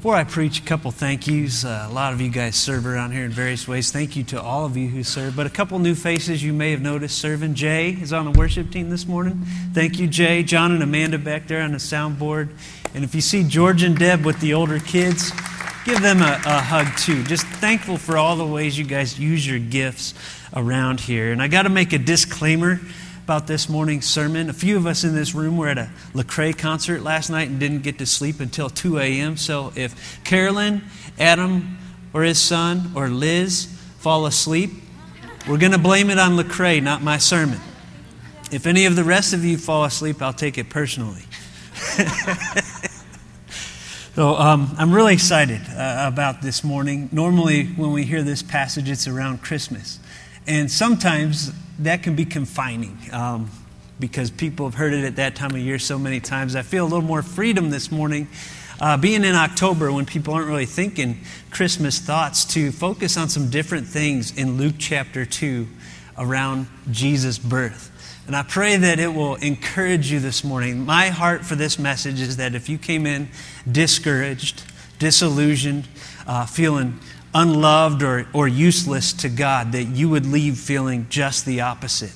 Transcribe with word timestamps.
Before 0.00 0.16
I 0.16 0.24
preach, 0.24 0.60
a 0.60 0.62
couple 0.62 0.90
thank 0.92 1.26
yous. 1.26 1.62
Uh, 1.62 1.86
a 1.86 1.92
lot 1.92 2.14
of 2.14 2.22
you 2.22 2.30
guys 2.30 2.56
serve 2.56 2.86
around 2.86 3.12
here 3.12 3.26
in 3.26 3.30
various 3.30 3.68
ways. 3.68 3.92
Thank 3.92 4.16
you 4.16 4.22
to 4.24 4.40
all 4.40 4.64
of 4.64 4.74
you 4.74 4.88
who 4.88 5.02
serve. 5.02 5.36
But 5.36 5.46
a 5.46 5.50
couple 5.50 5.78
new 5.78 5.94
faces 5.94 6.42
you 6.42 6.54
may 6.54 6.70
have 6.70 6.80
noticed 6.80 7.18
serving. 7.18 7.52
Jay 7.52 7.90
is 7.90 8.10
on 8.10 8.24
the 8.24 8.30
worship 8.30 8.70
team 8.70 8.88
this 8.88 9.06
morning. 9.06 9.42
Thank 9.74 9.98
you, 9.98 10.06
Jay. 10.06 10.42
John 10.42 10.72
and 10.72 10.82
Amanda 10.82 11.18
back 11.18 11.48
there 11.48 11.60
on 11.60 11.72
the 11.72 11.76
soundboard. 11.76 12.48
And 12.94 13.04
if 13.04 13.14
you 13.14 13.20
see 13.20 13.44
George 13.44 13.82
and 13.82 13.94
Deb 13.94 14.24
with 14.24 14.40
the 14.40 14.54
older 14.54 14.78
kids, 14.78 15.32
give 15.84 16.00
them 16.00 16.22
a, 16.22 16.40
a 16.46 16.60
hug 16.62 16.96
too. 16.96 17.22
Just 17.24 17.44
thankful 17.44 17.98
for 17.98 18.16
all 18.16 18.36
the 18.36 18.46
ways 18.46 18.78
you 18.78 18.86
guys 18.86 19.18
use 19.20 19.46
your 19.46 19.58
gifts 19.58 20.14
around 20.56 21.00
here. 21.00 21.30
And 21.30 21.42
I 21.42 21.48
got 21.48 21.64
to 21.64 21.68
make 21.68 21.92
a 21.92 21.98
disclaimer 21.98 22.80
about 23.30 23.46
this 23.46 23.68
morning's 23.68 24.06
sermon. 24.06 24.50
A 24.50 24.52
few 24.52 24.76
of 24.76 24.88
us 24.88 25.04
in 25.04 25.14
this 25.14 25.36
room 25.36 25.56
were 25.56 25.68
at 25.68 25.78
a 25.78 25.88
Lecrae 26.14 26.58
concert 26.58 27.00
last 27.02 27.30
night 27.30 27.48
and 27.48 27.60
didn't 27.60 27.84
get 27.84 27.96
to 27.98 28.06
sleep 28.06 28.40
until 28.40 28.68
2 28.68 28.98
a.m. 28.98 29.36
So 29.36 29.72
if 29.76 30.20
Carolyn, 30.24 30.82
Adam, 31.16 31.78
or 32.12 32.24
his 32.24 32.40
son, 32.40 32.90
or 32.96 33.06
Liz 33.06 33.66
fall 34.00 34.26
asleep, 34.26 34.72
we're 35.48 35.58
going 35.58 35.70
to 35.70 35.78
blame 35.78 36.10
it 36.10 36.18
on 36.18 36.32
Lecrae, 36.32 36.82
not 36.82 37.04
my 37.04 37.18
sermon. 37.18 37.60
If 38.50 38.66
any 38.66 38.84
of 38.86 38.96
the 38.96 39.04
rest 39.04 39.32
of 39.32 39.44
you 39.44 39.58
fall 39.58 39.84
asleep, 39.84 40.20
I'll 40.20 40.32
take 40.32 40.58
it 40.58 40.68
personally. 40.68 41.22
so 44.16 44.34
um, 44.34 44.74
I'm 44.76 44.92
really 44.92 45.14
excited 45.14 45.60
uh, 45.68 46.10
about 46.12 46.42
this 46.42 46.64
morning. 46.64 47.08
Normally, 47.12 47.66
when 47.66 47.92
we 47.92 48.02
hear 48.02 48.24
this 48.24 48.42
passage, 48.42 48.90
it's 48.90 49.06
around 49.06 49.40
Christmas. 49.40 50.00
And 50.46 50.70
sometimes 50.70 51.52
that 51.78 52.02
can 52.02 52.16
be 52.16 52.24
confining 52.24 52.98
um, 53.12 53.50
because 53.98 54.30
people 54.30 54.66
have 54.66 54.74
heard 54.74 54.94
it 54.94 55.04
at 55.04 55.16
that 55.16 55.36
time 55.36 55.52
of 55.52 55.58
year 55.58 55.78
so 55.78 55.98
many 55.98 56.20
times. 56.20 56.56
I 56.56 56.62
feel 56.62 56.84
a 56.84 56.88
little 56.88 57.02
more 57.02 57.22
freedom 57.22 57.70
this 57.70 57.90
morning. 57.90 58.28
Uh, 58.80 58.96
being 58.96 59.24
in 59.24 59.34
October 59.34 59.92
when 59.92 60.06
people 60.06 60.32
aren't 60.32 60.48
really 60.48 60.64
thinking 60.64 61.20
Christmas 61.50 61.98
thoughts, 61.98 62.46
to 62.46 62.72
focus 62.72 63.18
on 63.18 63.28
some 63.28 63.50
different 63.50 63.86
things 63.86 64.36
in 64.36 64.56
Luke 64.56 64.76
chapter 64.78 65.26
2 65.26 65.66
around 66.16 66.66
Jesus' 66.90 67.38
birth. 67.38 67.88
And 68.26 68.34
I 68.34 68.42
pray 68.42 68.76
that 68.76 68.98
it 68.98 69.12
will 69.12 69.34
encourage 69.36 70.10
you 70.10 70.20
this 70.20 70.44
morning. 70.44 70.86
My 70.86 71.08
heart 71.08 71.44
for 71.44 71.56
this 71.56 71.78
message 71.78 72.20
is 72.20 72.36
that 72.38 72.54
if 72.54 72.68
you 72.68 72.78
came 72.78 73.04
in 73.04 73.28
discouraged, 73.70 74.62
disillusioned, 74.98 75.88
uh, 76.26 76.46
feeling 76.46 76.98
unloved 77.34 78.02
or, 78.02 78.26
or 78.32 78.48
useless 78.48 79.12
to 79.12 79.28
God, 79.28 79.72
that 79.72 79.84
you 79.84 80.08
would 80.08 80.26
leave 80.26 80.58
feeling 80.58 81.06
just 81.08 81.46
the 81.46 81.60
opposite. 81.60 82.12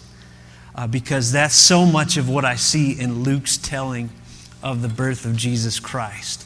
Uh, 0.75 0.87
because 0.89 1.31
that's 1.31 1.55
so 1.55 1.87
much 1.87 2.17
of 2.17 2.29
what 2.29 2.45
I 2.45 2.57
see 2.57 2.99
in 2.99 3.23
Luke's 3.23 3.57
telling 3.57 4.11
of 4.63 4.83
the 4.83 4.89
birth 4.89 5.25
of 5.25 5.37
Jesus 5.37 5.79
Christ. 5.79 6.45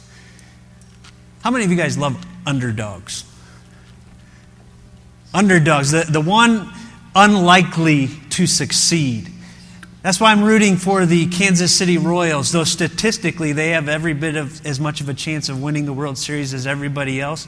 How 1.41 1.51
many 1.51 1.65
of 1.65 1.71
you 1.71 1.77
guys 1.77 1.97
love 1.97 2.23
underdogs? 2.45 3.23
Underdogs, 5.33 5.91
the, 5.91 6.05
the 6.07 6.21
one 6.21 6.71
unlikely 7.15 8.09
to 8.31 8.45
succeed. 8.45 9.29
That's 10.01 10.19
why 10.19 10.31
I'm 10.31 10.43
rooting 10.43 10.77
for 10.77 11.05
the 11.05 11.27
Kansas 11.27 11.75
City 11.75 11.97
Royals, 11.97 12.51
though 12.51 12.63
statistically 12.63 13.51
they 13.51 13.71
have 13.71 13.89
every 13.89 14.13
bit 14.13 14.35
of 14.35 14.65
as 14.65 14.79
much 14.79 15.01
of 15.01 15.09
a 15.09 15.13
chance 15.13 15.49
of 15.49 15.61
winning 15.61 15.85
the 15.85 15.93
World 15.93 16.17
Series 16.17 16.53
as 16.53 16.67
everybody 16.67 17.19
else. 17.19 17.47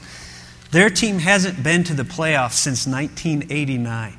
Their 0.72 0.88
team 0.90 1.18
hasn't 1.18 1.62
been 1.62 1.84
to 1.84 1.94
the 1.94 2.02
playoffs 2.02 2.54
since 2.54 2.86
1989. 2.86 4.18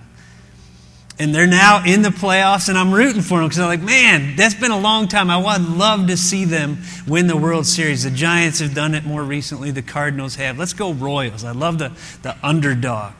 And 1.19 1.33
they're 1.33 1.45
now 1.45 1.83
in 1.85 2.01
the 2.01 2.09
playoffs, 2.09 2.69
and 2.69 2.77
I'm 2.77 2.91
rooting 2.91 3.21
for 3.21 3.39
them 3.39 3.47
because 3.47 3.59
I'm 3.59 3.67
like, 3.67 3.81
man, 3.81 4.35
that's 4.35 4.55
been 4.55 4.71
a 4.71 4.79
long 4.79 5.07
time. 5.07 5.29
I 5.29 5.37
would 5.37 5.67
love 5.67 6.07
to 6.07 6.17
see 6.17 6.45
them 6.45 6.79
win 7.07 7.27
the 7.27 7.37
World 7.37 7.65
Series. 7.65 8.03
The 8.03 8.11
Giants 8.11 8.59
have 8.59 8.73
done 8.73 8.95
it 8.95 9.03
more 9.03 9.23
recently, 9.23 9.71
the 9.71 9.81
Cardinals 9.81 10.35
have. 10.35 10.57
Let's 10.57 10.73
go, 10.73 10.93
Royals. 10.93 11.43
I 11.43 11.51
love 11.51 11.77
the, 11.77 11.91
the 12.21 12.35
underdog. 12.43 13.13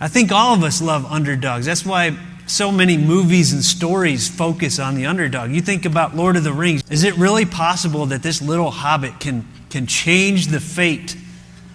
I 0.00 0.08
think 0.08 0.32
all 0.32 0.54
of 0.54 0.62
us 0.64 0.82
love 0.82 1.04
underdogs. 1.06 1.66
That's 1.66 1.86
why 1.86 2.18
so 2.46 2.72
many 2.72 2.98
movies 2.98 3.52
and 3.52 3.62
stories 3.62 4.28
focus 4.28 4.78
on 4.78 4.94
the 4.94 5.06
underdog. 5.06 5.50
You 5.50 5.60
think 5.60 5.84
about 5.84 6.14
Lord 6.14 6.36
of 6.36 6.44
the 6.44 6.52
Rings. 6.52 6.82
Is 6.90 7.04
it 7.04 7.16
really 7.16 7.46
possible 7.46 8.06
that 8.06 8.22
this 8.22 8.42
little 8.42 8.70
hobbit 8.70 9.20
can, 9.20 9.46
can 9.70 9.86
change 9.86 10.48
the 10.48 10.60
fate 10.60 11.16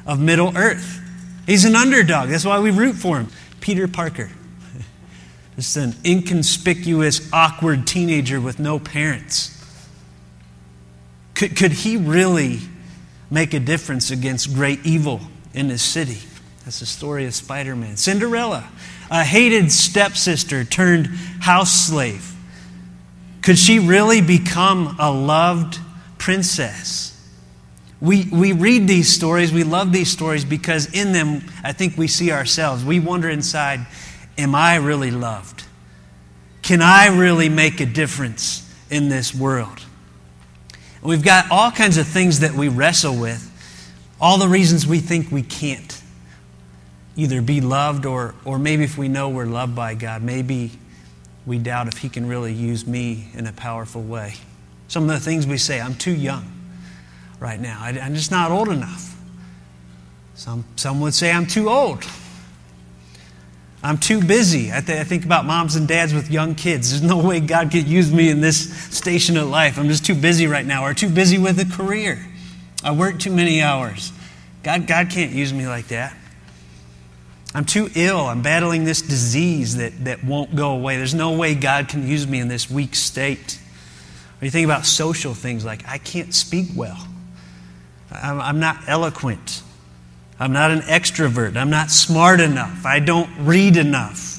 of 0.08 0.20
Middle 0.20 0.58
Earth. 0.58 1.02
He's 1.46 1.66
an 1.66 1.76
underdog. 1.76 2.30
That's 2.30 2.46
why 2.46 2.60
we 2.60 2.72
root 2.72 2.96
for 2.96 3.20
him. 3.20 3.28
Peter 3.62 3.88
Parker. 3.88 4.30
Just 5.56 5.78
an 5.78 5.94
inconspicuous, 6.04 7.30
awkward 7.32 7.86
teenager 7.86 8.42
with 8.42 8.58
no 8.58 8.80
parents. 8.80 9.54
Could, 11.36 11.56
could 11.56 11.72
he 11.72 11.98
really 11.98 12.60
make 13.30 13.54
a 13.54 13.60
difference 13.60 14.10
against 14.10 14.54
great 14.56 14.86
evil 14.86 15.22
in 15.54 15.70
his 15.70 15.82
city? 15.82 16.20
That's 16.66 16.80
the 16.80 16.86
story 16.86 17.26
of 17.26 17.36
Spider 17.36 17.76
Man. 17.76 17.96
Cinderella, 17.98 18.68
a 19.12 19.24
hated 19.24 19.72
stepsister 19.72 20.64
turned 20.66 21.08
house 21.42 21.72
slave. 21.72 22.34
Could 23.42 23.58
she 23.58 23.80
really 23.80 24.20
become 24.20 24.98
a 25.00 25.12
loved 25.12 25.80
princess? 26.18 27.17
We, 28.00 28.26
we 28.32 28.54
read 28.54 28.88
these 28.88 29.10
stories, 29.10 29.52
we 29.52 29.64
love 29.64 29.92
these 29.92 30.12
stories 30.12 30.46
because 30.46 30.94
in 30.94 31.14
them, 31.14 31.44
I 31.64 31.74
think 31.74 31.98
we 31.98 32.08
see 32.08 32.32
ourselves. 32.32 32.86
We 32.86 33.00
wonder 33.00 33.30
inside, 33.30 33.88
am 34.38 34.54
I 34.54 34.76
really 34.76 35.10
loved? 35.10 35.64
Can 36.62 36.82
I 36.82 37.08
really 37.08 37.50
make 37.50 37.80
a 37.80 37.86
difference 37.86 38.72
in 38.92 39.10
this 39.10 39.34
world? 39.34 39.82
We've 41.02 41.24
got 41.24 41.50
all 41.50 41.72
kinds 41.72 41.98
of 41.98 42.08
things 42.08 42.42
that 42.42 42.54
we 42.54 42.68
wrestle 42.68 43.16
with, 43.16 43.44
all 44.22 44.38
the 44.38 44.48
reasons 44.48 44.86
we 44.86 45.00
think 45.00 45.32
we 45.32 45.42
can't 45.42 46.02
either 47.16 47.42
be 47.42 47.62
loved 47.62 48.06
or, 48.06 48.36
or 48.46 48.60
maybe 48.60 48.84
if 48.84 48.96
we 48.96 49.08
know 49.08 49.30
we're 49.30 49.46
loved 49.46 49.76
by 49.76 49.96
God, 49.96 50.22
maybe 50.22 50.72
we 51.48 51.58
doubt 51.58 51.88
if 51.88 51.98
He 51.98 52.10
can 52.10 52.28
really 52.28 52.54
use 52.54 52.86
me 52.86 53.30
in 53.34 53.48
a 53.48 53.54
powerful 53.54 54.04
way. 54.04 54.36
Some 54.88 55.04
of 55.04 55.10
the 55.10 55.20
things 55.20 55.48
we 55.48 55.58
say, 55.58 55.82
I'm 55.82 55.96
too 55.96 56.14
young 56.14 56.57
right 57.40 57.60
now. 57.60 57.80
I, 57.82 57.90
am 57.92 58.16
just 58.16 58.32
not 58.32 58.52
old 58.52 58.70
enough. 58.70 59.16
Some, 60.36 60.66
some 60.76 61.02
would 61.02 61.14
say 61.14 61.32
I'm 61.32 61.48
too 61.48 61.70
old. 61.70 62.04
I'm 63.84 63.98
too 63.98 64.22
busy. 64.22 64.72
I, 64.72 64.82
th- 64.82 65.00
I, 65.00 65.04
think 65.04 65.24
about 65.24 65.46
moms 65.46 65.76
and 65.76 65.88
dads 65.88 66.14
with 66.14 66.30
young 66.32 66.56
kids. 66.56 66.90
There's 66.90 67.04
no 67.04 67.18
way 67.18 67.40
God 67.40 67.72
could 67.72 67.88
use 67.88 68.12
me 68.12 68.30
in 68.30 68.42
this 68.42 68.74
station 68.96 69.38
of 69.38 69.48
life. 69.48 69.78
I'm 69.78 69.88
just 69.88 70.06
too 70.06 70.16
busy 70.16 70.48
right 70.48 70.66
now, 70.66 70.84
or 70.84 70.94
too 70.94 71.10
busy 71.10 71.38
with 71.38 71.60
a 71.60 71.66
career. 71.66 72.26
I 72.84 72.92
work 72.92 73.20
too 73.20 73.32
many 73.32 73.62
hours. 73.62 74.12
God, 74.64 74.88
God 74.88 75.10
can't 75.10 75.32
use 75.32 75.54
me 75.54 75.68
like 75.68 75.88
that. 75.88 76.16
I'm 77.54 77.66
too 77.66 77.90
ill. 77.96 78.20
I'm 78.20 78.42
battling 78.42 78.84
this 78.84 79.02
disease 79.02 79.78
that, 79.78 80.06
that 80.06 80.24
won't 80.24 80.56
go 80.56 80.72
away. 80.72 80.98
There's 80.98 81.14
no 81.14 81.32
way 81.38 81.56
God 81.56 81.88
can 81.88 82.08
use 82.08 82.28
me 82.28 82.40
in 82.40 82.48
this 82.48 82.70
weak 82.70 82.94
state. 82.94 83.60
Or 84.42 84.46
you 84.46 84.52
think 84.52 84.66
about 84.66 84.86
social 84.86 85.34
things 85.34 85.64
like, 85.64 85.88
I 85.88 85.98
can't 85.98 86.34
speak 86.34 86.68
well. 86.76 87.08
I'm 88.12 88.60
not 88.60 88.78
eloquent. 88.88 89.64
I'm 90.40 90.54
not 90.54 90.72
an 90.72 90.82
extrovert. 90.82 91.58
I'm 91.58 91.70
not 91.70 91.92
smart 91.92 92.40
enough. 92.40 92.86
I 92.86 93.00
don't 93.00 93.30
read 93.40 93.76
enough. 93.76 94.36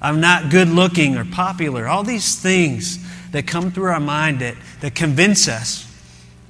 I'm 0.00 0.20
not 0.20 0.50
good 0.50 0.68
looking 0.68 1.16
or 1.16 1.24
popular. 1.24 1.86
All 1.86 2.02
these 2.02 2.40
things 2.40 2.98
that 3.32 3.46
come 3.46 3.70
through 3.70 3.90
our 3.90 4.00
mind 4.00 4.40
that, 4.40 4.56
that 4.80 4.94
convince 4.94 5.46
us 5.46 5.86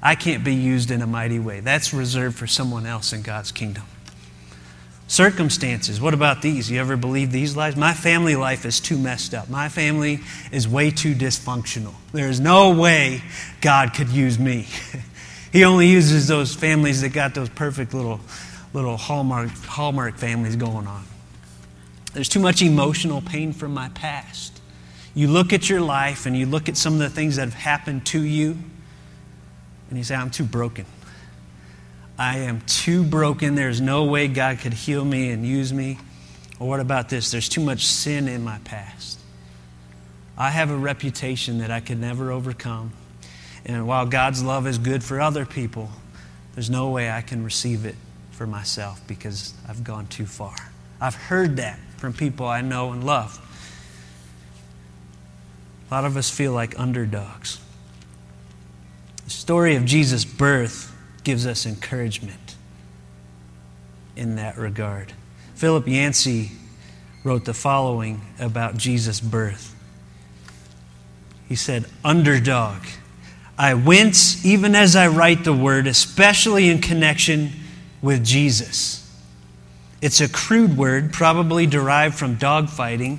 I 0.03 0.15
can't 0.15 0.45
be 0.45 0.55
used 0.55 0.91
in 0.91 1.03
a 1.03 1.07
mighty 1.07 1.39
way. 1.39 1.61
That's 1.61 1.93
reserved 1.93 2.39
for 2.39 2.47
someone 2.47 2.87
else 2.87 3.13
in 3.13 3.23
God's 3.23 3.53
kingdom. 3.53 3.85
Circumstances. 5.09 6.01
What 6.01 6.15
about 6.15 6.41
these? 6.41 6.71
You 6.71 6.81
ever 6.81 6.97
believe 6.97 7.33
these 7.33 7.57
lies? 7.57 7.77
My 7.77 7.93
family 7.93 8.37
life 8.37 8.65
is 8.65 8.81
too 8.81 8.97
messed 8.97 9.35
up. 9.35 9.51
My 9.51 9.69
family 9.69 10.21
is 10.53 10.69
way 10.69 10.91
too 10.91 11.15
dysfunctional. 11.15 11.95
There 12.13 12.29
is 12.29 12.41
no 12.41 12.73
way 12.73 13.23
God 13.61 13.93
could 13.93 14.09
use 14.09 14.39
me. 14.39 14.69
He 15.53 15.65
only 15.65 15.89
uses 15.89 16.29
those 16.29 16.55
families 16.55 17.01
that 17.01 17.13
got 17.13 17.35
those 17.35 17.49
perfect 17.49 17.93
little, 17.93 18.21
little 18.73 18.97
hallmark, 18.97 19.51
hallmark 19.51 20.17
families 20.17 20.57
going 20.57 20.87
on. 20.87 21.05
There's 22.13 22.29
too 22.29 22.41
much 22.41 22.63
emotional 22.63 23.21
pain 23.21 23.53
from 23.53 23.75
my 23.75 23.89
past. 23.91 24.61
You 25.15 25.29
look 25.29 25.53
at 25.53 25.69
your 25.69 25.81
life 25.81 26.27
and 26.27 26.37
you 26.37 26.47
look 26.47 26.69
at 26.69 26.77
some 26.77 26.95
of 26.95 27.01
the 27.01 27.11
things 27.11 27.37
that 27.37 27.43
have 27.43 27.55
happened 27.55 28.07
to 28.07 28.21
you, 28.21 28.57
and 29.89 29.99
you 29.99 30.05
say, 30.05 30.15
I'm 30.15 30.31
too 30.31 30.45
broken. 30.45 30.87
I 32.17 32.39
am 32.39 32.61
too 32.63 33.03
broken. 33.03 33.55
There's 33.55 33.81
no 33.81 34.05
way 34.05 34.29
God 34.29 34.59
could 34.59 34.75
heal 34.75 35.05
me 35.05 35.31
and 35.31 35.45
use 35.45 35.73
me. 35.73 35.99
Or 36.61 36.69
what 36.69 36.79
about 36.79 37.09
this? 37.09 37.31
There's 37.31 37.49
too 37.49 37.63
much 37.63 37.87
sin 37.87 38.29
in 38.29 38.45
my 38.45 38.59
past. 38.65 39.19
I 40.37 40.51
have 40.51 40.71
a 40.71 40.77
reputation 40.77 41.59
that 41.59 41.71
I 41.71 41.81
could 41.81 41.99
never 41.99 42.31
overcome. 42.31 42.93
And 43.65 43.87
while 43.87 44.07
God's 44.07 44.43
love 44.43 44.67
is 44.67 44.79
good 44.79 45.05
for 45.05 45.21
other 45.21 45.45
people, 45.45 45.91
there's 46.55 46.71
no 46.71 46.91
way 46.91 47.11
I 47.11 47.21
can 47.21 47.45
receive 47.45 47.85
it 47.85 47.97
for 48.33 48.47
myself 48.47 49.01
because 49.07 49.55
I've 49.69 49.85
gone 49.85 50.07
too 50.07 50.27
far. 50.27 50.57
I've 51.01 51.15
heard 51.15 51.57
that 51.59 51.79
from 51.97 52.13
people 52.13 52.47
I 52.47 52.61
know 52.63 52.93
and 52.93 53.05
love. 53.05 53.39
A 55.91 55.95
lot 55.95 56.05
of 56.05 56.17
us 56.17 56.31
feel 56.31 56.53
like 56.53 56.79
underdogs. 56.79 57.61
The 59.25 59.31
story 59.31 59.77
of 59.77 59.85
Jesus' 59.85 60.25
birth 60.25 60.97
gives 61.25 61.47
us 61.47 61.67
encouragement 61.67 62.57
in 64.17 64.37
that 64.37 64.57
regard. 64.57 65.13
Philip 65.55 65.87
Yancey 65.87 66.53
wrote 67.25 67.45
the 67.45 67.55
following 67.55 68.23
about 68.39 68.77
Jesus' 68.77 69.21
birth. 69.21 69.75
He 71.49 71.57
said, 71.57 71.87
Underdog. 72.05 72.83
I 73.61 73.75
wince 73.75 74.43
even 74.43 74.75
as 74.75 74.97
I 74.97 75.09
write 75.09 75.45
the 75.45 75.53
word, 75.53 75.87
especially 75.87 76.71
in 76.71 76.81
connection 76.81 77.51
with 78.01 78.25
Jesus. 78.25 79.07
It's 80.01 80.23
a 80.23 80.31
crude 80.31 80.79
word, 80.79 81.13
probably 81.13 81.67
derived 81.67 82.15
from 82.15 82.39
dogfighting, 82.39 83.19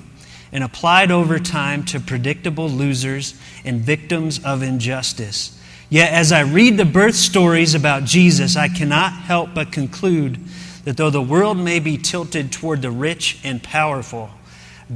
and 0.50 0.64
applied 0.64 1.12
over 1.12 1.38
time 1.38 1.84
to 1.84 2.00
predictable 2.00 2.68
losers 2.68 3.40
and 3.64 3.82
victims 3.82 4.44
of 4.44 4.64
injustice. 4.64 5.56
Yet, 5.88 6.12
as 6.12 6.32
I 6.32 6.40
read 6.40 6.76
the 6.76 6.84
birth 6.84 7.14
stories 7.14 7.76
about 7.76 8.02
Jesus, 8.02 8.56
I 8.56 8.66
cannot 8.66 9.12
help 9.12 9.54
but 9.54 9.70
conclude 9.70 10.40
that 10.82 10.96
though 10.96 11.10
the 11.10 11.22
world 11.22 11.56
may 11.56 11.78
be 11.78 11.96
tilted 11.96 12.50
toward 12.50 12.82
the 12.82 12.90
rich 12.90 13.38
and 13.44 13.62
powerful, 13.62 14.30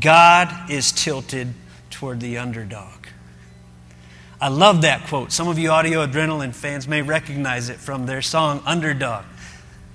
God 0.00 0.68
is 0.68 0.90
tilted 0.90 1.54
toward 1.90 2.18
the 2.18 2.36
underdog. 2.36 2.95
I 4.40 4.48
love 4.48 4.82
that 4.82 5.06
quote. 5.06 5.32
Some 5.32 5.48
of 5.48 5.58
you 5.58 5.70
audio 5.70 6.06
adrenaline 6.06 6.54
fans 6.54 6.86
may 6.86 7.02
recognize 7.02 7.68
it 7.68 7.78
from 7.78 8.06
their 8.06 8.20
song 8.20 8.62
Underdog. 8.66 9.24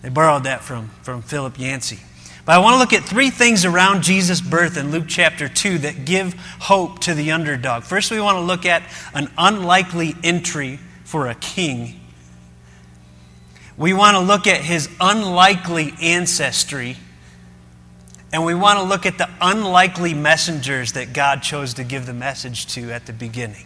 They 0.02 0.10
borrowed 0.10 0.46
that 0.46 0.64
from, 0.64 0.90
from 1.04 1.22
Philip 1.22 1.60
Yancey. 1.60 2.00
But 2.44 2.54
I 2.54 2.58
want 2.58 2.74
to 2.74 2.80
look 2.80 2.94
at 2.94 3.08
three 3.08 3.30
things 3.30 3.66
around 3.66 4.02
Jesus' 4.02 4.42
birth 4.42 4.78
in 4.78 4.90
Luke 4.90 5.06
chapter 5.08 5.48
2 5.48 5.80
that 5.80 6.06
give 6.06 6.34
hope 6.60 7.00
to 7.02 7.14
the 7.14 7.32
underdog. 7.32 7.84
First, 7.84 8.10
we 8.10 8.20
want 8.20 8.38
to 8.38 8.42
look 8.42 8.66
at 8.66 8.82
an 9.14 9.30
unlikely 9.38 10.16
entry 10.24 10.80
for 11.04 11.28
a 11.28 11.36
king. 11.36 12.00
We 13.78 13.94
want 13.94 14.18
to 14.18 14.22
look 14.22 14.48
at 14.48 14.62
his 14.62 14.90
unlikely 15.00 15.94
ancestry. 16.02 16.98
And 18.34 18.44
we 18.44 18.56
want 18.56 18.80
to 18.80 18.84
look 18.86 19.06
at 19.06 19.20
the 19.20 19.30
unlikely 19.40 20.16
messengers 20.16 20.94
that 20.94 21.14
God 21.14 21.44
chose 21.44 21.76
to 21.76 21.84
give 21.84 22.08
the 22.08 22.14
message 22.14 22.66
to 22.74 22.92
at 22.92 23.06
the 23.06 23.14
beginning. 23.14 23.66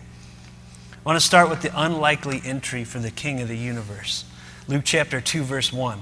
I 1.06 1.10
want 1.10 1.22
to 1.22 1.26
start 1.26 1.52
with 1.52 1.62
the 1.62 1.72
unlikely 1.80 2.42
entry 2.44 2.84
for 2.84 2.98
the 2.98 3.12
King 3.12 3.40
of 3.40 3.48
the 3.48 3.58
universe. 3.58 4.26
Luke 4.68 4.82
chapter 4.84 5.22
2, 5.22 5.44
verse 5.44 5.72
1. 5.72 6.02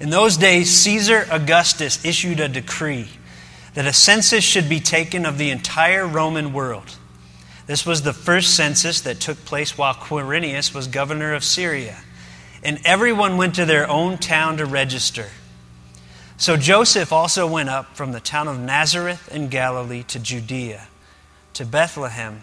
In 0.00 0.10
those 0.10 0.36
days, 0.36 0.76
Caesar 0.78 1.24
Augustus 1.30 2.04
issued 2.04 2.40
a 2.40 2.48
decree 2.48 3.06
that 3.74 3.86
a 3.86 3.92
census 3.92 4.42
should 4.42 4.68
be 4.68 4.80
taken 4.80 5.24
of 5.24 5.38
the 5.38 5.50
entire 5.50 6.04
Roman 6.04 6.52
world. 6.52 6.96
This 7.68 7.86
was 7.86 8.02
the 8.02 8.12
first 8.12 8.56
census 8.56 9.02
that 9.02 9.20
took 9.20 9.44
place 9.44 9.78
while 9.78 9.94
Quirinius 9.94 10.74
was 10.74 10.88
governor 10.88 11.32
of 11.32 11.44
Syria, 11.44 11.98
and 12.64 12.80
everyone 12.84 13.36
went 13.36 13.54
to 13.54 13.64
their 13.64 13.88
own 13.88 14.18
town 14.18 14.56
to 14.56 14.66
register. 14.66 15.28
So 16.38 16.56
Joseph 16.56 17.12
also 17.12 17.46
went 17.46 17.68
up 17.68 17.94
from 17.94 18.10
the 18.10 18.20
town 18.20 18.48
of 18.48 18.58
Nazareth 18.58 19.32
in 19.32 19.46
Galilee 19.46 20.02
to 20.08 20.18
Judea, 20.18 20.88
to 21.54 21.64
Bethlehem, 21.64 22.42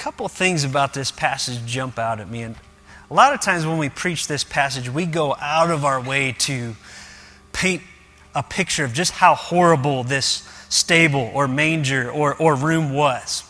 Couple 0.00 0.26
things 0.28 0.64
about 0.64 0.94
this 0.94 1.10
passage 1.10 1.62
jump 1.66 1.98
out 1.98 2.20
at 2.20 2.30
me, 2.30 2.40
and 2.40 2.56
a 3.10 3.14
lot 3.14 3.34
of 3.34 3.40
times 3.42 3.66
when 3.66 3.76
we 3.76 3.90
preach 3.90 4.26
this 4.28 4.42
passage, 4.42 4.88
we 4.88 5.04
go 5.04 5.36
out 5.38 5.70
of 5.70 5.84
our 5.84 6.00
way 6.00 6.32
to 6.38 6.74
paint 7.52 7.82
a 8.34 8.42
picture 8.42 8.82
of 8.82 8.94
just 8.94 9.12
how 9.12 9.34
horrible 9.34 10.02
this 10.02 10.48
stable 10.70 11.30
or 11.34 11.46
manger 11.46 12.10
or, 12.10 12.34
or 12.36 12.54
room 12.54 12.94
was. 12.94 13.44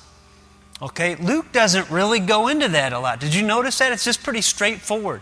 Okay, 0.82 1.14
Luke 1.14 1.52
doesn't 1.52 1.88
really 1.88 2.19
go 2.19 2.49
into 2.49 2.67
that 2.70 2.93
a 2.93 2.99
lot. 2.99 3.20
Did 3.20 3.32
you 3.32 3.47
notice 3.47 3.79
that? 3.79 3.93
It's 3.93 4.05
just 4.05 4.25
pretty 4.25 4.41
straightforward. 4.41 5.20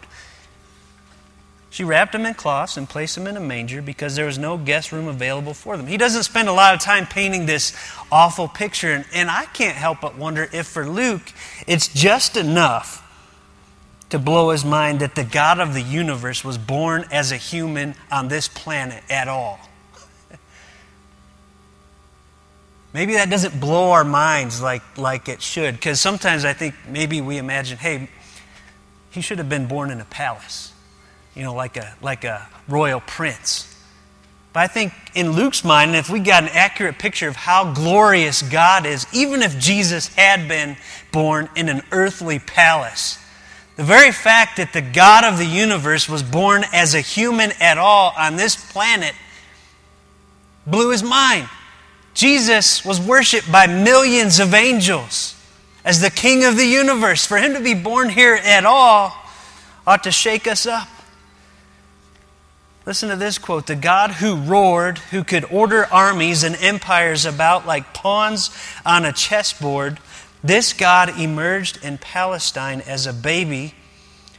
She 1.71 1.85
wrapped 1.85 2.15
him 2.15 2.25
in 2.25 2.35
cloths 2.35 2.77
and 2.77 2.89
placed 2.89 3.17
him 3.17 3.27
in 3.27 3.37
a 3.37 3.41
manger 3.41 3.83
because 3.83 4.17
there 4.17 4.25
was 4.25 4.39
no 4.39 4.57
guest 4.57 4.91
room 4.91 5.07
available 5.07 5.53
for 5.53 5.77
them. 5.77 5.87
He 5.87 5.99
doesn't 5.99 6.23
spend 6.23 6.49
a 6.49 6.53
lot 6.53 6.75
of 6.75 6.81
time 6.81 7.07
painting 7.07 7.47
this 7.47 7.77
awful 8.11 8.49
picture, 8.49 8.91
and, 8.91 9.05
and 9.13 9.31
I 9.31 9.45
can't 9.47 9.77
help 9.77 10.01
but 10.01 10.17
wonder 10.17 10.49
if 10.53 10.67
for 10.67 10.89
Luke 10.89 11.33
it's 11.67 11.89
just 11.89 12.37
enough 12.37 13.05
to 14.11 14.19
blow 14.19 14.51
his 14.51 14.65
mind 14.65 15.01
that 15.01 15.15
the 15.15 15.25
God 15.25 15.61
of 15.61 15.75
the 15.75 15.83
universe 15.83 16.43
was 16.43 16.57
born 16.57 17.05
as 17.11 17.31
a 17.31 17.37
human 17.37 17.95
on 18.11 18.29
this 18.29 18.49
planet 18.49 19.03
at 19.11 19.29
all. 19.29 19.61
Maybe 22.95 23.15
that 23.15 23.29
doesn't 23.29 23.61
blow 23.61 23.91
our 23.91 24.05
minds 24.05 24.63
like, 24.63 24.97
like 24.97 25.29
it 25.29 25.43
should, 25.43 25.75
because 25.75 26.01
sometimes 26.01 26.47
I 26.47 26.55
think 26.55 26.75
maybe 26.89 27.21
we 27.21 27.37
imagine, 27.37 27.77
hey, 27.77 28.09
he 29.11 29.21
should 29.21 29.39
have 29.39 29.49
been 29.49 29.67
born 29.67 29.91
in 29.91 30.01
a 30.01 30.07
palace, 30.07 30.73
you 31.39 31.45
know, 31.45 31.55
like 31.55 31.77
a, 31.77 31.95
like 32.03 32.25
a 32.25 32.49
royal 32.69 33.01
prince. 33.01 33.73
But 34.53 34.61
I 34.61 34.67
think 34.67 34.93
in 35.15 35.31
Luke's 35.33 35.63
mind, 35.63 35.95
if 35.95 36.11
we 36.11 36.19
got 36.19 36.43
an 36.43 36.49
accurate 36.53 36.99
picture 36.99 37.29
of 37.29 37.37
how 37.37 37.73
glorious 37.73 38.43
God 38.43 38.87
is, 38.87 39.07
even 39.13 39.43
if 39.43 39.57
Jesus 39.57 40.09
had 40.17 40.49
been 40.49 40.77
born 41.13 41.49
in 41.55 41.69
an 41.69 41.83
earthly 41.93 42.41
palace, 42.41 43.25
the 43.77 43.85
very 43.85 44.11
fact 44.11 44.57
that 44.57 44.73
the 44.73 44.83
God 44.83 45.23
of 45.23 45.39
the 45.39 45.47
universe 45.47 46.09
was 46.09 46.25
born 46.25 46.65
as 46.73 46.97
a 46.97 47.01
human 47.01 47.53
at 47.61 47.79
all 47.79 48.13
on 48.19 48.35
this 48.35 48.57
planet 48.73 49.15
blew 50.67 50.91
his 50.91 51.05
mind. 51.05 51.49
Jesus 52.15 52.85
was 52.85 53.01
worshiped 53.01 53.51
by 53.53 53.69
millions 53.69 54.41
of 54.41 54.55
angels 54.55 55.37
as 55.85 56.01
the 56.01 56.11
king 56.11 56.43
of 56.43 56.57
the 56.57 56.67
universe. 56.67 57.25
For 57.25 57.39
him 57.39 57.55
to 57.55 57.61
be 57.61 57.75
born 57.75 58.09
here 58.09 58.35
at 58.35 58.65
all 58.65 59.13
ought 59.87 60.03
to 60.03 60.11
shake 60.11 60.49
us 60.49 60.67
up. 60.67 60.89
Listen 62.89 63.11
to 63.11 63.17
this 63.17 63.37
quote 63.37 63.67
The 63.67 63.77
God 63.77 64.13
who 64.13 64.35
roared, 64.35 64.97
who 64.97 65.23
could 65.23 65.45
order 65.53 65.85
armies 65.93 66.43
and 66.43 66.57
empires 66.57 67.27
about 67.27 67.67
like 67.67 67.93
pawns 67.93 68.49
on 68.87 69.05
a 69.05 69.13
chessboard, 69.13 70.01
this 70.43 70.73
God 70.73 71.21
emerged 71.21 71.85
in 71.85 71.99
Palestine 71.99 72.81
as 72.81 73.07
a 73.07 73.13
baby 73.13 73.75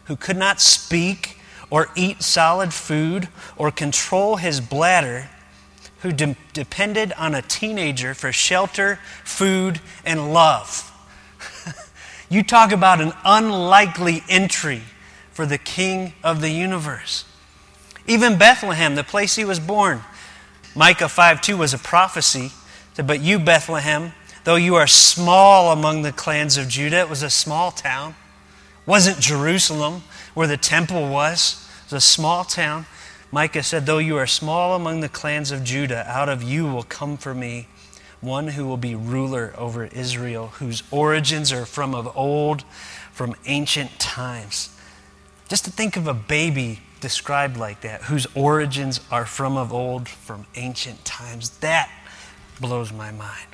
who 0.06 0.16
could 0.16 0.36
not 0.36 0.60
speak 0.60 1.38
or 1.70 1.90
eat 1.96 2.24
solid 2.24 2.74
food 2.74 3.30
or 3.56 3.70
control 3.70 4.38
his 4.38 4.60
bladder, 4.60 5.30
who 6.00 6.12
de- 6.12 6.36
depended 6.52 7.14
on 7.20 7.36
a 7.36 7.44
teenager 7.44 8.16
for 8.16 8.32
shelter, 8.32 8.98
food, 9.24 9.80
and 10.04 10.34
love. 10.34 10.92
you 12.32 12.42
talk 12.42 12.72
about 12.72 13.00
an 13.00 13.14
unlikely 13.24 14.24
entry 14.28 14.82
for 15.30 15.46
the 15.46 15.60
King 15.60 16.14
of 16.24 16.42
the 16.42 16.50
universe. 16.50 17.26
Even 18.10 18.38
Bethlehem, 18.38 18.96
the 18.96 19.04
place 19.06 19.38
he 19.38 19.46
was 19.46 19.62
born, 19.62 20.02
Micah 20.76 21.08
5 21.08 21.42
2 21.42 21.56
was 21.56 21.74
a 21.74 21.78
prophecy. 21.78 22.52
But 22.98 23.22
you, 23.22 23.40
Bethlehem, 23.40 24.12
Though 24.50 24.56
you 24.56 24.76
are 24.76 24.88
small 24.88 25.72
among 25.72 26.02
the 26.02 26.12
clans 26.12 26.58
of 26.58 26.68
Judah, 26.68 27.02
it 27.02 27.10
was 27.10 27.24
a 27.24 27.30
small 27.30 27.72
town. 27.72 28.16
It 28.82 28.88
wasn't 28.88 29.20
Jerusalem 29.20 30.04
where 30.34 30.48
the 30.48 30.58
temple 30.58 31.08
was. 31.10 31.70
It 31.82 31.94
was 31.94 32.04
a 32.04 32.08
small 32.08 32.44
town. 32.46 32.86
Micah 33.32 33.64
said, 33.64 33.86
Though 33.86 33.98
you 33.98 34.18
are 34.18 34.26
small 34.26 34.76
among 34.76 35.02
the 35.02 35.10
clans 35.10 35.52
of 35.52 35.64
Judah, 35.64 36.04
out 36.08 36.30
of 36.30 36.42
you 36.42 36.66
will 36.66 36.84
come 36.84 37.18
for 37.18 37.34
me 37.34 37.68
one 38.22 38.48
who 38.50 38.66
will 38.66 38.78
be 38.78 38.96
ruler 38.96 39.54
over 39.58 39.86
Israel, 39.86 40.48
whose 40.56 40.84
origins 40.90 41.52
are 41.52 41.66
from 41.66 41.94
of 41.94 42.12
old, 42.18 42.64
from 43.12 43.36
ancient 43.46 44.00
times. 44.00 44.76
Just 45.48 45.66
to 45.66 45.72
think 45.72 45.96
of 45.96 46.08
a 46.08 46.14
baby 46.14 46.80
described 47.02 47.58
like 47.58 47.82
that, 47.82 48.04
whose 48.04 48.28
origins 48.36 49.00
are 49.12 49.26
from 49.26 49.58
of 49.58 49.74
old, 49.74 50.08
from 50.08 50.46
ancient 50.56 51.06
times, 51.06 51.50
that 51.60 51.92
blows 52.60 52.92
my 52.92 53.12
mind. 53.12 53.48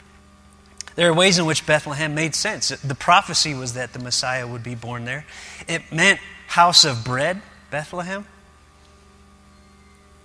There 0.95 1.09
are 1.09 1.13
ways 1.13 1.37
in 1.37 1.45
which 1.45 1.65
Bethlehem 1.65 2.15
made 2.15 2.35
sense. 2.35 2.69
The 2.69 2.95
prophecy 2.95 3.53
was 3.53 3.73
that 3.73 3.93
the 3.93 3.99
Messiah 3.99 4.47
would 4.47 4.63
be 4.63 4.75
born 4.75 5.05
there. 5.05 5.25
It 5.67 5.91
meant 5.91 6.19
house 6.47 6.85
of 6.85 7.03
bread, 7.03 7.41
Bethlehem. 7.69 8.25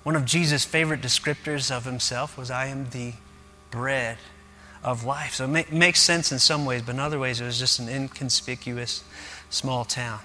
One 0.05 0.17
of 0.17 0.25
Jesus' 0.25 0.65
favorite 0.65 1.03
descriptors 1.03 1.71
of 1.75 1.85
himself 1.85 2.39
was, 2.39 2.50
I 2.50 2.67
am 2.67 2.91
the 2.91 3.15
bread 3.71 4.19
of 4.83 5.05
life. 5.05 5.35
So 5.35 5.53
it 5.53 5.73
makes 5.73 6.00
sense 6.00 6.33
in 6.33 6.39
some 6.39 6.65
ways, 6.65 6.83
but 6.83 6.95
in 6.95 7.00
other 7.00 7.19
ways, 7.19 7.41
it 7.41 7.45
was 7.45 7.59
just 7.59 7.79
an 7.81 7.89
inconspicuous 7.89 9.05
small 9.50 9.85
town. 9.85 10.21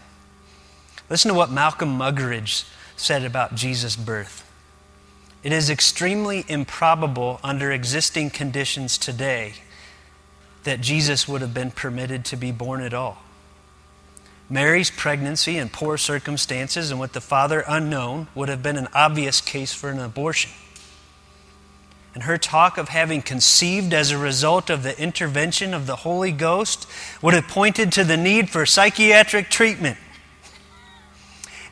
Listen 1.09 1.29
to 1.29 1.35
what 1.35 1.51
Malcolm 1.51 1.97
Muggeridge 1.97 2.67
said 2.97 3.23
about 3.23 3.55
Jesus' 3.55 3.95
birth. 3.95 4.49
It 5.43 5.51
is 5.51 5.69
extremely 5.69 6.43
improbable 6.47 7.39
under 7.43 7.71
existing 7.71 8.31
conditions 8.31 8.97
today 8.97 9.53
that 10.63 10.81
Jesus 10.81 11.27
would 11.27 11.41
have 11.41 11.53
been 11.53 11.71
permitted 11.71 12.25
to 12.25 12.35
be 12.35 12.51
born 12.51 12.81
at 12.81 12.93
all. 12.93 13.19
Mary's 14.49 14.91
pregnancy 14.91 15.57
in 15.57 15.69
poor 15.69 15.97
circumstances 15.97 16.91
and 16.91 16.99
with 16.99 17.13
the 17.13 17.21
father 17.21 17.63
unknown 17.67 18.27
would 18.35 18.49
have 18.49 18.61
been 18.61 18.77
an 18.77 18.87
obvious 18.93 19.41
case 19.41 19.73
for 19.73 19.89
an 19.89 19.99
abortion. 19.99 20.51
And 22.13 22.23
her 22.23 22.37
talk 22.37 22.77
of 22.77 22.89
having 22.89 23.21
conceived 23.21 23.93
as 23.93 24.09
a 24.09 24.17
result 24.17 24.69
of 24.69 24.83
the 24.83 24.99
intervention 24.99 25.73
of 25.73 25.85
the 25.85 25.97
Holy 25.97 26.31
Ghost 26.31 26.87
would 27.21 27.33
have 27.33 27.47
pointed 27.47 27.91
to 27.93 28.03
the 28.03 28.17
need 28.17 28.49
for 28.49 28.65
psychiatric 28.65 29.49
treatment. 29.49 29.97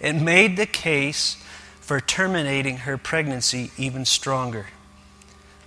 It 0.04 0.14
made 0.14 0.58
the 0.58 0.66
case 0.66 1.38
for 1.80 2.02
terminating 2.02 2.80
her 2.80 2.98
pregnancy 2.98 3.72
even 3.78 4.04
stronger. 4.04 4.68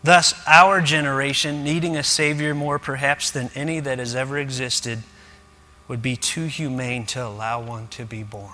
Thus, 0.05 0.35
our 0.47 0.83
generation, 0.83 1.65
needing 1.65 1.97
a 1.97 2.03
Savior 2.03 2.55
more 2.55 2.79
perhaps 2.79 3.31
than 3.31 3.51
any 3.55 3.81
that 3.81 3.99
has 3.99 4.15
ever 4.15 4.39
existed, 4.39 5.03
would 5.89 6.03
be 6.03 6.17
too 6.17 6.45
humane 6.45 7.07
to 7.07 7.27
allow 7.27 7.63
one 7.63 7.89
to 7.89 8.05
be 8.05 8.23
born. 8.23 8.53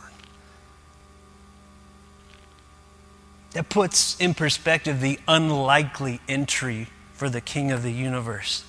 That 3.50 3.68
puts 3.68 4.18
in 4.20 4.34
perspective 4.34 5.00
the 5.00 5.18
unlikely 5.26 6.20
entry 6.28 6.86
for 7.12 7.28
the 7.28 7.40
King 7.40 7.72
of 7.72 7.82
the 7.82 7.92
universe. 7.92 8.64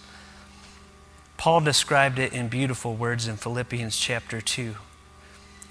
Paul 1.38 1.62
described 1.62 2.18
it 2.18 2.34
in 2.34 2.48
beautiful 2.48 2.96
words 2.96 3.28
in 3.28 3.38
Philippians 3.38 3.98
chapter 3.98 4.42
2. 4.42 4.76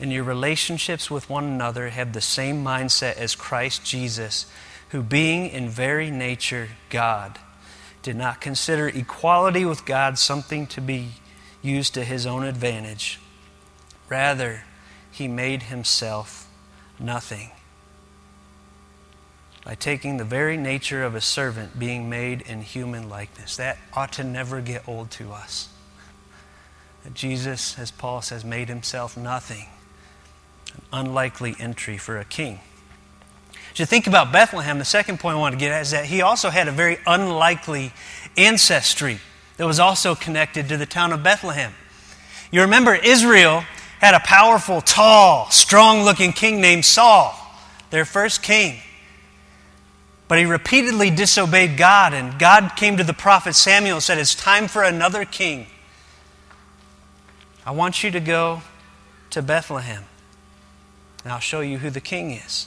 In 0.02 0.10
your 0.10 0.24
relationships 0.24 1.12
with 1.12 1.30
one 1.30 1.44
another, 1.44 1.90
have 1.90 2.12
the 2.12 2.20
same 2.20 2.64
mindset 2.64 3.16
as 3.18 3.36
Christ 3.36 3.84
Jesus, 3.84 4.46
who, 4.88 5.00
being 5.00 5.48
in 5.48 5.68
very 5.68 6.10
nature 6.10 6.70
God, 6.90 7.38
did 8.02 8.16
not 8.16 8.40
consider 8.40 8.88
equality 8.88 9.64
with 9.64 9.86
God 9.86 10.18
something 10.18 10.66
to 10.66 10.80
be 10.80 11.10
used 11.62 11.94
to 11.94 12.02
his 12.02 12.26
own 12.26 12.42
advantage. 12.42 13.20
Rather, 14.08 14.64
he 15.12 15.28
made 15.28 15.62
himself 15.62 16.48
nothing 16.98 17.52
by 19.64 19.76
taking 19.76 20.16
the 20.16 20.24
very 20.24 20.56
nature 20.56 21.04
of 21.04 21.14
a 21.14 21.20
servant, 21.20 21.78
being 21.78 22.10
made 22.10 22.40
in 22.40 22.62
human 22.62 23.08
likeness. 23.08 23.54
That 23.54 23.78
ought 23.92 24.12
to 24.14 24.24
never 24.24 24.60
get 24.60 24.88
old 24.88 25.12
to 25.12 25.30
us. 25.30 25.68
Jesus, 27.14 27.78
as 27.78 27.92
Paul 27.92 28.20
says, 28.20 28.44
made 28.44 28.68
himself 28.68 29.16
nothing. 29.16 29.68
Unlikely 30.92 31.56
entry 31.58 31.98
for 31.98 32.18
a 32.18 32.24
king. 32.24 32.60
As 33.72 33.78
you 33.78 33.86
think 33.86 34.06
about 34.06 34.32
Bethlehem, 34.32 34.78
the 34.78 34.84
second 34.84 35.18
point 35.18 35.36
I 35.36 35.40
want 35.40 35.54
to 35.54 35.58
get 35.58 35.72
at 35.72 35.82
is 35.82 35.90
that 35.92 36.04
he 36.04 36.20
also 36.20 36.50
had 36.50 36.68
a 36.68 36.72
very 36.72 36.98
unlikely 37.06 37.92
ancestry 38.36 39.18
that 39.56 39.66
was 39.66 39.78
also 39.78 40.14
connected 40.14 40.68
to 40.68 40.76
the 40.76 40.86
town 40.86 41.12
of 41.12 41.22
Bethlehem. 41.22 41.72
You 42.50 42.60
remember 42.62 42.94
Israel 42.94 43.64
had 43.98 44.14
a 44.14 44.20
powerful, 44.20 44.80
tall, 44.80 45.48
strong 45.50 46.02
looking 46.02 46.32
king 46.32 46.60
named 46.60 46.84
Saul, 46.84 47.34
their 47.90 48.04
first 48.04 48.42
king. 48.42 48.80
But 50.28 50.38
he 50.38 50.44
repeatedly 50.44 51.10
disobeyed 51.10 51.76
God, 51.76 52.12
and 52.12 52.38
God 52.38 52.72
came 52.76 52.96
to 52.96 53.04
the 53.04 53.12
prophet 53.12 53.54
Samuel 53.54 53.96
and 53.96 54.02
said, 54.02 54.18
It's 54.18 54.34
time 54.34 54.66
for 54.66 54.82
another 54.82 55.24
king. 55.24 55.66
I 57.64 57.70
want 57.70 58.02
you 58.02 58.10
to 58.10 58.20
go 58.20 58.62
to 59.30 59.40
Bethlehem, 59.40 60.04
and 61.24 61.32
I'll 61.32 61.40
show 61.40 61.60
you 61.60 61.78
who 61.78 61.90
the 61.90 62.00
king 62.00 62.32
is. 62.32 62.66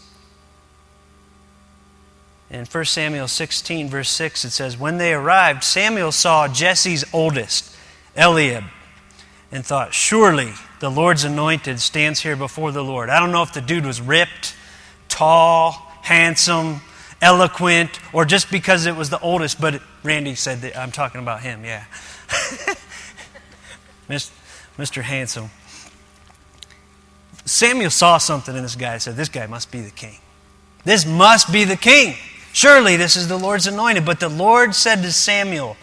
In 2.50 2.66
1 2.66 2.86
Samuel 2.86 3.28
16, 3.28 3.90
verse 3.90 4.10
6, 4.10 4.46
it 4.46 4.52
says, 4.52 4.78
When 4.78 4.98
they 4.98 5.14
arrived, 5.14 5.64
Samuel 5.64 6.12
saw 6.12 6.48
Jesse's 6.48 7.04
oldest, 7.12 7.76
Eliab, 8.16 8.66
and 9.52 9.66
thought, 9.66 9.94
Surely 9.94 10.54
the 10.80 10.92
Lord's 10.92 11.24
anointed 11.24 11.80
stands 11.80 12.22
here 12.22 12.36
before 12.36 12.72
the 12.72 12.84
Lord. 12.84 13.10
I 13.10 13.20
don't 13.20 13.32
know 13.32 13.42
if 13.42 13.54
the 13.54 13.62
dude 13.62 13.86
was 13.86 14.00
ripped, 14.00 14.56
tall, 15.10 15.72
handsome, 16.04 16.82
eloquent, 17.22 18.00
or 18.14 18.26
just 18.26 18.52
because 18.52 18.86
it 18.86 18.96
was 18.96 19.10
the 19.10 19.20
oldest, 19.20 19.60
but 19.60 19.82
Randy 20.04 20.36
said 20.36 20.62
that 20.62 20.78
I'm 20.78 20.92
talking 20.92 21.22
about 21.22 21.42
him, 21.42 21.66
yeah. 21.66 21.86
Mr. 24.78 25.02
Handsome. 25.02 25.50
Samuel 27.46 27.92
saw 27.92 28.18
something 28.18 28.56
in 28.56 28.64
this 28.64 28.76
guy 28.76 28.94
and 28.94 29.02
said, 29.02 29.16
This 29.16 29.30
guy 29.30 29.46
must 29.46 29.72
be 29.72 29.82
the 29.82 29.92
king. 29.92 30.18
This 30.84 31.06
must 31.06 31.52
be 31.52 31.64
the 31.64 31.76
king. 31.76 32.16
Surely 32.54 32.96
this 32.96 33.16
is 33.16 33.28
the 33.28 33.38
Lord's 33.38 33.68
anointed. 33.68 34.06
But 34.06 34.20
the 34.20 34.30
Lord 34.30 34.74
said 34.74 35.02
to 35.04 35.12
Samuel 35.12 35.78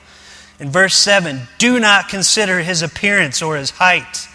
in 0.59 0.71
verse 0.71 0.95
7 0.95 1.43
Do 1.59 1.79
not 1.79 2.09
consider 2.09 2.61
his 2.61 2.83
appearance 2.83 3.43
or 3.43 3.57
his 3.57 3.71
height, 3.71 4.29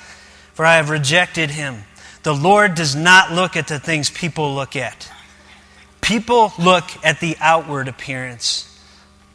for 0.53 0.65
I 0.65 0.75
have 0.75 0.89
rejected 0.89 1.51
him. 1.51 1.83
The 2.23 2.35
Lord 2.35 2.75
does 2.75 2.95
not 2.95 3.31
look 3.31 3.55
at 3.55 3.67
the 3.67 3.79
things 3.79 4.09
people 4.09 4.53
look 4.53 4.75
at. 4.75 5.11
People 6.01 6.53
look 6.57 6.85
at 7.03 7.19
the 7.19 7.35
outward 7.39 7.87
appearance. 7.87 8.63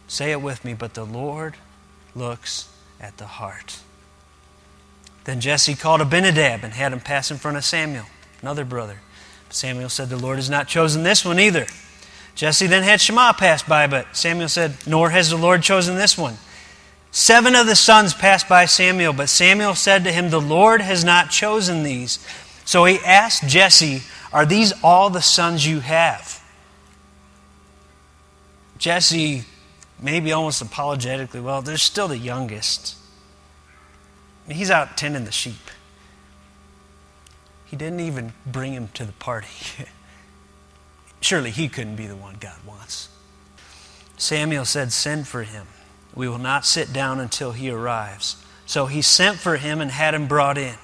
Say 0.09 0.31
it 0.31 0.41
with 0.41 0.65
me, 0.65 0.75
but 0.75 0.95
the 0.95 1.05
Lord 1.05 1.57
looks 2.15 2.69
at 3.01 3.17
the 3.19 3.27
heart. 3.27 3.81
Then 5.25 5.41
Jesse 5.41 5.75
called 5.75 6.01
Abinadab 6.01 6.65
and 6.65 6.73
had 6.73 6.93
him 6.93 7.01
pass 7.01 7.31
in 7.31 7.39
front 7.39 7.57
of 7.57 7.65
Samuel, 7.65 8.07
another 8.41 8.65
brother. 8.65 8.99
Samuel 9.51 9.89
said, 9.89 10.09
The 10.09 10.17
Lord 10.17 10.37
has 10.37 10.51
not 10.51 10.67
chosen 10.67 11.03
this 11.03 11.25
one 11.25 11.39
either. 11.39 11.67
Jesse 12.35 12.67
then 12.67 12.83
had 12.83 13.01
Shammah 13.01 13.35
pass 13.39 13.63
by, 13.63 13.87
but 13.87 14.17
Samuel 14.17 14.49
said, 14.49 14.75
Nor 14.87 15.11
has 15.11 15.31
the 15.31 15.37
Lord 15.37 15.63
chosen 15.63 15.97
this 15.97 16.17
one. 16.17 16.39
Seven 17.11 17.55
of 17.55 17.67
the 17.67 17.77
sons 17.77 18.15
passed 18.15 18.49
by 18.49 18.65
Samuel, 18.65 19.13
but 19.13 19.29
Samuel 19.29 19.75
said 19.75 20.03
to 20.05 20.13
him, 20.13 20.31
The 20.31 20.41
Lord 20.41 20.81
has 20.81 21.05
not 21.05 21.31
chosen 21.31 21.83
these. 21.83 22.19
So 22.65 22.85
he 22.87 22.99
asked 23.01 23.47
Jesse, 23.47 24.03
Are 24.33 24.47
these 24.47 24.73
all 24.83 25.11
the 25.11 25.21
sons 25.21 25.67
you 25.67 25.81
have? 25.81 26.43
Jesse, 28.79 29.45
maybe 30.01 30.33
almost 30.33 30.63
apologetically, 30.63 31.41
Well, 31.41 31.61
they're 31.61 31.77
still 31.77 32.09
the 32.09 32.19
youngest. 32.19 32.97
He's 34.49 34.71
out 34.71 34.97
tending 34.97 35.25
the 35.25 35.33
sheep. 35.33 35.71
He 37.65 37.77
didn't 37.77 38.01
even 38.01 38.33
bring 38.47 38.73
him 38.73 38.89
to 38.95 39.05
the 39.05 39.13
party. 39.13 39.49
Surely 41.21 41.51
he 41.51 41.69
couldn't 41.69 41.97
be 41.97 42.07
the 42.07 42.17
one 42.17 42.37
God 42.41 42.59
wants. 42.67 43.09
Samuel 44.17 44.65
said, 44.65 44.93
Send 44.93 45.27
for 45.27 45.45
him. 45.45 45.67
We 46.15 46.29
will 46.29 46.39
not 46.39 46.67
sit 46.67 46.93
down 46.93 47.21
until 47.21 47.53
he 47.53 47.71
arrives. 47.71 48.45
So 48.67 48.87
he 48.87 49.01
sent 49.03 49.39
for 49.39 49.57
him 49.57 49.81
and 49.81 49.91
had 49.91 50.15
him 50.15 50.27
brought 50.27 50.59
in. 50.59 50.75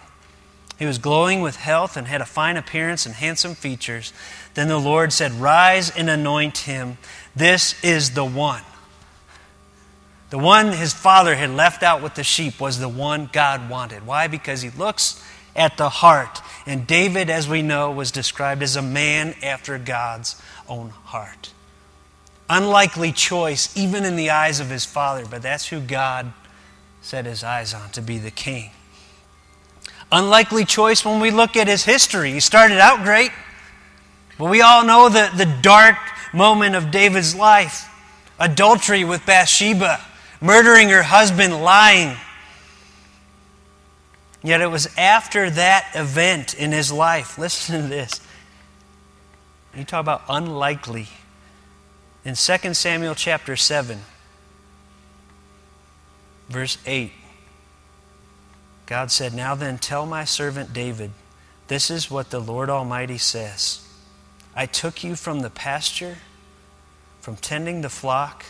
He 0.79 0.87
was 0.87 0.99
glowing 0.99 1.41
with 1.41 1.57
health 1.57 1.97
and 1.97 2.07
had 2.07 2.21
a 2.21 2.27
fine 2.27 2.57
appearance 2.57 3.05
and 3.05 3.15
handsome 3.15 3.55
features. 3.55 4.13
Then 4.55 4.69
the 4.69 4.79
Lord 4.79 5.13
said, 5.13 5.33
Rise 5.33 5.91
and 5.91 6.09
anoint 6.09 6.59
him. 6.59 6.99
This 7.35 7.83
is 7.83 8.13
the 8.13 8.25
one. 8.25 8.63
The 10.31 10.39
one 10.39 10.73
his 10.73 10.93
father 10.93 11.35
had 11.35 11.51
left 11.51 11.83
out 11.83 12.03
with 12.03 12.15
the 12.15 12.25
sheep 12.25 12.61
was 12.61 12.79
the 12.79 12.89
one 12.89 13.31
God 13.33 13.71
wanted. 13.71 14.07
Why? 14.07 14.27
Because 14.27 14.63
he 14.63 14.71
looks 14.71 15.23
at 15.57 15.77
the 15.77 15.89
heart. 15.89 16.41
And 16.67 16.87
David, 16.87 17.31
as 17.31 17.49
we 17.49 17.63
know, 17.63 17.91
was 17.91 18.13
described 18.13 18.63
as 18.63 18.77
a 18.77 18.83
man 18.83 19.35
after 19.43 19.79
God's 19.79 20.41
own 20.69 20.91
heart. 20.91 21.53
Unlikely 22.51 23.13
choice, 23.13 23.75
even 23.77 24.05
in 24.05 24.17
the 24.17 24.31
eyes 24.31 24.61
of 24.61 24.69
his 24.69 24.85
father, 24.85 25.25
but 25.29 25.43
that's 25.43 25.69
who 25.69 25.81
God 25.81 26.33
set 27.01 27.25
his 27.25 27.43
eyes 27.43 27.73
on 27.73 27.91
to 27.91 28.03
be 28.03 28.19
the 28.19 28.31
king. 28.31 28.71
Unlikely 30.11 30.65
choice 30.65 31.05
when 31.05 31.21
we 31.21 31.31
look 31.31 31.57
at 31.57 31.69
his 31.69 31.85
history. 31.85 32.33
He 32.33 32.41
started 32.41 32.79
out 32.79 33.03
great, 33.03 33.31
but 34.39 34.51
we 34.51 34.63
all 34.63 34.85
know 34.85 35.09
the, 35.09 35.31
the 35.37 35.59
dark 35.63 35.97
moment 36.33 36.75
of 36.75 36.91
David's 36.91 37.35
life 37.35 37.87
adultery 38.39 39.05
with 39.05 39.25
Bathsheba, 39.27 40.01
murdering 40.41 40.89
her 40.89 41.03
husband, 41.03 41.63
lying 41.63 42.17
Yet 44.43 44.61
it 44.61 44.69
was 44.69 44.89
after 44.97 45.51
that 45.51 45.91
event 45.95 46.55
in 46.55 46.73
his 46.73 46.93
life, 46.93 47.39
listen 47.39 47.83
to 47.83 47.89
this. 47.89 48.21
You 49.77 49.85
talk 49.85 50.01
about 50.01 50.23
unlikely. 50.29 51.09
In 52.25 52.35
2 52.35 52.75
Samuel 52.75 53.15
chapter 53.15 53.57
7, 53.57 54.01
verse 56.49 56.79
8, 56.87 57.13
God 58.87 59.11
said, 59.11 59.35
Now 59.35 59.55
then, 59.55 59.79
tell 59.79 60.07
my 60.07 60.25
servant 60.25 60.73
David, 60.73 61.13
this 61.69 61.91
is 61.91 62.11
what 62.11 62.31
the 62.31 62.41
Lord 62.41 62.71
Almighty 62.71 63.19
says 63.19 63.85
I 64.57 64.67
took 64.67 65.05
you 65.05 65.15
from 65.15 65.41
the 65.41 65.51
pasture, 65.51 66.19
from 67.21 67.37
tending 67.37 67.83
the 67.83 67.91
flock, 67.91 68.47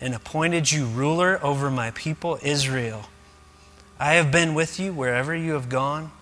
and 0.00 0.14
appointed 0.14 0.70
you 0.70 0.86
ruler 0.86 1.38
over 1.42 1.70
my 1.70 1.90
people 1.90 2.38
Israel. 2.42 3.08
I 3.98 4.14
have 4.14 4.30
been 4.30 4.54
with 4.54 4.78
you 4.78 4.92
wherever 4.92 5.34
you 5.34 5.52
have 5.52 5.68
gone, 5.68 6.12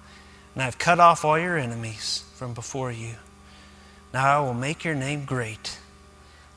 and 0.54 0.62
I've 0.62 0.78
cut 0.78 0.98
off 0.98 1.24
all 1.24 1.38
your 1.38 1.58
enemies 1.58 2.24
from 2.34 2.54
before 2.54 2.90
you. 2.90 3.16
Now 4.14 4.38
I 4.38 4.44
will 4.46 4.54
make 4.54 4.84
your 4.84 4.94
name 4.94 5.24
great, 5.24 5.78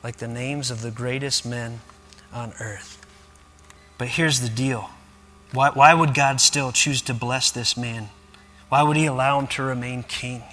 like 0.03 0.17
the 0.17 0.27
names 0.27 0.71
of 0.71 0.81
the 0.81 0.91
greatest 0.91 1.45
men 1.45 1.81
on 2.31 2.53
earth. 2.59 3.05
But 3.97 4.09
here's 4.09 4.39
the 4.39 4.49
deal 4.49 4.91
why, 5.51 5.71
why 5.71 5.93
would 5.93 6.13
God 6.13 6.39
still 6.39 6.71
choose 6.71 7.01
to 7.03 7.13
bless 7.13 7.51
this 7.51 7.75
man? 7.75 8.09
Why 8.69 8.83
would 8.83 8.97
he 8.97 9.07
allow 9.07 9.39
him 9.39 9.47
to 9.47 9.63
remain 9.63 10.03
king? 10.03 10.43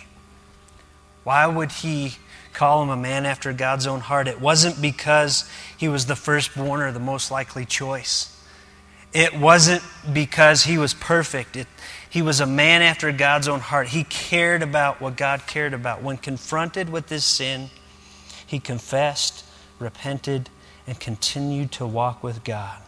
Why 1.23 1.47
would 1.47 1.71
he 1.71 2.17
call 2.57 2.83
him 2.83 2.89
a 2.89 2.97
man 2.97 3.27
after 3.27 3.53
God's 3.53 3.87
own 3.87 4.01
heart? 4.01 4.27
It 4.27 4.41
wasn't 4.41 4.81
because 4.81 5.49
he 5.77 5.89
was 5.89 6.07
the 6.07 6.17
firstborn 6.17 6.81
or 6.81 6.91
the 6.91 6.99
most 6.99 7.31
likely 7.31 7.65
choice. 7.65 8.33
It 9.13 9.39
wasn't 9.39 9.83
because 10.13 10.65
he 10.65 10.79
was 10.79 10.95
perfect. 10.95 11.57
It, 11.57 11.67
he 12.09 12.23
was 12.23 12.41
a 12.41 12.47
man 12.47 12.83
after 12.83 13.13
God's 13.13 13.47
own 13.47 13.61
heart. 13.61 13.89
He 13.89 14.05
cared 14.05 14.63
about 14.63 15.01
what 15.01 15.17
God 15.17 15.43
cared 15.47 15.75
about. 15.75 16.03
When 16.03 16.17
confronted 16.17 16.91
with 16.91 17.09
his 17.09 17.25
sin, 17.25 17.71
he 18.47 18.59
confessed, 18.59 19.45
repented, 19.79 20.49
and 20.87 20.99
continued 20.99 21.73
to 21.73 21.87
walk 21.87 22.23
with 22.23 22.43
God. 22.43 22.79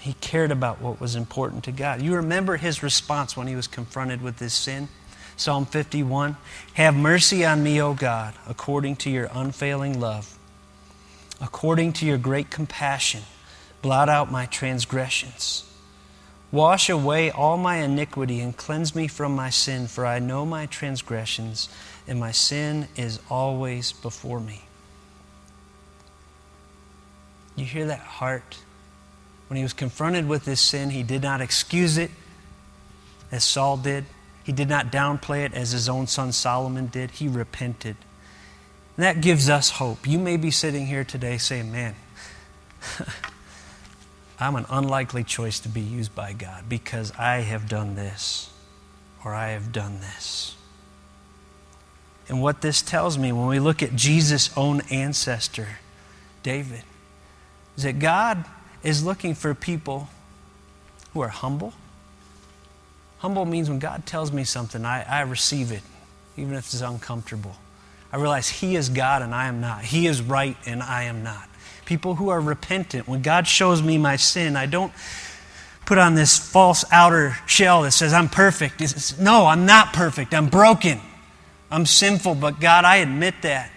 He 0.00 0.14
cared 0.14 0.50
about 0.50 0.80
what 0.80 1.00
was 1.00 1.16
important 1.16 1.64
to 1.64 1.72
God. 1.72 2.02
You 2.02 2.14
remember 2.14 2.56
his 2.56 2.82
response 2.82 3.36
when 3.36 3.46
he 3.46 3.56
was 3.56 3.66
confronted 3.66 4.22
with 4.22 4.38
this 4.38 4.54
sin? 4.54 4.88
Psalm 5.38 5.66
51 5.66 6.36
Have 6.74 6.96
mercy 6.96 7.44
on 7.44 7.62
me, 7.62 7.80
O 7.80 7.94
God, 7.94 8.34
according 8.46 8.96
to 8.96 9.10
your 9.10 9.30
unfailing 9.32 9.98
love. 9.98 10.36
According 11.40 11.92
to 11.94 12.06
your 12.06 12.18
great 12.18 12.50
compassion, 12.50 13.22
blot 13.80 14.08
out 14.08 14.32
my 14.32 14.46
transgressions. 14.46 15.64
Wash 16.50 16.90
away 16.90 17.30
all 17.30 17.56
my 17.56 17.76
iniquity 17.76 18.40
and 18.40 18.56
cleanse 18.56 18.96
me 18.96 19.06
from 19.06 19.36
my 19.36 19.48
sin, 19.48 19.86
for 19.86 20.04
I 20.04 20.18
know 20.18 20.44
my 20.44 20.66
transgressions, 20.66 21.68
and 22.08 22.18
my 22.18 22.32
sin 22.32 22.88
is 22.96 23.20
always 23.30 23.92
before 23.92 24.40
me. 24.40 24.62
You 27.54 27.64
hear 27.64 27.86
that 27.86 28.00
heart? 28.00 28.58
When 29.46 29.56
he 29.56 29.62
was 29.62 29.72
confronted 29.72 30.26
with 30.26 30.44
this 30.44 30.60
sin, 30.60 30.90
he 30.90 31.02
did 31.04 31.22
not 31.22 31.40
excuse 31.40 31.96
it 31.96 32.10
as 33.30 33.44
Saul 33.44 33.76
did. 33.76 34.04
He 34.48 34.52
did 34.52 34.70
not 34.70 34.90
downplay 34.90 35.44
it 35.44 35.52
as 35.52 35.72
his 35.72 35.90
own 35.90 36.06
son 36.06 36.32
Solomon 36.32 36.86
did. 36.86 37.10
He 37.10 37.28
repented. 37.28 37.96
And 38.96 39.04
that 39.04 39.20
gives 39.20 39.50
us 39.50 39.72
hope. 39.72 40.08
You 40.08 40.18
may 40.18 40.38
be 40.38 40.50
sitting 40.50 40.86
here 40.86 41.04
today 41.04 41.36
saying, 41.36 41.70
Man, 41.70 41.94
I'm 44.40 44.56
an 44.56 44.64
unlikely 44.70 45.22
choice 45.22 45.60
to 45.60 45.68
be 45.68 45.82
used 45.82 46.14
by 46.14 46.32
God 46.32 46.66
because 46.66 47.12
I 47.18 47.40
have 47.40 47.68
done 47.68 47.94
this 47.94 48.48
or 49.22 49.34
I 49.34 49.48
have 49.48 49.70
done 49.70 50.00
this. 50.00 50.56
And 52.26 52.40
what 52.40 52.62
this 52.62 52.80
tells 52.80 53.18
me 53.18 53.32
when 53.32 53.48
we 53.48 53.60
look 53.60 53.82
at 53.82 53.94
Jesus' 53.96 54.48
own 54.56 54.80
ancestor, 54.90 55.68
David, 56.42 56.84
is 57.76 57.82
that 57.82 57.98
God 57.98 58.46
is 58.82 59.04
looking 59.04 59.34
for 59.34 59.54
people 59.54 60.08
who 61.12 61.20
are 61.20 61.28
humble. 61.28 61.74
Humble 63.18 63.44
means 63.44 63.68
when 63.68 63.78
God 63.78 64.06
tells 64.06 64.32
me 64.32 64.44
something, 64.44 64.84
I, 64.84 65.02
I 65.02 65.20
receive 65.22 65.72
it, 65.72 65.82
even 66.36 66.54
if 66.54 66.66
it's 66.66 66.80
uncomfortable. 66.80 67.56
I 68.12 68.16
realize 68.16 68.48
He 68.48 68.76
is 68.76 68.88
God 68.88 69.22
and 69.22 69.34
I 69.34 69.48
am 69.48 69.60
not. 69.60 69.84
He 69.84 70.06
is 70.06 70.22
right 70.22 70.56
and 70.66 70.82
I 70.82 71.04
am 71.04 71.22
not. 71.22 71.48
People 71.84 72.14
who 72.14 72.28
are 72.28 72.40
repentant, 72.40 73.08
when 73.08 73.22
God 73.22 73.46
shows 73.46 73.82
me 73.82 73.98
my 73.98 74.16
sin, 74.16 74.56
I 74.56 74.66
don't 74.66 74.92
put 75.84 75.98
on 75.98 76.14
this 76.14 76.36
false 76.36 76.84
outer 76.92 77.36
shell 77.46 77.82
that 77.82 77.92
says 77.92 78.12
I'm 78.12 78.28
perfect. 78.28 78.80
It's, 78.80 79.18
no, 79.18 79.46
I'm 79.46 79.66
not 79.66 79.94
perfect. 79.94 80.34
I'm 80.34 80.48
broken. 80.48 81.00
I'm 81.70 81.86
sinful, 81.86 82.36
but 82.36 82.60
God, 82.60 82.84
I 82.84 82.96
admit 82.96 83.36
that. 83.42 83.70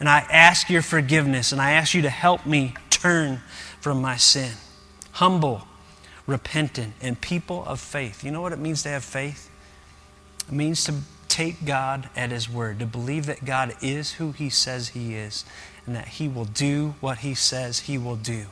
And 0.00 0.08
I 0.08 0.20
ask 0.20 0.70
your 0.70 0.82
forgiveness 0.82 1.52
and 1.52 1.60
I 1.60 1.72
ask 1.72 1.92
you 1.92 2.02
to 2.02 2.10
help 2.10 2.46
me 2.46 2.74
turn 2.88 3.42
from 3.80 4.00
my 4.00 4.16
sin. 4.16 4.52
Humble, 5.12 5.67
repentant, 6.28 6.92
and 7.00 7.20
people 7.20 7.64
of 7.64 7.80
faith. 7.80 8.22
You 8.22 8.30
know 8.30 8.42
what 8.42 8.52
it 8.52 8.58
means 8.60 8.84
to 8.84 8.90
have 8.90 9.02
faith? 9.02 9.50
It 10.46 10.52
means 10.52 10.84
to 10.84 10.94
take 11.26 11.64
God 11.64 12.08
at 12.14 12.30
His 12.30 12.48
word, 12.48 12.78
to 12.78 12.86
believe 12.86 13.26
that 13.26 13.44
God 13.44 13.74
is 13.82 14.14
who 14.14 14.32
He 14.32 14.50
says 14.50 14.90
He 14.90 15.16
is, 15.16 15.44
and 15.86 15.96
that 15.96 16.08
He 16.08 16.28
will 16.28 16.44
do 16.44 16.94
what 17.00 17.18
He 17.18 17.34
says 17.34 17.80
He 17.80 17.98
will 17.98 18.16
do. 18.16 18.46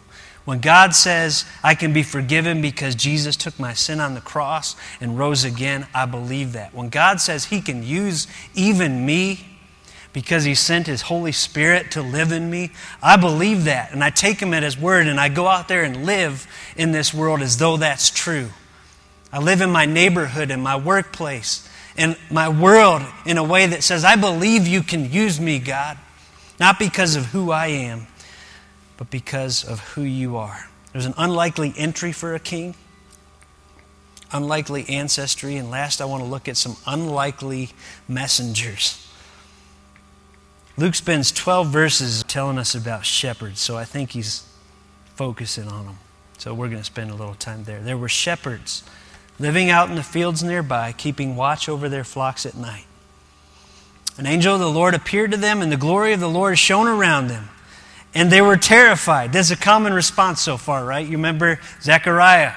When 0.46 0.60
God 0.60 0.94
says, 0.94 1.44
I 1.62 1.74
can 1.74 1.92
be 1.92 2.02
forgiven 2.02 2.62
because 2.62 2.94
Jesus 2.94 3.36
took 3.36 3.58
my 3.58 3.74
sin 3.74 4.00
on 4.00 4.14
the 4.14 4.20
cross 4.20 4.74
and 5.00 5.18
rose 5.18 5.44
again, 5.44 5.86
I 5.92 6.06
believe 6.06 6.52
that. 6.52 6.72
When 6.72 6.88
God 6.88 7.20
says 7.20 7.46
He 7.46 7.60
can 7.60 7.82
use 7.82 8.26
even 8.54 9.04
me, 9.04 9.55
because 10.16 10.44
he 10.44 10.54
sent 10.54 10.86
his 10.86 11.02
Holy 11.02 11.30
Spirit 11.30 11.90
to 11.90 12.00
live 12.00 12.32
in 12.32 12.48
me. 12.48 12.70
I 13.02 13.18
believe 13.18 13.64
that, 13.64 13.92
and 13.92 14.02
I 14.02 14.08
take 14.08 14.40
him 14.40 14.54
at 14.54 14.62
his 14.62 14.78
word, 14.78 15.08
and 15.08 15.20
I 15.20 15.28
go 15.28 15.46
out 15.46 15.68
there 15.68 15.84
and 15.84 16.06
live 16.06 16.46
in 16.74 16.90
this 16.90 17.12
world 17.12 17.42
as 17.42 17.58
though 17.58 17.76
that's 17.76 18.08
true. 18.08 18.48
I 19.30 19.40
live 19.40 19.60
in 19.60 19.68
my 19.68 19.84
neighborhood, 19.84 20.50
in 20.50 20.62
my 20.62 20.74
workplace, 20.74 21.68
in 21.98 22.16
my 22.30 22.48
world 22.48 23.02
in 23.26 23.36
a 23.36 23.44
way 23.44 23.66
that 23.66 23.82
says, 23.82 24.06
I 24.06 24.16
believe 24.16 24.66
you 24.66 24.82
can 24.82 25.12
use 25.12 25.38
me, 25.38 25.58
God, 25.58 25.98
not 26.58 26.78
because 26.78 27.14
of 27.14 27.26
who 27.26 27.50
I 27.50 27.66
am, 27.66 28.06
but 28.96 29.10
because 29.10 29.64
of 29.64 29.80
who 29.80 30.02
you 30.02 30.38
are. 30.38 30.66
There's 30.94 31.04
an 31.04 31.12
unlikely 31.18 31.74
entry 31.76 32.12
for 32.12 32.34
a 32.34 32.40
king, 32.40 32.74
unlikely 34.32 34.88
ancestry, 34.88 35.56
and 35.56 35.70
last, 35.70 36.00
I 36.00 36.06
want 36.06 36.22
to 36.22 36.26
look 36.26 36.48
at 36.48 36.56
some 36.56 36.78
unlikely 36.86 37.72
messengers. 38.08 39.05
Luke 40.78 40.94
spends 40.94 41.32
12 41.32 41.68
verses 41.68 42.22
telling 42.24 42.58
us 42.58 42.74
about 42.74 43.06
shepherds, 43.06 43.60
so 43.60 43.76
I 43.76 43.84
think 43.84 44.10
he's 44.10 44.46
focusing 45.14 45.68
on 45.68 45.86
them. 45.86 45.98
So 46.36 46.52
we're 46.52 46.68
going 46.68 46.80
to 46.80 46.84
spend 46.84 47.10
a 47.10 47.14
little 47.14 47.34
time 47.34 47.64
there. 47.64 47.80
There 47.80 47.96
were 47.96 48.10
shepherds 48.10 48.82
living 49.38 49.70
out 49.70 49.88
in 49.88 49.96
the 49.96 50.02
fields 50.02 50.42
nearby, 50.42 50.92
keeping 50.92 51.34
watch 51.34 51.68
over 51.68 51.88
their 51.88 52.04
flocks 52.04 52.44
at 52.44 52.54
night. 52.54 52.84
An 54.18 54.26
angel 54.26 54.54
of 54.54 54.60
the 54.60 54.70
Lord 54.70 54.94
appeared 54.94 55.30
to 55.32 55.36
them, 55.36 55.62
and 55.62 55.70
the 55.70 55.76
glory 55.76 56.12
of 56.12 56.20
the 56.20 56.28
Lord 56.28 56.58
shone 56.58 56.86
around 56.86 57.28
them. 57.28 57.48
And 58.14 58.30
they 58.30 58.40
were 58.40 58.56
terrified. 58.56 59.32
That's 59.32 59.50
a 59.50 59.56
common 59.56 59.92
response 59.92 60.40
so 60.40 60.56
far, 60.56 60.84
right? 60.84 61.04
You 61.04 61.12
remember 61.12 61.58
Zechariah, 61.82 62.54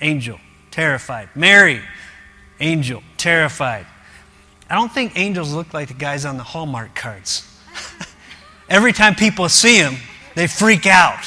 angel, 0.00 0.40
terrified. 0.72 1.28
Mary, 1.36 1.82
angel, 2.58 3.02
terrified. 3.16 3.86
I 4.70 4.74
don't 4.74 4.92
think 4.92 5.18
angels 5.18 5.52
look 5.52 5.72
like 5.72 5.88
the 5.88 5.94
guys 5.94 6.24
on 6.24 6.36
the 6.36 6.42
Hallmark 6.42 6.94
cards. 6.94 7.44
Every 8.68 8.92
time 8.92 9.14
people 9.14 9.48
see 9.48 9.80
them, 9.80 9.96
they 10.34 10.46
freak 10.46 10.86
out. 10.86 11.24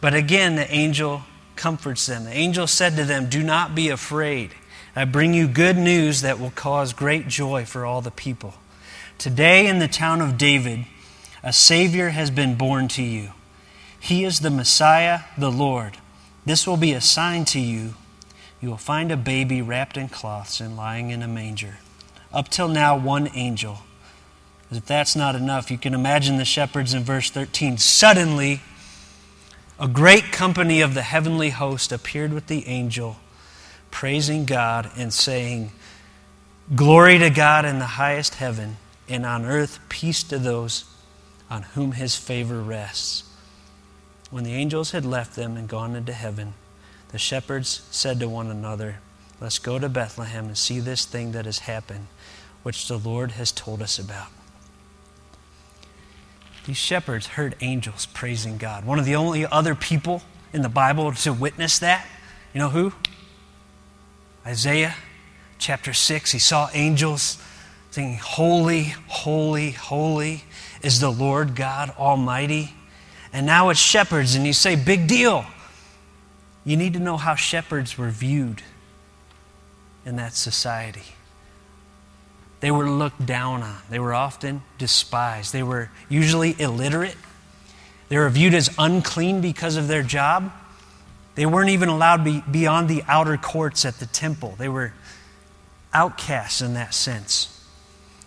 But 0.00 0.14
again, 0.14 0.56
the 0.56 0.70
angel 0.72 1.22
comforts 1.56 2.06
them. 2.06 2.24
The 2.24 2.32
angel 2.32 2.66
said 2.66 2.96
to 2.96 3.04
them, 3.04 3.28
Do 3.28 3.42
not 3.42 3.74
be 3.74 3.90
afraid. 3.90 4.52
I 4.96 5.04
bring 5.04 5.34
you 5.34 5.46
good 5.46 5.76
news 5.76 6.22
that 6.22 6.40
will 6.40 6.50
cause 6.50 6.92
great 6.92 7.28
joy 7.28 7.64
for 7.64 7.84
all 7.84 8.00
the 8.00 8.10
people. 8.10 8.54
Today, 9.18 9.66
in 9.66 9.78
the 9.78 9.88
town 9.88 10.22
of 10.22 10.38
David, 10.38 10.86
a 11.42 11.52
Savior 11.52 12.10
has 12.10 12.30
been 12.30 12.54
born 12.54 12.88
to 12.88 13.02
you. 13.02 13.32
He 13.98 14.24
is 14.24 14.40
the 14.40 14.50
Messiah, 14.50 15.20
the 15.36 15.50
Lord. 15.50 15.98
This 16.46 16.66
will 16.66 16.78
be 16.78 16.92
a 16.92 17.00
sign 17.00 17.44
to 17.46 17.60
you. 17.60 17.94
You 18.60 18.70
will 18.70 18.76
find 18.76 19.10
a 19.10 19.16
baby 19.16 19.62
wrapped 19.62 19.96
in 19.96 20.08
cloths 20.08 20.60
and 20.60 20.76
lying 20.76 21.10
in 21.10 21.22
a 21.22 21.28
manger. 21.28 21.78
Up 22.32 22.48
till 22.48 22.68
now, 22.68 22.96
one 22.96 23.28
angel 23.34 23.78
if 24.70 24.86
that's 24.86 25.16
not 25.16 25.34
enough, 25.34 25.70
you 25.70 25.78
can 25.78 25.94
imagine 25.94 26.36
the 26.36 26.44
shepherds 26.44 26.94
in 26.94 27.02
verse 27.02 27.28
13. 27.30 27.78
Suddenly, 27.78 28.60
a 29.80 29.88
great 29.88 30.30
company 30.30 30.80
of 30.80 30.94
the 30.94 31.02
heavenly 31.02 31.50
host 31.50 31.90
appeared 31.90 32.32
with 32.32 32.46
the 32.46 32.66
angel, 32.68 33.16
praising 33.90 34.44
God 34.44 34.90
and 34.96 35.12
saying, 35.12 35.72
Glory 36.76 37.18
to 37.18 37.30
God 37.30 37.64
in 37.64 37.80
the 37.80 37.86
highest 37.86 38.36
heaven, 38.36 38.76
and 39.08 39.26
on 39.26 39.44
earth 39.44 39.80
peace 39.88 40.22
to 40.24 40.38
those 40.38 40.84
on 41.50 41.62
whom 41.62 41.92
his 41.92 42.14
favor 42.14 42.62
rests. 42.62 43.24
When 44.30 44.44
the 44.44 44.54
angels 44.54 44.92
had 44.92 45.04
left 45.04 45.34
them 45.34 45.56
and 45.56 45.68
gone 45.68 45.96
into 45.96 46.12
heaven, 46.12 46.54
the 47.12 47.18
shepherds 47.18 47.82
said 47.90 48.20
to 48.20 48.28
one 48.28 48.50
another, 48.50 49.00
Let's 49.40 49.58
go 49.58 49.78
to 49.78 49.88
Bethlehem 49.88 50.46
and 50.46 50.58
see 50.58 50.80
this 50.80 51.06
thing 51.06 51.32
that 51.32 51.46
has 51.46 51.60
happened, 51.60 52.08
which 52.62 52.88
the 52.88 52.98
Lord 52.98 53.32
has 53.32 53.50
told 53.50 53.80
us 53.80 53.98
about. 53.98 54.28
These 56.66 56.76
shepherds 56.76 57.26
heard 57.26 57.56
angels 57.60 58.06
praising 58.06 58.58
God. 58.58 58.84
One 58.84 58.98
of 58.98 59.06
the 59.06 59.16
only 59.16 59.46
other 59.46 59.74
people 59.74 60.22
in 60.52 60.60
the 60.60 60.68
Bible 60.68 61.10
to 61.12 61.32
witness 61.32 61.78
that, 61.78 62.06
you 62.52 62.58
know 62.58 62.68
who? 62.68 62.92
Isaiah 64.44 64.94
chapter 65.58 65.92
6. 65.92 66.32
He 66.32 66.38
saw 66.38 66.68
angels 66.74 67.42
saying, 67.90 68.18
Holy, 68.22 68.94
holy, 69.06 69.70
holy 69.70 70.44
is 70.82 71.00
the 71.00 71.10
Lord 71.10 71.56
God 71.56 71.90
Almighty. 71.98 72.74
And 73.32 73.46
now 73.46 73.68
it's 73.70 73.80
shepherds, 73.80 74.34
and 74.34 74.46
you 74.46 74.52
say, 74.52 74.76
Big 74.76 75.06
deal. 75.06 75.46
You 76.64 76.76
need 76.76 76.92
to 76.94 76.98
know 77.00 77.16
how 77.16 77.34
shepherds 77.34 77.96
were 77.96 78.10
viewed. 78.10 78.62
in 80.06 80.16
that 80.16 80.32
society. 80.34 81.14
They 82.60 82.70
were 82.70 82.88
looked 82.88 83.24
down 83.26 83.62
on. 83.62 83.76
They 83.90 83.98
were 83.98 84.14
often 84.14 84.62
despised. 84.78 85.52
They 85.52 85.62
were 85.62 85.90
usually 86.08 86.56
illiterate. 86.58 87.16
They 88.08 88.18
were 88.18 88.28
viewed 88.28 88.54
as 88.54 88.70
unclean 88.78 89.40
because 89.40 89.76
of 89.76 89.88
their 89.88 90.02
job. 90.02 90.52
They 91.34 91.46
weren't 91.46 91.70
even 91.70 91.88
allowed 91.88 92.24
be 92.24 92.42
beyond 92.50 92.88
the 92.88 93.02
outer 93.06 93.36
courts 93.36 93.84
at 93.84 93.98
the 93.98 94.06
temple. 94.06 94.56
They 94.58 94.68
were 94.68 94.92
outcasts 95.92 96.60
in 96.60 96.74
that 96.74 96.92
sense. 96.92 97.56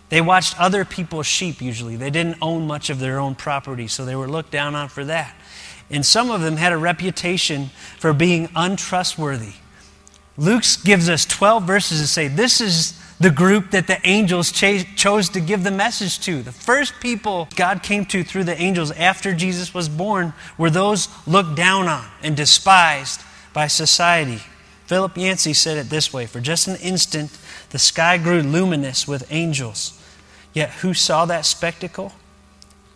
They 0.08 0.20
watched 0.20 0.58
other 0.60 0.84
people's 0.84 1.26
sheep 1.26 1.60
usually. 1.60 1.96
They 1.96 2.10
didn't 2.10 2.38
own 2.40 2.66
much 2.66 2.90
of 2.90 2.98
their 2.98 3.18
own 3.18 3.34
property, 3.34 3.88
so 3.88 4.04
they 4.04 4.16
were 4.16 4.28
looked 4.28 4.50
down 4.50 4.74
on 4.74 4.88
for 4.88 5.04
that. 5.04 5.34
And 5.90 6.04
some 6.04 6.30
of 6.30 6.40
them 6.40 6.56
had 6.56 6.72
a 6.72 6.76
reputation 6.76 7.70
for 7.98 8.12
being 8.12 8.48
untrustworthy. 8.56 9.54
Luke 10.36 10.64
gives 10.84 11.08
us 11.08 11.24
12 11.24 11.64
verses 11.64 12.00
to 12.00 12.06
say 12.06 12.26
this 12.26 12.60
is 12.60 12.98
the 13.20 13.30
group 13.30 13.70
that 13.70 13.86
the 13.86 14.04
angels 14.06 14.50
ch- 14.50 14.96
chose 14.96 15.28
to 15.28 15.40
give 15.40 15.62
the 15.62 15.70
message 15.70 16.18
to. 16.20 16.42
The 16.42 16.52
first 16.52 16.94
people 17.00 17.48
God 17.54 17.82
came 17.82 18.04
to 18.06 18.24
through 18.24 18.44
the 18.44 18.60
angels 18.60 18.90
after 18.92 19.32
Jesus 19.32 19.72
was 19.72 19.88
born 19.88 20.32
were 20.58 20.70
those 20.70 21.08
looked 21.26 21.54
down 21.54 21.86
on 21.86 22.04
and 22.22 22.36
despised 22.36 23.20
by 23.52 23.68
society. 23.68 24.40
Philip 24.86 25.16
Yancey 25.16 25.54
said 25.54 25.78
it 25.78 25.88
this 25.88 26.12
way 26.12 26.26
For 26.26 26.40
just 26.40 26.66
an 26.68 26.76
instant, 26.76 27.30
the 27.70 27.78
sky 27.78 28.18
grew 28.18 28.42
luminous 28.42 29.06
with 29.06 29.26
angels. 29.30 30.00
Yet 30.52 30.70
who 30.70 30.94
saw 30.94 31.24
that 31.26 31.46
spectacle? 31.46 32.12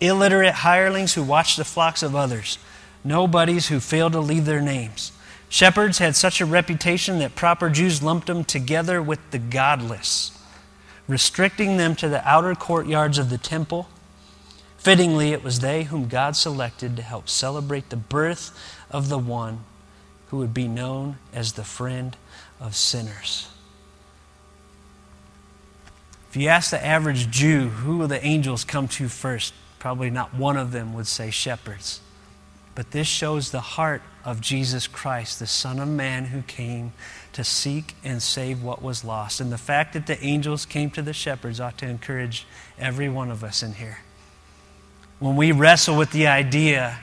Illiterate 0.00 0.54
hirelings 0.54 1.14
who 1.14 1.22
watched 1.22 1.56
the 1.56 1.64
flocks 1.64 2.02
of 2.02 2.14
others, 2.14 2.58
nobodies 3.04 3.68
who 3.68 3.80
failed 3.80 4.12
to 4.12 4.20
leave 4.20 4.44
their 4.44 4.60
names. 4.60 5.12
Shepherds 5.48 5.98
had 5.98 6.14
such 6.14 6.40
a 6.40 6.46
reputation 6.46 7.18
that 7.20 7.34
proper 7.34 7.70
Jews 7.70 8.02
lumped 8.02 8.26
them 8.26 8.44
together 8.44 9.00
with 9.00 9.30
the 9.30 9.38
godless, 9.38 10.38
restricting 11.06 11.76
them 11.76 11.96
to 11.96 12.08
the 12.08 12.26
outer 12.28 12.54
courtyards 12.54 13.18
of 13.18 13.30
the 13.30 13.38
temple. 13.38 13.88
Fittingly, 14.76 15.32
it 15.32 15.42
was 15.42 15.60
they 15.60 15.84
whom 15.84 16.08
God 16.08 16.36
selected 16.36 16.96
to 16.96 17.02
help 17.02 17.28
celebrate 17.28 17.88
the 17.88 17.96
birth 17.96 18.56
of 18.90 19.08
the 19.08 19.18
one 19.18 19.60
who 20.28 20.36
would 20.36 20.52
be 20.52 20.68
known 20.68 21.16
as 21.32 21.54
the 21.54 21.64
friend 21.64 22.16
of 22.60 22.76
sinners. 22.76 23.48
If 26.28 26.36
you 26.36 26.48
ask 26.48 26.70
the 26.70 26.84
average 26.84 27.30
Jew, 27.30 27.68
who 27.68 27.96
will 27.96 28.08
the 28.08 28.24
angels 28.24 28.64
come 28.64 28.86
to 28.88 29.08
first? 29.08 29.54
Probably 29.78 30.10
not 30.10 30.34
one 30.34 30.58
of 30.58 30.72
them 30.72 30.92
would 30.92 31.06
say 31.06 31.30
shepherds. 31.30 32.00
But 32.78 32.92
this 32.92 33.08
shows 33.08 33.50
the 33.50 33.60
heart 33.60 34.02
of 34.24 34.40
Jesus 34.40 34.86
Christ, 34.86 35.40
the 35.40 35.48
Son 35.48 35.80
of 35.80 35.88
Man 35.88 36.26
who 36.26 36.42
came 36.42 36.92
to 37.32 37.42
seek 37.42 37.96
and 38.04 38.22
save 38.22 38.62
what 38.62 38.80
was 38.80 39.02
lost. 39.02 39.40
And 39.40 39.50
the 39.50 39.58
fact 39.58 39.94
that 39.94 40.06
the 40.06 40.22
angels 40.24 40.64
came 40.64 40.88
to 40.90 41.02
the 41.02 41.12
shepherds 41.12 41.58
ought 41.58 41.76
to 41.78 41.88
encourage 41.88 42.46
every 42.78 43.08
one 43.08 43.32
of 43.32 43.42
us 43.42 43.64
in 43.64 43.72
here. 43.72 43.98
When 45.18 45.34
we 45.34 45.50
wrestle 45.50 45.96
with 45.96 46.12
the 46.12 46.28
idea 46.28 47.00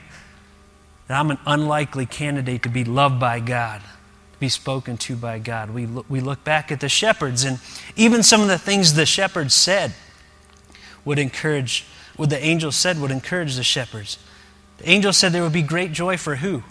that 1.10 1.20
I'm 1.20 1.30
an 1.30 1.40
unlikely 1.46 2.06
candidate 2.06 2.64
to 2.64 2.70
be 2.70 2.86
loved 2.86 3.20
by 3.20 3.42
God, 3.42 3.82
to 3.82 4.40
be 4.40 4.48
spoken 4.48 4.96
to 5.00 5.18
by 5.18 5.40
God, 5.40 5.72
we 5.72 5.88
look, 5.88 6.06
we 6.08 6.22
look 6.22 6.42
back 6.46 6.72
at 6.72 6.80
the 6.80 6.88
shepherds, 6.88 7.44
and 7.44 7.60
even 7.98 8.24
some 8.24 8.40
of 8.40 8.48
the 8.48 8.58
things 8.58 8.94
the 8.94 9.06
shepherds 9.06 9.54
said 9.54 9.94
would 11.04 11.20
encourage, 11.20 11.86
what 12.16 12.30
the 12.30 12.42
angels 12.42 12.78
said 12.78 12.98
would 13.02 13.12
encourage 13.12 13.58
the 13.58 13.64
shepherds. 13.64 14.18
The 14.78 14.90
angel 14.90 15.14
said 15.14 15.32
there 15.32 15.44
would 15.44 15.54
be 15.54 15.62
great 15.62 15.92
joy 15.92 16.18
for 16.18 16.36
who? 16.36 16.64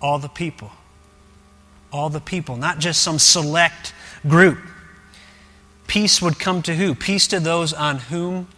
All 0.00 0.18
the 0.18 0.28
people. 0.28 0.72
All 1.92 2.08
the 2.08 2.20
people, 2.20 2.56
not 2.56 2.78
just 2.78 3.02
some 3.02 3.18
select 3.18 3.92
group. 4.26 4.58
Peace 5.86 6.22
would 6.22 6.38
come 6.38 6.62
to 6.62 6.74
who? 6.74 6.94
Peace 6.94 7.26
to 7.28 7.38
those 7.38 7.72
on 7.72 7.98
whom 7.98 8.48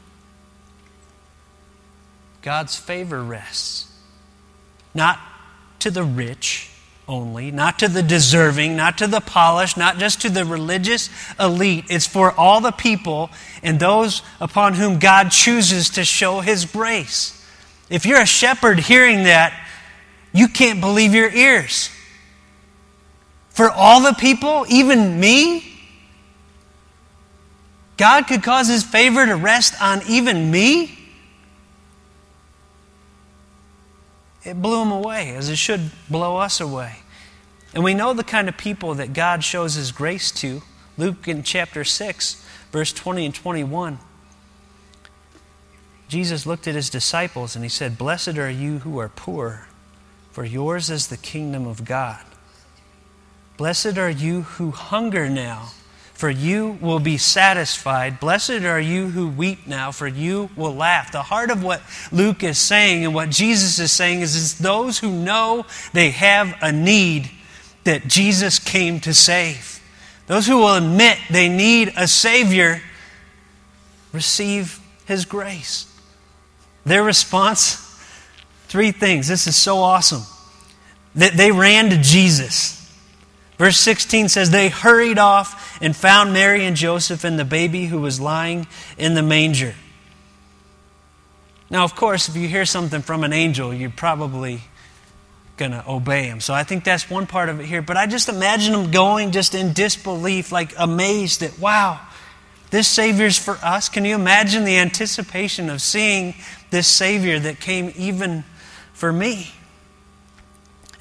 God's 2.43 2.77
favor 2.77 3.23
rests. 3.23 3.91
Not 4.95 5.19
to 5.81 5.91
the 5.91 6.05
rich, 6.05 6.71
only, 7.07 7.51
not 7.51 7.79
to 7.81 7.89
the 7.89 8.03
deserving, 8.03 8.77
not 8.77 8.99
to 8.99 9.07
the 9.07 9.21
polished, 9.21 9.77
not 9.77 9.99
just 9.99 10.23
to 10.23 10.31
the 10.31 10.45
religious 10.45 11.11
elite. 11.39 11.85
It's 11.91 12.07
for 12.07 12.33
all 12.33 12.61
the 12.61 12.71
people 12.71 13.31
and 13.63 13.79
those 13.79 14.23
upon 14.41 14.75
whom 14.75 14.99
God 14.99 15.31
chooses 15.31 15.91
to 15.91 16.05
show 16.05 16.41
His 16.41 16.65
grace. 16.65 17.41
If 17.91 18.07
you're 18.07 18.21
a 18.21 18.27
shepherd 18.27 18.81
hearing 18.81 19.25
that, 19.25 19.53
you 20.33 20.49
can't 20.49 20.81
believe 20.81 21.15
your 21.15 21.31
ears. 21.31 21.91
For 23.51 23.71
all 23.71 24.01
the 24.01 24.15
people, 24.15 24.65
even 24.69 25.21
me, 25.21 25.71
God 27.97 28.27
could 28.27 28.43
cause 28.43 28.67
His 28.67 28.83
favor 28.83 29.25
to 29.25 29.37
rest 29.37 29.81
on 29.81 30.03
even 30.09 30.51
me. 30.51 30.99
It 34.45 34.61
blew 34.61 34.79
them 34.79 34.93
away, 34.93 35.35
as 35.35 35.49
it 35.49 35.57
should 35.57 35.91
blow 36.09 36.37
us 36.37 36.61
away. 36.61 36.97
And 37.75 37.83
we 37.83 37.95
know 37.95 38.13
the 38.13 38.25
kind 38.25 38.49
of 38.49 38.57
people 38.57 38.95
that 38.95 39.13
God 39.13 39.43
shows 39.43 39.75
His 39.75 39.91
grace 39.91 40.31
to. 40.33 40.63
Luke 40.97 41.27
in 41.27 41.43
chapter 41.43 41.83
6, 41.83 42.47
verse 42.71 42.93
20 42.93 43.27
and 43.27 43.35
21. 43.35 43.99
Jesus 46.09 46.47
looked 46.47 46.69
at 46.69 46.75
his 46.75 46.91
disciples 46.91 47.57
and 47.57 47.65
he 47.65 47.69
said, 47.69 47.99
Blessed 47.99 48.39
are 48.39 48.51
you 48.51 48.81
who 48.81 48.99
are 48.99 49.09
poor, 49.09 49.67
for 50.31 50.45
yours 50.45 50.91
is 50.91 51.09
the 51.09 51.17
kingdom 51.17 51.67
of 51.67 51.85
God. 51.85 52.21
Blessed 53.57 53.99
are 53.99 54.11
you 54.11 54.43
who 54.43 54.71
hunger 54.71 55.29
now 55.29 55.71
for 56.15 56.31
you 56.31 56.79
will 56.81 57.01
be 57.01 57.19
satisfied. 57.19 58.21
Blessed 58.21 58.63
are 58.63 58.81
you 58.81 59.09
who 59.09 59.29
weep 59.29 59.67
now, 59.67 59.91
for 59.91 60.07
you 60.07 60.49
will 60.57 60.75
laugh. 60.75 61.11
The 61.11 61.23
heart 61.23 61.51
of 61.51 61.63
what 61.63 61.83
Luke 62.13 62.43
is 62.45 62.57
saying 62.57 63.05
and 63.05 63.15
what 63.15 63.31
Jesus 63.31 63.79
is 63.81 63.91
saying 63.93 64.21
is 64.21 64.37
it's 64.37 64.55
those 64.55 65.01
who 65.01 65.11
know 65.11 65.67
they 65.93 66.11
have 66.11 66.57
a 66.63 66.71
need 66.71 67.31
that 67.83 68.07
Jesus 68.07 68.59
came 68.59 69.01
to 69.01 69.13
save. 69.13 69.83
Those 70.29 70.47
who 70.47 70.59
will 70.59 70.77
admit 70.77 71.19
they 71.31 71.49
need 71.49 71.93
a 71.97 72.07
Savior 72.07 72.81
receive 74.13 74.81
His 75.07 75.25
grace. 75.25 75.93
Their 76.87 77.03
response 77.03 77.81
three 78.69 78.93
things. 78.93 79.29
This 79.29 79.47
is 79.47 79.57
so 79.57 79.79
awesome. 79.79 80.23
That 81.17 81.37
they 81.37 81.51
ran 81.51 81.91
to 81.91 81.99
Jesus. 81.99 82.84
Verse 83.57 83.79
16 83.79 84.29
says, 84.29 84.51
They 84.51 84.69
hurried 84.69 85.19
off 85.19 85.79
and 85.81 85.95
found 85.95 86.33
Mary 86.33 86.65
and 86.65 86.77
Joseph 86.77 87.25
and 87.25 87.39
the 87.39 87.45
baby 87.45 87.87
who 87.87 88.01
was 88.01 88.21
lying 88.21 88.67
in 88.99 89.15
the 89.15 89.23
manger. 89.23 89.75
Now, 91.71 91.85
of 91.85 91.95
course, 91.95 92.29
if 92.29 92.37
you 92.37 92.49
hear 92.49 92.65
something 92.65 93.03
from 93.03 93.25
an 93.25 93.33
angel, 93.33 93.73
you're 93.73 93.91
probably 93.91 94.61
going 95.57 95.71
to 95.71 95.89
obey 95.89 96.25
him. 96.25 96.41
So 96.41 96.53
I 96.53 96.65
think 96.65 96.85
that's 96.85 97.09
one 97.09 97.27
part 97.27 97.49
of 97.49 97.61
it 97.61 97.67
here. 97.67 97.83
But 97.83 97.97
I 97.97 98.07
just 98.07 98.29
imagine 98.29 98.73
them 98.73 98.91
going 98.91 99.31
just 99.31 99.55
in 99.55 99.73
disbelief, 99.73 100.51
like 100.51 100.75
amazed 100.77 101.41
that, 101.41 101.59
wow, 101.59 102.01
this 102.71 102.89
Savior's 102.89 103.39
for 103.39 103.55
us. 103.63 103.89
Can 103.89 104.05
you 104.05 104.17
imagine 104.17 104.65
the 104.65 104.77
anticipation 104.77 105.71
of 105.71 105.81
seeing 105.81 106.35
this 106.71 106.89
Savior 106.89 107.39
that 107.39 107.61
came 107.61 107.93
even 107.97 108.45
for 108.93 109.13
me? 109.13 109.53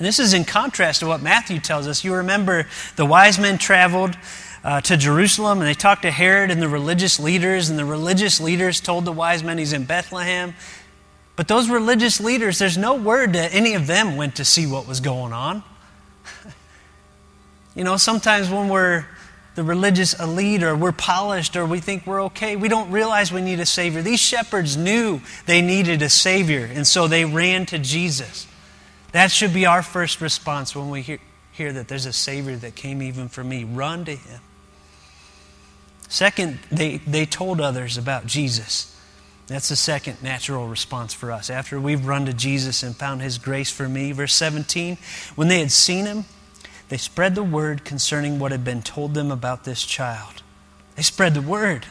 And 0.03 0.07
this 0.09 0.19
is 0.19 0.33
in 0.33 0.43
contrast 0.43 0.99
to 0.99 1.07
what 1.07 1.21
Matthew 1.21 1.61
tells 1.61 1.87
us. 1.87 2.03
You 2.03 2.15
remember 2.15 2.67
the 2.97 3.05
wise 3.05 3.39
men 3.39 3.57
traveled 3.57 4.17
uh, 4.61 4.81
to 4.81 4.97
Jerusalem 4.97 5.59
and 5.59 5.65
they 5.65 5.73
talked 5.73 6.01
to 6.01 6.11
Herod 6.11 6.51
and 6.51 6.61
the 6.61 6.67
religious 6.67 7.21
leaders, 7.21 7.69
and 7.69 7.79
the 7.79 7.85
religious 7.85 8.41
leaders 8.41 8.81
told 8.81 9.05
the 9.05 9.13
wise 9.13 9.43
men 9.43 9.57
he's 9.57 9.71
in 9.71 9.85
Bethlehem. 9.85 10.55
But 11.37 11.47
those 11.47 11.69
religious 11.69 12.19
leaders, 12.19 12.59
there's 12.59 12.77
no 12.77 12.95
word 12.95 13.31
that 13.31 13.53
any 13.53 13.75
of 13.75 13.87
them 13.87 14.17
went 14.17 14.35
to 14.35 14.43
see 14.43 14.67
what 14.67 14.89
was 14.89 14.99
going 14.99 15.31
on. 15.31 15.63
you 17.73 17.85
know, 17.85 17.95
sometimes 17.95 18.49
when 18.49 18.67
we're 18.67 19.05
the 19.55 19.63
religious 19.63 20.19
elite 20.19 20.63
or 20.63 20.75
we're 20.75 20.91
polished 20.91 21.55
or 21.55 21.65
we 21.65 21.79
think 21.79 22.05
we're 22.05 22.23
okay, 22.23 22.57
we 22.57 22.67
don't 22.67 22.91
realize 22.91 23.31
we 23.31 23.41
need 23.41 23.61
a 23.61 23.65
Savior. 23.65 24.01
These 24.01 24.19
shepherds 24.19 24.75
knew 24.75 25.21
they 25.45 25.61
needed 25.61 26.01
a 26.01 26.09
Savior, 26.09 26.65
and 26.65 26.85
so 26.85 27.07
they 27.07 27.23
ran 27.23 27.65
to 27.67 27.79
Jesus. 27.79 28.47
That 29.13 29.31
should 29.31 29.53
be 29.53 29.65
our 29.65 29.81
first 29.81 30.21
response 30.21 30.75
when 30.75 30.89
we 30.89 31.01
hear, 31.01 31.19
hear 31.51 31.71
that 31.71 31.87
there's 31.87 32.07
a 32.07 32.13
Savior 32.13 32.55
that 32.57 32.75
came 32.75 33.01
even 33.01 33.29
for 33.29 33.43
me. 33.43 33.63
Run 33.63 34.05
to 34.05 34.15
Him. 34.15 34.41
Second, 36.09 36.59
they, 36.71 36.97
they 36.97 37.25
told 37.25 37.61
others 37.61 37.97
about 37.97 38.25
Jesus. 38.25 38.89
That's 39.47 39.69
the 39.69 39.75
second 39.75 40.21
natural 40.23 40.67
response 40.67 41.13
for 41.13 41.31
us. 41.31 41.49
After 41.49 41.79
we've 41.79 42.05
run 42.05 42.25
to 42.25 42.33
Jesus 42.33 42.81
and 42.81 42.95
found 42.95 43.21
His 43.21 43.37
grace 43.37 43.69
for 43.69 43.87
me, 43.87 44.11
verse 44.11 44.33
17, 44.33 44.97
when 45.35 45.47
they 45.47 45.59
had 45.59 45.71
seen 45.71 46.05
Him, 46.05 46.25
they 46.89 46.97
spread 46.97 47.35
the 47.35 47.43
word 47.43 47.85
concerning 47.85 48.39
what 48.39 48.51
had 48.51 48.63
been 48.63 48.81
told 48.81 49.13
them 49.13 49.31
about 49.31 49.63
this 49.63 49.85
child. 49.85 50.41
They 50.95 51.03
spread 51.03 51.35
the 51.35 51.41
word. 51.41 51.85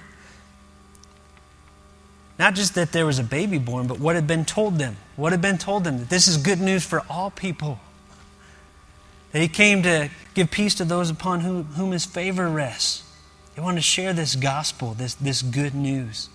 Not 2.39 2.55
just 2.55 2.75
that 2.75 2.91
there 2.91 3.07
was 3.07 3.21
a 3.21 3.25
baby 3.25 3.59
born, 3.59 3.87
but 3.87 4.01
what 4.01 4.17
had 4.17 4.27
been 4.27 4.45
told 4.45 4.79
them. 4.79 4.97
What 5.17 5.33
had 5.33 5.43
been 5.43 5.59
told 5.59 5.85
them 5.85 5.99
that 5.99 6.09
this 6.09 6.27
is 6.27 6.37
good 6.37 6.61
news 6.61 6.85
for 6.85 7.03
all 7.09 7.31
people. 7.31 7.79
that 9.33 9.41
he 9.41 9.49
came 9.49 9.83
to 9.83 10.11
give 10.35 10.51
peace 10.51 10.75
to 10.77 10.85
those 10.85 11.11
upon 11.11 11.41
whom, 11.41 11.65
whom 11.65 11.93
his 11.93 12.05
favor 12.05 12.49
rests. 12.49 13.03
He 13.55 13.61
wanted 13.61 13.77
to 13.77 13.83
share 13.83 14.13
this 14.13 14.35
gospel, 14.37 14.95
this, 14.95 15.15
this 15.15 15.43
good 15.43 15.75
news. 15.75 16.29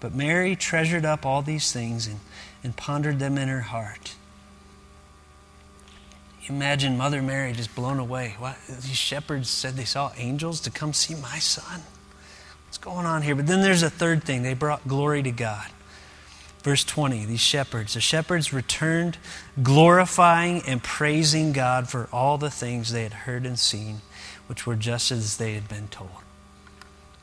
But 0.00 0.14
Mary 0.14 0.56
treasured 0.56 1.04
up 1.04 1.24
all 1.26 1.42
these 1.42 1.70
things 1.72 2.06
and, 2.06 2.20
and 2.64 2.76
pondered 2.76 3.18
them 3.18 3.38
in 3.38 3.48
her 3.48 3.60
heart. 3.60 4.14
Imagine 6.48 6.96
Mother 6.96 7.22
Mary 7.22 7.52
just 7.52 7.72
blown 7.74 8.00
away. 8.00 8.34
What? 8.38 8.56
These 8.66 8.96
shepherds 8.96 9.48
said 9.48 9.74
they 9.74 9.84
saw 9.84 10.10
angels 10.16 10.60
to 10.62 10.70
come 10.70 10.92
see 10.92 11.14
my 11.14 11.38
son. 11.38 11.82
What's 12.66 12.78
going 12.78 13.06
on 13.06 13.22
here? 13.22 13.36
But 13.36 13.46
then 13.46 13.62
there's 13.62 13.84
a 13.84 13.90
third 13.90 14.24
thing. 14.24 14.42
They 14.42 14.54
brought 14.54 14.86
glory 14.88 15.22
to 15.22 15.30
God. 15.30 15.68
Verse 16.62 16.84
20, 16.84 17.24
these 17.24 17.40
shepherds. 17.40 17.94
The 17.94 18.00
shepherds 18.00 18.52
returned, 18.52 19.18
glorifying 19.62 20.62
and 20.66 20.82
praising 20.82 21.52
God 21.52 21.88
for 21.88 22.08
all 22.12 22.38
the 22.38 22.50
things 22.50 22.92
they 22.92 23.02
had 23.02 23.12
heard 23.12 23.44
and 23.44 23.58
seen, 23.58 24.00
which 24.46 24.66
were 24.66 24.76
just 24.76 25.10
as 25.10 25.38
they 25.38 25.54
had 25.54 25.68
been 25.68 25.88
told. 25.88 26.10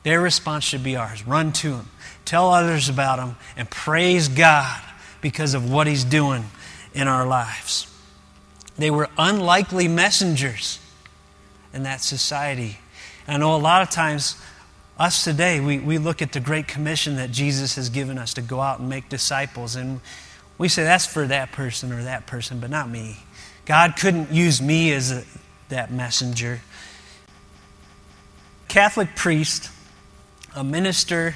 Their 0.02 0.20
response 0.20 0.64
should 0.64 0.84
be 0.84 0.96
ours 0.96 1.26
run 1.26 1.52
to 1.52 1.74
Him, 1.74 1.88
tell 2.24 2.50
others 2.50 2.88
about 2.88 3.18
Him, 3.18 3.36
and 3.56 3.70
praise 3.70 4.28
God 4.28 4.80
because 5.20 5.54
of 5.54 5.70
what 5.70 5.86
He's 5.86 6.04
doing 6.04 6.44
in 6.94 7.08
our 7.08 7.26
lives. 7.26 7.86
They 8.76 8.90
were 8.90 9.08
unlikely 9.18 9.88
messengers 9.88 10.80
in 11.72 11.82
that 11.84 12.00
society. 12.00 12.78
I 13.28 13.36
know 13.36 13.54
a 13.54 13.58
lot 13.58 13.82
of 13.82 13.90
times 13.90 14.40
us 15.00 15.24
today, 15.24 15.60
we, 15.60 15.78
we 15.78 15.96
look 15.96 16.20
at 16.20 16.32
the 16.32 16.40
Great 16.40 16.68
Commission 16.68 17.16
that 17.16 17.30
Jesus 17.30 17.76
has 17.76 17.88
given 17.88 18.18
us 18.18 18.34
to 18.34 18.42
go 18.42 18.60
out 18.60 18.80
and 18.80 18.88
make 18.88 19.08
disciples, 19.08 19.74
and 19.74 20.02
we 20.58 20.68
say 20.68 20.84
that's 20.84 21.06
for 21.06 21.26
that 21.26 21.52
person 21.52 21.90
or 21.90 22.02
that 22.02 22.26
person, 22.26 22.60
but 22.60 22.68
not 22.68 22.90
me. 22.90 23.16
God 23.64 23.96
couldn't 23.96 24.30
use 24.30 24.60
me 24.60 24.92
as 24.92 25.10
a, 25.10 25.24
that 25.70 25.90
messenger. 25.90 26.60
Catholic 28.68 29.16
priest, 29.16 29.70
a 30.54 30.62
minister, 30.62 31.34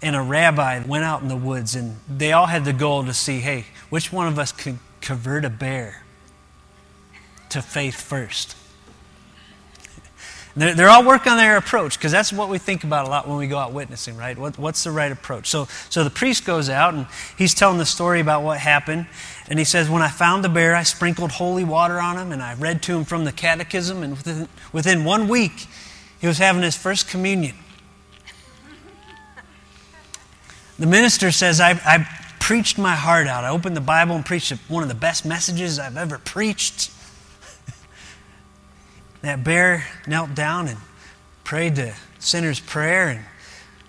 and 0.00 0.16
a 0.16 0.22
rabbi 0.22 0.82
went 0.82 1.04
out 1.04 1.20
in 1.20 1.28
the 1.28 1.36
woods, 1.36 1.74
and 1.74 1.98
they 2.08 2.32
all 2.32 2.46
had 2.46 2.64
the 2.64 2.72
goal 2.72 3.04
to 3.04 3.12
see 3.12 3.40
hey, 3.40 3.66
which 3.90 4.10
one 4.10 4.26
of 4.26 4.38
us 4.38 4.50
could 4.50 4.78
convert 5.02 5.44
a 5.44 5.50
bear 5.50 6.04
to 7.50 7.60
faith 7.60 8.00
first? 8.00 8.56
They're, 10.54 10.74
they're 10.74 10.90
all 10.90 11.04
working 11.04 11.32
on 11.32 11.38
their 11.38 11.56
approach 11.56 11.98
because 11.98 12.12
that's 12.12 12.32
what 12.32 12.48
we 12.48 12.58
think 12.58 12.84
about 12.84 13.06
a 13.06 13.10
lot 13.10 13.26
when 13.26 13.38
we 13.38 13.46
go 13.46 13.58
out 13.58 13.72
witnessing, 13.72 14.16
right? 14.16 14.36
What, 14.38 14.58
what's 14.58 14.84
the 14.84 14.90
right 14.90 15.10
approach? 15.10 15.48
So, 15.48 15.66
so 15.88 16.04
the 16.04 16.10
priest 16.10 16.44
goes 16.44 16.68
out 16.68 16.92
and 16.92 17.06
he's 17.38 17.54
telling 17.54 17.78
the 17.78 17.86
story 17.86 18.20
about 18.20 18.42
what 18.42 18.58
happened. 18.58 19.06
And 19.48 19.58
he 19.58 19.64
says, 19.64 19.88
When 19.88 20.02
I 20.02 20.08
found 20.08 20.44
the 20.44 20.50
bear, 20.50 20.76
I 20.76 20.82
sprinkled 20.82 21.32
holy 21.32 21.64
water 21.64 21.98
on 22.00 22.18
him 22.18 22.32
and 22.32 22.42
I 22.42 22.54
read 22.54 22.82
to 22.82 22.96
him 22.96 23.04
from 23.04 23.24
the 23.24 23.32
catechism. 23.32 24.02
And 24.02 24.12
within, 24.12 24.48
within 24.72 25.04
one 25.04 25.28
week, 25.28 25.66
he 26.20 26.26
was 26.26 26.38
having 26.38 26.62
his 26.62 26.76
first 26.76 27.08
communion. 27.08 27.56
The 30.78 30.86
minister 30.86 31.30
says, 31.30 31.60
I, 31.60 31.70
I 31.84 32.06
preached 32.40 32.76
my 32.76 32.94
heart 32.94 33.26
out. 33.26 33.44
I 33.44 33.48
opened 33.48 33.76
the 33.76 33.80
Bible 33.80 34.16
and 34.16 34.26
preached 34.26 34.52
one 34.68 34.82
of 34.82 34.88
the 34.88 34.94
best 34.94 35.24
messages 35.24 35.78
I've 35.78 35.96
ever 35.96 36.18
preached. 36.18 36.90
That 39.22 39.42
bear 39.42 39.86
knelt 40.06 40.34
down 40.34 40.68
and 40.68 40.78
prayed 41.44 41.76
the 41.76 41.94
sinner's 42.18 42.60
prayer, 42.60 43.08
and 43.08 43.20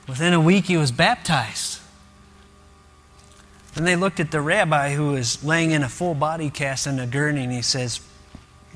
within 0.07 0.33
a 0.33 0.39
week 0.39 0.65
he 0.65 0.77
was 0.77 0.91
baptized. 0.91 1.79
Then 3.73 3.85
they 3.85 3.95
looked 3.95 4.19
at 4.19 4.31
the 4.31 4.41
rabbi 4.41 4.93
who 4.93 5.11
was 5.11 5.43
laying 5.43 5.71
in 5.71 5.81
a 5.81 5.89
full 5.89 6.13
body 6.13 6.49
cast 6.49 6.87
in 6.87 6.99
a 6.99 7.07
gurney, 7.07 7.43
and 7.43 7.51
he 7.51 7.61
says, 7.61 8.01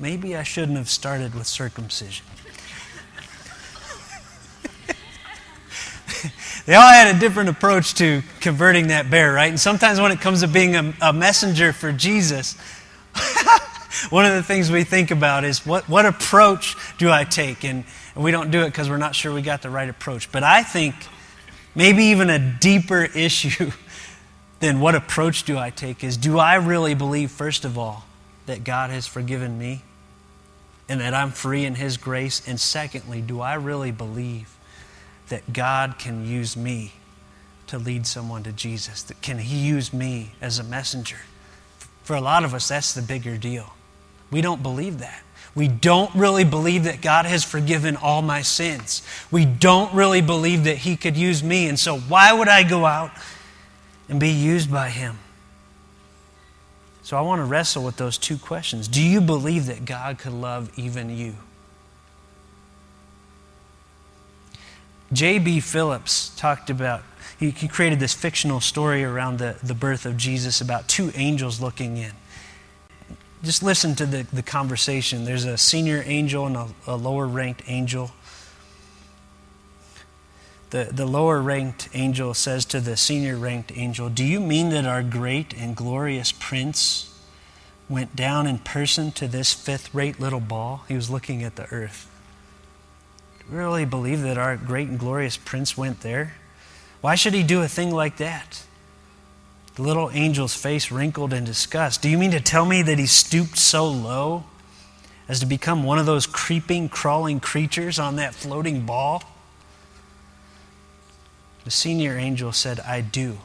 Maybe 0.00 0.36
I 0.36 0.44
shouldn't 0.44 0.78
have 0.78 0.88
started 0.88 1.34
with 1.34 1.48
circumcision. 1.48 2.24
they 6.66 6.74
all 6.74 6.88
had 6.88 7.16
a 7.16 7.18
different 7.18 7.48
approach 7.48 7.94
to 7.94 8.22
converting 8.40 8.88
that 8.88 9.10
bear, 9.10 9.32
right? 9.32 9.48
And 9.48 9.58
sometimes 9.58 10.00
when 10.00 10.12
it 10.12 10.20
comes 10.20 10.42
to 10.42 10.48
being 10.48 10.76
a, 10.76 10.94
a 11.00 11.12
messenger 11.12 11.72
for 11.72 11.90
Jesus, 11.90 12.56
one 14.10 14.24
of 14.24 14.34
the 14.34 14.42
things 14.42 14.70
we 14.70 14.84
think 14.84 15.10
about 15.10 15.44
is 15.44 15.64
what, 15.64 15.88
what 15.88 16.06
approach 16.06 16.76
do 16.98 17.10
I 17.10 17.24
take? 17.24 17.64
And, 17.64 17.84
and 18.14 18.24
we 18.24 18.30
don't 18.30 18.50
do 18.50 18.62
it 18.62 18.66
because 18.66 18.88
we're 18.88 18.96
not 18.96 19.14
sure 19.14 19.32
we 19.32 19.42
got 19.42 19.62
the 19.62 19.70
right 19.70 19.88
approach. 19.88 20.30
But 20.30 20.42
I 20.42 20.62
think 20.62 20.94
maybe 21.74 22.04
even 22.04 22.30
a 22.30 22.38
deeper 22.38 23.02
issue 23.14 23.70
than 24.60 24.80
what 24.80 24.94
approach 24.94 25.44
do 25.44 25.56
I 25.56 25.70
take 25.70 26.02
is 26.02 26.16
do 26.16 26.38
I 26.38 26.56
really 26.56 26.94
believe, 26.94 27.30
first 27.30 27.64
of 27.64 27.78
all, 27.78 28.04
that 28.46 28.64
God 28.64 28.90
has 28.90 29.06
forgiven 29.06 29.58
me 29.58 29.82
and 30.88 31.00
that 31.00 31.14
I'm 31.14 31.30
free 31.30 31.64
in 31.64 31.74
His 31.74 31.96
grace? 31.96 32.46
And 32.46 32.58
secondly, 32.58 33.20
do 33.20 33.40
I 33.40 33.54
really 33.54 33.92
believe 33.92 34.56
that 35.28 35.52
God 35.52 35.96
can 35.98 36.26
use 36.26 36.56
me 36.56 36.92
to 37.68 37.78
lead 37.78 38.06
someone 38.06 38.42
to 38.44 38.52
Jesus? 38.52 39.02
That 39.04 39.20
can 39.22 39.38
He 39.38 39.58
use 39.58 39.92
me 39.92 40.32
as 40.40 40.58
a 40.58 40.64
messenger? 40.64 41.18
For 42.02 42.16
a 42.16 42.20
lot 42.20 42.42
of 42.42 42.54
us, 42.54 42.68
that's 42.68 42.94
the 42.94 43.02
bigger 43.02 43.36
deal. 43.36 43.74
We 44.30 44.40
don't 44.40 44.62
believe 44.62 44.98
that. 44.98 45.22
We 45.54 45.66
don't 45.66 46.14
really 46.14 46.44
believe 46.44 46.84
that 46.84 47.00
God 47.00 47.26
has 47.26 47.42
forgiven 47.42 47.96
all 47.96 48.22
my 48.22 48.42
sins. 48.42 49.02
We 49.30 49.44
don't 49.44 49.92
really 49.92 50.20
believe 50.20 50.64
that 50.64 50.78
He 50.78 50.96
could 50.96 51.16
use 51.16 51.42
me. 51.42 51.66
And 51.68 51.78
so, 51.78 51.98
why 51.98 52.32
would 52.32 52.48
I 52.48 52.62
go 52.62 52.86
out 52.86 53.10
and 54.08 54.20
be 54.20 54.30
used 54.30 54.70
by 54.70 54.90
Him? 54.90 55.18
So, 57.02 57.16
I 57.16 57.22
want 57.22 57.40
to 57.40 57.44
wrestle 57.44 57.82
with 57.82 57.96
those 57.96 58.18
two 58.18 58.38
questions. 58.38 58.86
Do 58.86 59.02
you 59.02 59.20
believe 59.20 59.66
that 59.66 59.84
God 59.84 60.18
could 60.18 60.32
love 60.32 60.70
even 60.78 61.10
you? 61.10 61.34
J.B. 65.12 65.60
Phillips 65.60 66.28
talked 66.36 66.68
about, 66.68 67.02
he, 67.38 67.50
created 67.50 67.98
this 67.98 68.12
fictional 68.12 68.60
story 68.60 69.02
around 69.02 69.38
the, 69.38 69.56
the 69.62 69.74
birth 69.74 70.04
of 70.04 70.18
Jesus 70.18 70.60
about 70.60 70.86
two 70.86 71.10
angels 71.14 71.60
looking 71.60 71.96
in 71.96 72.12
just 73.42 73.62
listen 73.62 73.94
to 73.96 74.06
the, 74.06 74.26
the 74.32 74.42
conversation. 74.42 75.24
There's 75.24 75.44
a 75.44 75.58
senior 75.58 76.02
angel 76.06 76.46
and 76.46 76.56
a, 76.56 76.68
a 76.86 76.96
lower 76.96 77.26
ranked 77.26 77.62
angel. 77.66 78.10
The, 80.70 80.90
the 80.92 81.06
lower 81.06 81.40
ranked 81.40 81.88
angel 81.94 82.34
says 82.34 82.64
to 82.66 82.80
the 82.80 82.96
senior 82.96 83.36
ranked 83.36 83.72
angel, 83.74 84.08
Do 84.10 84.24
you 84.24 84.40
mean 84.40 84.68
that 84.70 84.84
our 84.84 85.02
great 85.02 85.54
and 85.54 85.74
glorious 85.74 86.32
prince 86.32 87.14
went 87.88 88.14
down 88.14 88.46
in 88.46 88.58
person 88.58 89.12
to 89.12 89.26
this 89.26 89.54
fifth 89.54 89.94
rate 89.94 90.20
little 90.20 90.40
ball? 90.40 90.84
He 90.88 90.94
was 90.94 91.08
looking 91.08 91.42
at 91.42 91.56
the 91.56 91.66
earth. 91.70 92.10
Do 93.38 93.52
you 93.52 93.58
really 93.58 93.86
believe 93.86 94.20
that 94.22 94.36
our 94.36 94.56
great 94.56 94.88
and 94.88 94.98
glorious 94.98 95.36
prince 95.38 95.76
went 95.76 96.00
there? 96.00 96.34
Why 97.00 97.14
should 97.14 97.32
he 97.32 97.42
do 97.42 97.62
a 97.62 97.68
thing 97.68 97.90
like 97.90 98.18
that? 98.18 98.64
The 99.78 99.84
little 99.84 100.10
angel's 100.10 100.56
face 100.56 100.90
wrinkled 100.90 101.32
in 101.32 101.44
disgust. 101.44 102.02
Do 102.02 102.08
you 102.08 102.18
mean 102.18 102.32
to 102.32 102.40
tell 102.40 102.66
me 102.66 102.82
that 102.82 102.98
he 102.98 103.06
stooped 103.06 103.56
so 103.56 103.86
low 103.86 104.42
as 105.28 105.38
to 105.38 105.46
become 105.46 105.84
one 105.84 106.00
of 106.00 106.04
those 106.04 106.26
creeping, 106.26 106.88
crawling 106.88 107.38
creatures 107.38 107.96
on 107.96 108.16
that 108.16 108.34
floating 108.34 108.84
ball? 108.84 109.22
The 111.62 111.70
senior 111.70 112.18
angel 112.18 112.50
said, 112.50 112.80
I 112.80 113.02
do. 113.02 113.38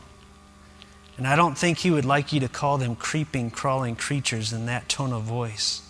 And 1.18 1.28
I 1.28 1.36
don't 1.36 1.56
think 1.56 1.78
he 1.78 1.92
would 1.92 2.04
like 2.04 2.34
you 2.34 2.40
to 2.40 2.50
call 2.50 2.80
them 2.80 2.96
creeping, 2.96 3.52
crawling 3.52 3.96
creatures 3.96 4.52
in 4.52 4.66
that 4.66 4.90
tone 4.90 5.14
of 5.14 5.22
voice. 5.22 5.88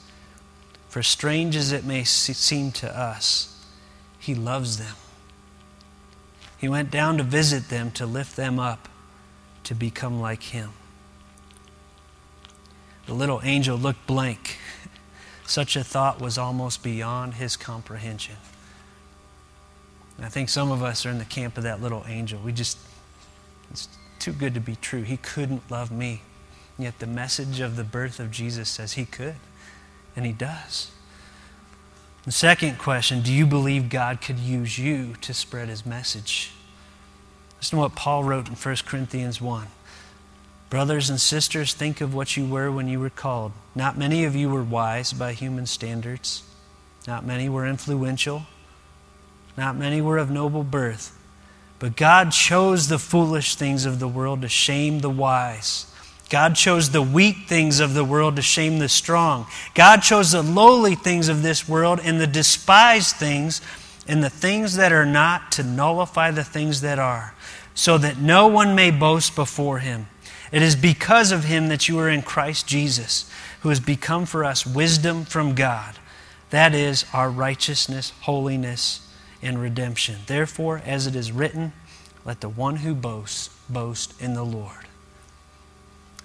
For 0.89 1.01
strange 1.01 1.55
as 1.55 1.71
it 1.71 1.85
may 1.85 2.03
seem 2.03 2.73
to 2.73 2.99
us, 2.99 3.65
he 4.19 4.35
loves 4.35 4.77
them. 4.77 4.95
He 6.57 6.67
went 6.67 6.91
down 6.91 7.15
to 7.15 7.23
visit 7.23 7.69
them, 7.69 7.91
to 7.91 8.05
lift 8.05 8.35
them 8.35 8.59
up 8.59 8.89
to 9.63 9.75
become 9.75 10.19
like 10.19 10.43
him. 10.43 10.71
The 13.05 13.13
little 13.13 13.41
angel 13.43 13.77
looked 13.77 14.07
blank. 14.07 14.57
Such 15.45 15.75
a 15.75 15.83
thought 15.83 16.21
was 16.21 16.37
almost 16.37 16.83
beyond 16.83 17.35
his 17.35 17.57
comprehension. 17.57 18.35
And 20.17 20.25
I 20.25 20.29
think 20.29 20.49
some 20.49 20.71
of 20.71 20.81
us 20.81 21.05
are 21.05 21.09
in 21.09 21.17
the 21.17 21.25
camp 21.25 21.57
of 21.57 21.63
that 21.63 21.81
little 21.81 22.05
angel. 22.07 22.39
We 22.39 22.53
just, 22.53 22.77
it's 23.71 23.89
too 24.19 24.31
good 24.31 24.53
to 24.53 24.59
be 24.59 24.75
true. 24.77 25.01
He 25.01 25.17
couldn't 25.17 25.69
love 25.69 25.91
me. 25.91 26.21
Yet 26.77 26.99
the 26.99 27.07
message 27.07 27.59
of 27.59 27.75
the 27.75 27.83
birth 27.83 28.19
of 28.19 28.31
Jesus 28.31 28.69
says 28.69 28.93
he 28.93 29.05
could, 29.05 29.35
and 30.15 30.25
he 30.25 30.31
does. 30.31 30.91
The 32.23 32.31
second 32.31 32.79
question 32.79 33.21
do 33.21 33.33
you 33.33 33.45
believe 33.45 33.89
God 33.89 34.21
could 34.21 34.39
use 34.39 34.79
you 34.79 35.15
to 35.21 35.33
spread 35.33 35.67
his 35.67 35.85
message? 35.85 36.53
Listen 37.63 37.77
to 37.77 37.83
what 37.83 37.95
Paul 37.95 38.25
wrote 38.25 38.49
in 38.49 38.55
1 38.55 38.75
Corinthians 38.85 39.39
1. 39.39 39.67
Brothers 40.69 41.09
and 41.09 41.17
sisters, 41.17 41.73
think 41.73 42.01
of 42.01 42.13
what 42.13 42.35
you 42.35 42.45
were 42.45 42.69
when 42.69 42.89
you 42.89 42.99
were 42.99 43.09
called. 43.09 43.53
Not 43.73 43.97
many 43.97 44.25
of 44.25 44.35
you 44.35 44.49
were 44.49 44.61
wise 44.61 45.13
by 45.13 45.31
human 45.31 45.65
standards. 45.65 46.43
Not 47.07 47.25
many 47.25 47.47
were 47.47 47.65
influential. 47.65 48.47
Not 49.55 49.77
many 49.77 50.01
were 50.01 50.17
of 50.17 50.29
noble 50.29 50.65
birth. 50.65 51.17
But 51.79 51.95
God 51.95 52.33
chose 52.33 52.89
the 52.89 52.99
foolish 52.99 53.55
things 53.55 53.85
of 53.85 54.01
the 54.01 54.09
world 54.09 54.41
to 54.41 54.49
shame 54.49 54.99
the 54.99 55.09
wise. 55.09 55.85
God 56.29 56.57
chose 56.57 56.89
the 56.89 57.01
weak 57.01 57.47
things 57.47 57.79
of 57.79 57.93
the 57.93 58.03
world 58.03 58.35
to 58.35 58.41
shame 58.41 58.79
the 58.79 58.89
strong. 58.89 59.45
God 59.73 60.01
chose 60.01 60.33
the 60.33 60.43
lowly 60.43 60.95
things 60.95 61.29
of 61.29 61.43
this 61.43 61.69
world 61.69 62.01
and 62.03 62.19
the 62.19 62.27
despised 62.27 63.15
things 63.15 63.61
and 64.07 64.23
the 64.23 64.29
things 64.29 64.75
that 64.75 64.91
are 64.91 65.05
not 65.05 65.51
to 65.53 65.63
nullify 65.63 66.31
the 66.31 66.43
things 66.43 66.81
that 66.81 66.99
are, 66.99 67.33
so 67.73 67.97
that 67.97 68.17
no 68.17 68.47
one 68.47 68.75
may 68.75 68.91
boast 68.91 69.35
before 69.35 69.79
him. 69.79 70.07
It 70.51 70.61
is 70.61 70.75
because 70.75 71.31
of 71.31 71.45
him 71.45 71.67
that 71.69 71.87
you 71.87 71.97
are 71.99 72.09
in 72.09 72.21
Christ 72.21 72.67
Jesus, 72.67 73.29
who 73.61 73.69
has 73.69 73.79
become 73.79 74.25
for 74.25 74.43
us 74.43 74.65
wisdom 74.65 75.25
from 75.25 75.55
God. 75.55 75.95
That 76.51 76.75
is 76.75 77.05
our 77.13 77.31
righteousness, 77.31 78.11
holiness, 78.21 79.07
and 79.41 79.59
redemption. 79.59 80.17
Therefore, 80.27 80.81
as 80.85 81.07
it 81.07 81.15
is 81.15 81.31
written, 81.31 81.73
let 82.25 82.41
the 82.41 82.49
one 82.49 82.77
who 82.77 82.93
boasts 82.93 83.49
boast 83.69 84.19
in 84.21 84.35
the 84.35 84.43
Lord. 84.45 84.87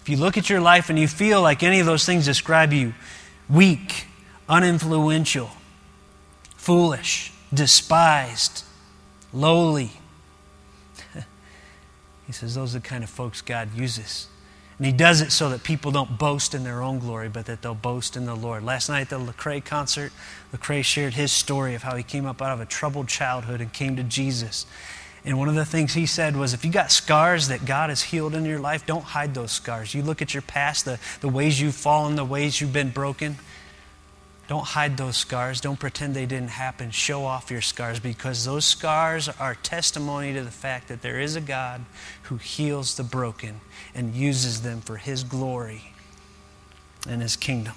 If 0.00 0.08
you 0.08 0.16
look 0.16 0.36
at 0.36 0.50
your 0.50 0.60
life 0.60 0.90
and 0.90 0.98
you 0.98 1.08
feel 1.08 1.40
like 1.40 1.62
any 1.62 1.80
of 1.80 1.86
those 1.86 2.04
things 2.04 2.24
describe 2.24 2.72
you 2.72 2.94
weak, 3.48 4.06
uninfluential, 4.48 5.50
foolish, 6.56 7.32
despised, 7.52 8.64
lowly. 9.32 9.92
he 12.26 12.32
says 12.32 12.54
those 12.54 12.74
are 12.74 12.80
the 12.80 12.86
kind 12.86 13.04
of 13.04 13.10
folks 13.10 13.40
God 13.40 13.74
uses. 13.74 14.28
And 14.78 14.86
he 14.86 14.92
does 14.92 15.20
it 15.20 15.32
so 15.32 15.50
that 15.50 15.64
people 15.64 15.90
don't 15.90 16.18
boast 16.18 16.54
in 16.54 16.62
their 16.62 16.82
own 16.82 17.00
glory, 17.00 17.28
but 17.28 17.46
that 17.46 17.62
they'll 17.62 17.74
boast 17.74 18.16
in 18.16 18.26
the 18.26 18.36
Lord. 18.36 18.62
Last 18.62 18.88
night 18.88 19.00
at 19.00 19.08
the 19.10 19.18
Lecrae 19.18 19.64
concert, 19.64 20.12
Lecrae 20.52 20.84
shared 20.84 21.14
his 21.14 21.32
story 21.32 21.74
of 21.74 21.82
how 21.82 21.96
he 21.96 22.04
came 22.04 22.26
up 22.26 22.40
out 22.40 22.52
of 22.52 22.60
a 22.60 22.66
troubled 22.66 23.08
childhood 23.08 23.60
and 23.60 23.72
came 23.72 23.96
to 23.96 24.04
Jesus. 24.04 24.66
And 25.24 25.36
one 25.36 25.48
of 25.48 25.56
the 25.56 25.64
things 25.64 25.94
he 25.94 26.06
said 26.06 26.36
was 26.36 26.54
if 26.54 26.64
you 26.64 26.70
got 26.70 26.92
scars 26.92 27.48
that 27.48 27.64
God 27.64 27.90
has 27.90 28.02
healed 28.02 28.36
in 28.36 28.44
your 28.44 28.60
life, 28.60 28.86
don't 28.86 29.02
hide 29.02 29.34
those 29.34 29.50
scars. 29.50 29.94
You 29.94 30.02
look 30.02 30.22
at 30.22 30.32
your 30.32 30.42
past, 30.42 30.84
the, 30.84 31.00
the 31.20 31.28
ways 31.28 31.60
you've 31.60 31.74
fallen, 31.74 32.14
the 32.14 32.24
ways 32.24 32.60
you've 32.60 32.72
been 32.72 32.90
broken, 32.90 33.36
don't 34.48 34.64
hide 34.64 34.96
those 34.96 35.18
scars. 35.18 35.60
Don't 35.60 35.78
pretend 35.78 36.14
they 36.16 36.24
didn't 36.24 36.48
happen. 36.48 36.90
Show 36.90 37.26
off 37.26 37.50
your 37.50 37.60
scars 37.60 38.00
because 38.00 38.46
those 38.46 38.64
scars 38.64 39.28
are 39.28 39.54
testimony 39.54 40.32
to 40.32 40.42
the 40.42 40.50
fact 40.50 40.88
that 40.88 41.02
there 41.02 41.20
is 41.20 41.36
a 41.36 41.40
God 41.42 41.84
who 42.24 42.38
heals 42.38 42.96
the 42.96 43.02
broken 43.02 43.60
and 43.94 44.14
uses 44.14 44.62
them 44.62 44.80
for 44.80 44.96
His 44.96 45.22
glory 45.22 45.92
and 47.06 47.20
His 47.20 47.36
kingdom. 47.36 47.74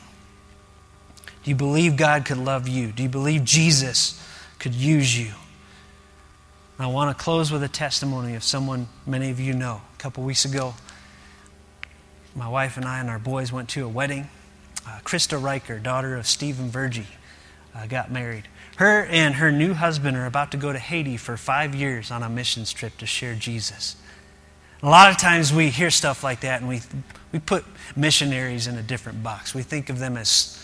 Do 1.44 1.50
you 1.50 1.56
believe 1.56 1.98
God 1.98 2.24
could 2.24 2.38
love 2.38 2.70
you? 2.70 2.94
Do 2.94 3.04
you 3.04 3.10
believe 3.10 3.44
Jesus 3.44 4.26
could 4.58 4.74
use 4.74 5.20
you? 5.20 5.34
I 6.80 6.88
want 6.88 7.16
to 7.16 7.22
close 7.22 7.52
with 7.52 7.64
a 7.64 7.68
testimony 7.68 8.34
of 8.34 8.44
someone 8.44 8.88
many 9.06 9.30
of 9.30 9.42
you 9.42 9.54
know. 9.54 9.82
A 9.94 9.98
couple 9.98 10.24
weeks 10.24 10.46
ago, 10.46 10.74
my 12.34 12.48
wife 12.48 12.78
and 12.78 12.86
I 12.86 13.00
and 13.00 13.10
our 13.10 13.20
boys 13.20 13.52
went 13.52 13.68
to 13.70 13.84
a 13.84 13.90
wedding 13.90 14.30
uh, 14.86 15.00
Krista 15.04 15.41
Riker, 15.41 15.80
daughter 15.80 16.15
of 16.15 16.28
Stephen 16.28 16.70
Vergy, 16.70 17.06
uh, 17.76 17.88
got 17.88 18.12
married. 18.12 18.48
Her 18.78 19.06
and 19.06 19.36
her 19.36 19.52
new 19.52 19.74
husband 19.74 20.17
are 20.17 20.26
about 20.26 20.52
to 20.52 20.58
go 20.58 20.74
to 20.74 20.80
Haiti 20.80 21.17
for 21.17 21.38
five 21.38 21.76
years 21.76 22.10
on 22.10 22.24
a 22.24 22.30
missions 22.30 22.74
trip 22.74 22.98
to 22.98 23.06
share 23.06 23.36
Jesus. 23.36 23.96
A 24.84 24.89
lot 24.89 25.12
of 25.12 25.17
times 25.17 25.54
we 25.54 25.70
hear 25.70 25.91
stuff 25.91 26.24
like 26.24 26.41
that 26.41 26.62
and 26.62 26.70
we, 26.70 26.82
we 27.32 27.39
put 27.39 27.63
missionaries 27.96 28.65
in 28.65 28.78
a 28.78 28.82
different 28.82 29.22
box. 29.22 29.54
We 29.54 29.62
think 29.62 29.89
of 29.89 30.00
them 30.00 30.17
as 30.17 30.58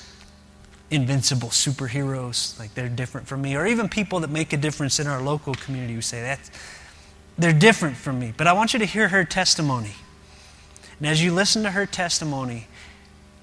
invincible 0.89 1.49
superheroes, 1.49 2.57
like 2.59 2.73
they're 2.73 2.89
different 2.89 3.27
from 3.27 3.41
me, 3.41 3.55
or 3.55 3.67
even 3.67 3.89
people 3.89 4.21
that 4.21 4.29
make 4.29 4.53
a 4.53 4.57
difference 4.57 4.99
in 4.99 5.07
our 5.07 5.21
local 5.21 5.53
community 5.53 5.95
We 5.95 6.01
say 6.01 6.21
that 6.21 6.49
they're 7.37 7.53
different 7.53 7.97
from 7.97 8.19
me. 8.19 8.33
But 8.35 8.47
I 8.47 8.53
want 8.53 8.73
you 8.73 8.79
to 8.79 8.85
hear 8.85 9.09
her 9.09 9.23
testimony. 9.23 9.93
And 10.97 11.07
as 11.07 11.23
you 11.23 11.31
listen 11.31 11.61
to 11.63 11.71
her 11.71 11.85
testimony, 11.85 12.67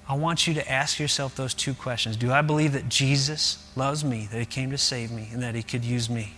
I 0.07 0.15
want 0.15 0.45
you 0.45 0.53
to 0.53 0.71
ask 0.71 0.99
yourself 0.99 1.35
those 1.35 1.53
two 1.53 1.73
questions. 1.73 2.15
Do 2.15 2.31
I 2.31 2.41
believe 2.41 2.73
that 2.73 2.89
Jesus 2.89 3.67
loves 3.75 4.05
me, 4.05 4.27
that 4.31 4.37
He 4.37 4.45
came 4.45 4.69
to 4.71 4.77
save 4.77 5.11
me, 5.11 5.29
and 5.31 5.41
that 5.41 5.55
He 5.55 5.63
could 5.63 5.83
use 5.83 6.09
me? 6.09 6.33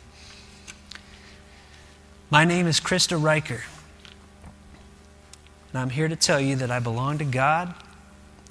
My 2.30 2.46
name 2.46 2.66
is 2.66 2.80
Krista 2.80 3.22
Riker, 3.22 3.64
and 5.72 5.80
I'm 5.80 5.90
here 5.90 6.08
to 6.08 6.16
tell 6.16 6.40
you 6.40 6.56
that 6.58 6.72
I 6.72 6.80
belong 6.80 7.18
to 7.18 7.26
God, 7.26 7.74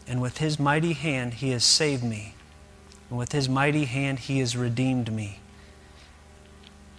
and 0.07 0.21
with 0.21 0.39
His 0.39 0.59
mighty 0.59 0.93
hand, 0.93 1.35
He 1.35 1.51
has 1.51 1.65
saved 1.65 2.05
me, 2.05 2.35
and 3.09 3.19
with 3.19 3.33
His 3.33 3.49
mighty 3.49 3.87
hand, 3.87 4.19
He 4.19 4.41
has 4.41 4.55
redeemed 4.55 5.11
me. 5.11 5.41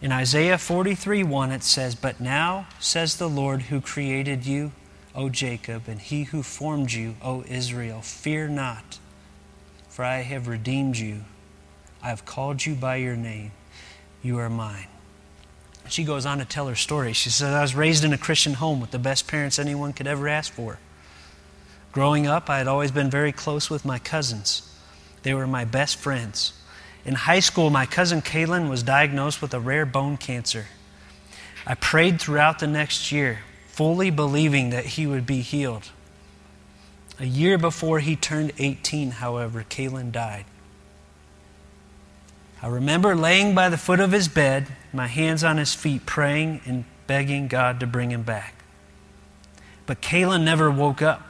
In 0.01 0.11
Isaiah 0.11 0.57
43 0.57 1.23
1, 1.23 1.51
it 1.51 1.63
says, 1.63 1.93
But 1.93 2.19
now, 2.19 2.67
says 2.79 3.17
the 3.17 3.29
Lord 3.29 3.63
who 3.63 3.79
created 3.81 4.45
you, 4.45 4.71
O 5.17 5.29
Jacob, 5.29 5.87
and 5.87 5.99
he 5.99 6.25
who 6.25 6.43
formed 6.43 6.93
you, 6.93 7.15
O 7.23 7.43
Israel, 7.47 8.01
fear 8.01 8.47
not, 8.47 8.99
for 9.89 10.05
I 10.05 10.17
have 10.17 10.47
redeemed 10.47 10.95
you. 10.95 11.23
I 12.03 12.09
have 12.09 12.23
called 12.23 12.63
you 12.63 12.75
by 12.75 12.97
your 12.97 13.15
name. 13.15 13.51
You 14.21 14.37
are 14.37 14.49
mine. 14.49 14.85
She 15.89 16.03
goes 16.03 16.27
on 16.27 16.37
to 16.37 16.45
tell 16.45 16.67
her 16.67 16.75
story. 16.75 17.13
She 17.13 17.31
says, 17.31 17.51
I 17.51 17.61
was 17.63 17.73
raised 17.73 18.03
in 18.03 18.13
a 18.13 18.17
Christian 18.17 18.53
home 18.53 18.79
with 18.79 18.91
the 18.91 18.99
best 18.99 19.27
parents 19.27 19.57
anyone 19.57 19.91
could 19.91 20.05
ever 20.05 20.27
ask 20.27 20.53
for. 20.53 20.77
Growing 21.91 22.27
up, 22.27 22.47
I 22.47 22.59
had 22.59 22.67
always 22.67 22.91
been 22.91 23.09
very 23.09 23.31
close 23.31 23.71
with 23.71 23.85
my 23.85 23.97
cousins. 23.97 24.71
They 25.23 25.33
were 25.33 25.47
my 25.47 25.65
best 25.65 25.95
friends. 25.95 26.53
In 27.05 27.15
high 27.15 27.39
school, 27.39 27.71
my 27.71 27.87
cousin 27.87 28.21
Kaylin 28.21 28.69
was 28.69 28.83
diagnosed 28.83 29.41
with 29.41 29.53
a 29.55 29.59
rare 29.59 29.85
bone 29.87 30.17
cancer. 30.17 30.67
I 31.65 31.73
prayed 31.73 32.21
throughout 32.21 32.59
the 32.59 32.67
next 32.67 33.11
year 33.11 33.39
fully 33.77 34.09
believing 34.09 34.71
that 34.71 34.85
he 34.85 35.05
would 35.05 35.23
be 35.27 35.41
healed. 35.41 35.91
A 37.19 37.25
year 37.25 37.59
before 37.59 37.99
he 37.99 38.15
turned 38.15 38.51
18, 38.57 39.11
however, 39.11 39.63
Kalen 39.69 40.11
died. 40.11 40.45
I 42.59 42.69
remember 42.69 43.15
laying 43.15 43.53
by 43.53 43.69
the 43.69 43.77
foot 43.77 43.99
of 43.99 44.13
his 44.13 44.27
bed, 44.27 44.65
my 44.91 45.05
hands 45.05 45.43
on 45.43 45.57
his 45.57 45.75
feet, 45.75 46.07
praying 46.07 46.61
and 46.65 46.85
begging 47.05 47.47
God 47.47 47.79
to 47.81 47.85
bring 47.85 48.09
him 48.09 48.23
back. 48.23 48.55
But 49.85 50.01
Kalen 50.01 50.43
never 50.43 50.71
woke 50.71 51.03
up. 51.03 51.21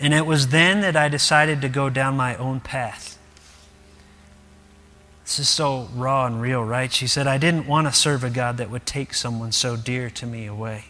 And 0.00 0.14
it 0.14 0.24
was 0.24 0.48
then 0.48 0.80
that 0.80 0.96
I 0.96 1.10
decided 1.10 1.60
to 1.60 1.68
go 1.68 1.90
down 1.90 2.16
my 2.16 2.34
own 2.36 2.60
path. 2.60 3.18
This 5.24 5.38
is 5.40 5.50
so 5.50 5.90
raw 5.94 6.24
and 6.24 6.40
real, 6.40 6.64
right? 6.64 6.90
She 6.90 7.06
said, 7.06 7.26
I 7.26 7.36
didn't 7.36 7.66
want 7.66 7.88
to 7.88 7.92
serve 7.92 8.24
a 8.24 8.30
God 8.30 8.56
that 8.56 8.70
would 8.70 8.86
take 8.86 9.12
someone 9.12 9.52
so 9.52 9.76
dear 9.76 10.08
to 10.08 10.24
me 10.24 10.46
away. 10.46 10.86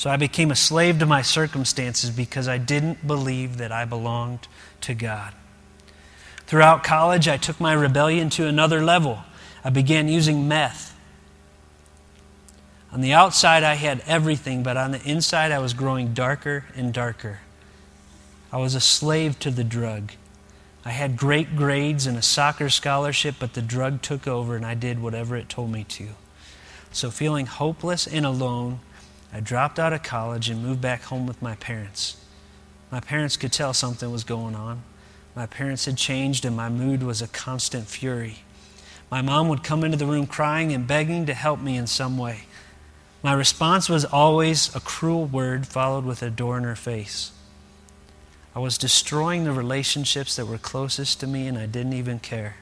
So 0.00 0.08
I 0.08 0.16
became 0.16 0.50
a 0.50 0.56
slave 0.56 0.98
to 1.00 1.04
my 1.04 1.20
circumstances 1.20 2.08
because 2.08 2.48
I 2.48 2.56
didn't 2.56 3.06
believe 3.06 3.58
that 3.58 3.70
I 3.70 3.84
belonged 3.84 4.48
to 4.80 4.94
God. 4.94 5.34
Throughout 6.46 6.82
college, 6.82 7.28
I 7.28 7.36
took 7.36 7.60
my 7.60 7.74
rebellion 7.74 8.30
to 8.30 8.46
another 8.46 8.82
level. 8.82 9.18
I 9.62 9.68
began 9.68 10.08
using 10.08 10.48
meth. 10.48 10.98
On 12.90 13.02
the 13.02 13.12
outside, 13.12 13.62
I 13.62 13.74
had 13.74 14.02
everything, 14.06 14.62
but 14.62 14.78
on 14.78 14.92
the 14.92 15.02
inside, 15.02 15.52
I 15.52 15.58
was 15.58 15.74
growing 15.74 16.14
darker 16.14 16.64
and 16.74 16.94
darker. 16.94 17.40
I 18.50 18.56
was 18.56 18.74
a 18.74 18.80
slave 18.80 19.38
to 19.40 19.50
the 19.50 19.64
drug. 19.64 20.12
I 20.82 20.92
had 20.92 21.18
great 21.18 21.56
grades 21.56 22.06
and 22.06 22.16
a 22.16 22.22
soccer 22.22 22.70
scholarship, 22.70 23.34
but 23.38 23.52
the 23.52 23.60
drug 23.60 24.00
took 24.00 24.26
over 24.26 24.56
and 24.56 24.64
I 24.64 24.72
did 24.72 25.02
whatever 25.02 25.36
it 25.36 25.50
told 25.50 25.70
me 25.70 25.84
to. 25.84 26.08
So, 26.90 27.10
feeling 27.10 27.44
hopeless 27.44 28.06
and 28.06 28.24
alone, 28.24 28.80
I 29.32 29.40
dropped 29.40 29.78
out 29.78 29.92
of 29.92 30.02
college 30.02 30.48
and 30.48 30.62
moved 30.62 30.80
back 30.80 31.02
home 31.02 31.26
with 31.26 31.40
my 31.40 31.54
parents. 31.56 32.16
My 32.90 33.00
parents 33.00 33.36
could 33.36 33.52
tell 33.52 33.72
something 33.72 34.10
was 34.10 34.24
going 34.24 34.54
on. 34.54 34.82
My 35.36 35.46
parents 35.46 35.84
had 35.84 35.96
changed, 35.96 36.44
and 36.44 36.56
my 36.56 36.68
mood 36.68 37.02
was 37.02 37.22
a 37.22 37.28
constant 37.28 37.86
fury. 37.86 38.38
My 39.10 39.22
mom 39.22 39.48
would 39.48 39.62
come 39.62 39.84
into 39.84 39.96
the 39.96 40.06
room 40.06 40.26
crying 40.26 40.72
and 40.72 40.86
begging 40.86 41.26
to 41.26 41.34
help 41.34 41.60
me 41.60 41.76
in 41.76 41.86
some 41.86 42.18
way. 42.18 42.42
My 43.22 43.32
response 43.32 43.88
was 43.88 44.04
always 44.04 44.74
a 44.74 44.80
cruel 44.80 45.26
word 45.26 45.66
followed 45.66 46.04
with 46.04 46.22
a 46.22 46.30
door 46.30 46.58
in 46.58 46.64
her 46.64 46.76
face. 46.76 47.32
I 48.54 48.58
was 48.58 48.78
destroying 48.78 49.44
the 49.44 49.52
relationships 49.52 50.34
that 50.36 50.46
were 50.46 50.58
closest 50.58 51.20
to 51.20 51.26
me, 51.26 51.46
and 51.46 51.56
I 51.56 51.66
didn't 51.66 51.92
even 51.92 52.18
care. 52.18 52.56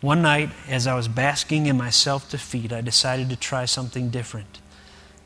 One 0.00 0.22
night, 0.22 0.50
as 0.68 0.86
I 0.86 0.94
was 0.94 1.08
basking 1.08 1.66
in 1.66 1.76
my 1.76 1.90
self 1.90 2.30
defeat, 2.30 2.72
I 2.72 2.80
decided 2.80 3.30
to 3.30 3.36
try 3.36 3.64
something 3.64 4.10
different. 4.10 4.60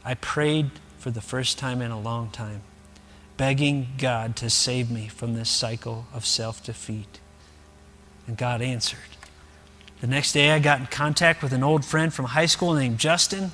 I 0.08 0.14
prayed 0.14 0.70
for 0.96 1.10
the 1.10 1.20
first 1.20 1.58
time 1.58 1.82
in 1.82 1.90
a 1.90 2.00
long 2.00 2.30
time, 2.30 2.62
begging 3.36 3.88
God 3.98 4.36
to 4.36 4.48
save 4.48 4.90
me 4.90 5.06
from 5.06 5.34
this 5.34 5.50
cycle 5.50 6.06
of 6.14 6.24
self 6.24 6.64
defeat. 6.64 7.20
And 8.26 8.34
God 8.34 8.62
answered. 8.62 9.00
The 10.00 10.06
next 10.06 10.32
day, 10.32 10.52
I 10.52 10.60
got 10.60 10.80
in 10.80 10.86
contact 10.86 11.42
with 11.42 11.52
an 11.52 11.62
old 11.62 11.84
friend 11.84 12.10
from 12.10 12.24
high 12.24 12.46
school 12.46 12.72
named 12.72 12.96
Justin. 12.96 13.52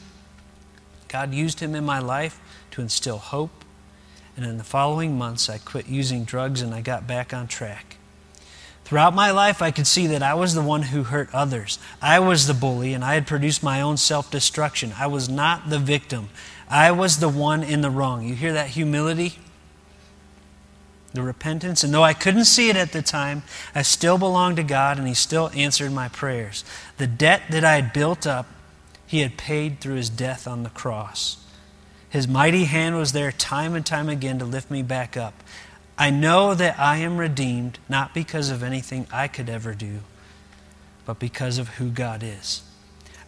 God 1.09 1.35
used 1.35 1.59
him 1.59 1.75
in 1.75 1.85
my 1.85 1.99
life 1.99 2.41
to 2.71 2.81
instill 2.81 3.19
hope. 3.19 3.65
And 4.37 4.47
in 4.47 4.57
the 4.57 4.63
following 4.63 5.19
months, 5.19 5.51
I 5.51 5.59
quit 5.59 5.89
using 5.89 6.23
drugs 6.23 6.63
and 6.63 6.73
I 6.73 6.83
got 6.83 7.09
back 7.09 7.35
on 7.35 7.49
track. 7.49 7.97
Throughout 8.85 9.15
my 9.15 9.31
life, 9.31 9.63
I 9.63 9.71
could 9.71 9.87
see 9.87 10.07
that 10.09 10.23
I 10.23 10.35
was 10.35 10.55
the 10.55 10.63
one 10.63 10.83
who 10.83 11.05
hurt 11.05 11.31
others. 11.33 11.79
I 12.03 12.21
was 12.21 12.47
the 12.47 12.55
bully, 12.55 12.93
and 12.93 13.03
I 13.03 13.15
had 13.15 13.27
produced 13.27 13.63
my 13.63 13.81
own 13.81 13.97
self 13.97 14.31
destruction. 14.31 14.93
I 14.99 15.07
was 15.07 15.29
not 15.29 15.71
the 15.71 15.79
victim. 15.79 16.29
I 16.69 16.91
was 16.91 17.19
the 17.19 17.29
one 17.29 17.63
in 17.63 17.81
the 17.81 17.91
wrong. 17.91 18.27
You 18.27 18.35
hear 18.35 18.53
that 18.53 18.69
humility? 18.69 19.39
The 21.15 21.23
repentance. 21.23 21.83
And 21.83 21.95
though 21.95 22.03
I 22.03 22.13
couldn't 22.13 22.45
see 22.45 22.69
it 22.69 22.77
at 22.77 22.93
the 22.93 23.03
time, 23.03 23.43
I 23.75 23.83
still 23.83 24.19
belonged 24.19 24.57
to 24.57 24.63
God 24.63 24.99
and 24.99 25.07
He 25.07 25.15
still 25.15 25.51
answered 25.55 25.93
my 25.93 26.09
prayers. 26.09 26.65
The 26.99 27.07
debt 27.07 27.43
that 27.51 27.65
I 27.65 27.77
had 27.77 27.93
built 27.93 28.27
up, 28.27 28.47
He 29.07 29.21
had 29.21 29.39
paid 29.39 29.81
through 29.81 29.95
His 29.95 30.11
death 30.11 30.47
on 30.47 30.63
the 30.63 30.71
cross. 30.71 31.39
His 32.11 32.29
mighty 32.29 32.65
hand 32.65 32.97
was 32.97 33.13
there 33.13 33.33
time 33.33 33.75
and 33.75 33.85
time 33.85 34.09
again 34.09 34.39
to 34.39 34.45
lift 34.45 34.71
me 34.71 34.83
back 34.83 35.17
up. 35.17 35.35
I 35.97 36.11
know 36.11 36.55
that 36.55 36.79
I 36.79 36.99
am 36.99 37.19
redeemed 37.19 37.79
not 37.89 38.15
because 38.15 38.51
of 38.51 38.63
anything 38.63 39.07
I 39.13 39.29
could 39.29 39.49
ever 39.49 39.75
do, 39.75 40.01
but 41.05 41.19
because 41.19 41.59
of 41.59 41.69
who 41.71 41.91
God 41.91 42.23
is. 42.23 42.63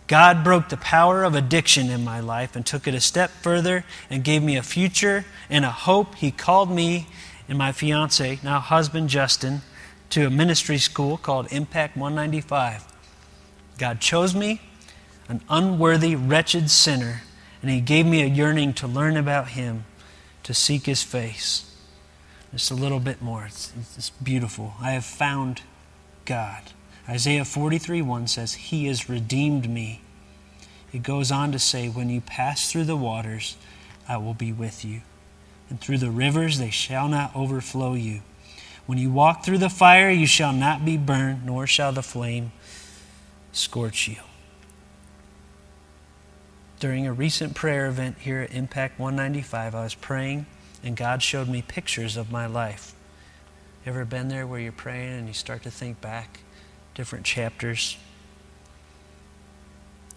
God 0.08 0.44
broke 0.44 0.68
the 0.68 0.76
power 0.76 1.24
of 1.24 1.34
addiction 1.34 1.90
in 1.90 2.04
my 2.04 2.20
life 2.20 2.54
and 2.54 2.64
took 2.64 2.86
it 2.86 2.94
a 2.94 3.00
step 3.00 3.30
further 3.30 3.84
and 4.08 4.22
gave 4.22 4.42
me 4.42 4.56
a 4.56 4.62
future 4.62 5.24
and 5.50 5.64
a 5.64 5.70
hope. 5.70 6.16
He 6.16 6.30
called 6.30 6.70
me 6.70 7.08
and 7.48 7.58
my 7.58 7.72
fiance, 7.72 8.38
now 8.42 8.60
husband 8.60 9.08
Justin, 9.08 9.62
to 10.10 10.26
a 10.26 10.30
ministry 10.30 10.78
school 10.78 11.16
called 11.16 11.52
Impact 11.52 11.96
195. 11.96 12.84
God 13.78 14.00
chose 14.00 14.34
me, 14.34 14.60
an 15.28 15.40
unworthy, 15.48 16.16
wretched 16.16 16.70
sinner, 16.70 17.22
and 17.60 17.70
He 17.70 17.80
gave 17.80 18.06
me 18.06 18.22
a 18.22 18.26
yearning 18.26 18.74
to 18.74 18.86
learn 18.86 19.16
about 19.16 19.48
Him, 19.48 19.84
to 20.44 20.54
seek 20.54 20.86
His 20.86 21.02
face. 21.02 21.75
Just 22.56 22.70
a 22.70 22.74
little 22.74 23.00
bit 23.00 23.20
more. 23.20 23.44
It's, 23.44 23.70
it's 23.98 24.08
beautiful. 24.08 24.76
I 24.80 24.92
have 24.92 25.04
found 25.04 25.60
God. 26.24 26.62
Isaiah 27.06 27.44
43 27.44 28.00
1 28.00 28.26
says, 28.28 28.54
He 28.54 28.86
has 28.86 29.10
redeemed 29.10 29.68
me. 29.68 30.00
It 30.90 31.02
goes 31.02 31.30
on 31.30 31.52
to 31.52 31.58
say, 31.58 31.90
When 31.90 32.08
you 32.08 32.22
pass 32.22 32.72
through 32.72 32.84
the 32.84 32.96
waters, 32.96 33.58
I 34.08 34.16
will 34.16 34.32
be 34.32 34.54
with 34.54 34.86
you. 34.86 35.02
And 35.68 35.78
through 35.78 35.98
the 35.98 36.10
rivers, 36.10 36.58
they 36.58 36.70
shall 36.70 37.08
not 37.08 37.36
overflow 37.36 37.92
you. 37.92 38.22
When 38.86 38.96
you 38.96 39.10
walk 39.10 39.44
through 39.44 39.58
the 39.58 39.68
fire, 39.68 40.08
you 40.08 40.26
shall 40.26 40.54
not 40.54 40.82
be 40.82 40.96
burned, 40.96 41.44
nor 41.44 41.66
shall 41.66 41.92
the 41.92 42.02
flame 42.02 42.52
scorch 43.52 44.08
you. 44.08 44.16
During 46.80 47.06
a 47.06 47.12
recent 47.12 47.54
prayer 47.54 47.84
event 47.84 48.16
here 48.20 48.40
at 48.40 48.54
Impact 48.54 48.98
195, 48.98 49.74
I 49.74 49.82
was 49.84 49.94
praying, 49.94 50.46
and 50.82 50.96
God 50.96 51.22
showed 51.22 51.48
me 51.48 51.62
pictures 51.62 52.16
of 52.16 52.30
my 52.30 52.46
life. 52.46 52.94
Ever 53.84 54.04
been 54.04 54.28
there 54.28 54.46
where 54.46 54.60
you're 54.60 54.72
praying 54.72 55.12
and 55.12 55.28
you 55.28 55.34
start 55.34 55.62
to 55.62 55.70
think 55.70 56.00
back? 56.00 56.40
different 56.96 57.26
chapters. 57.26 57.98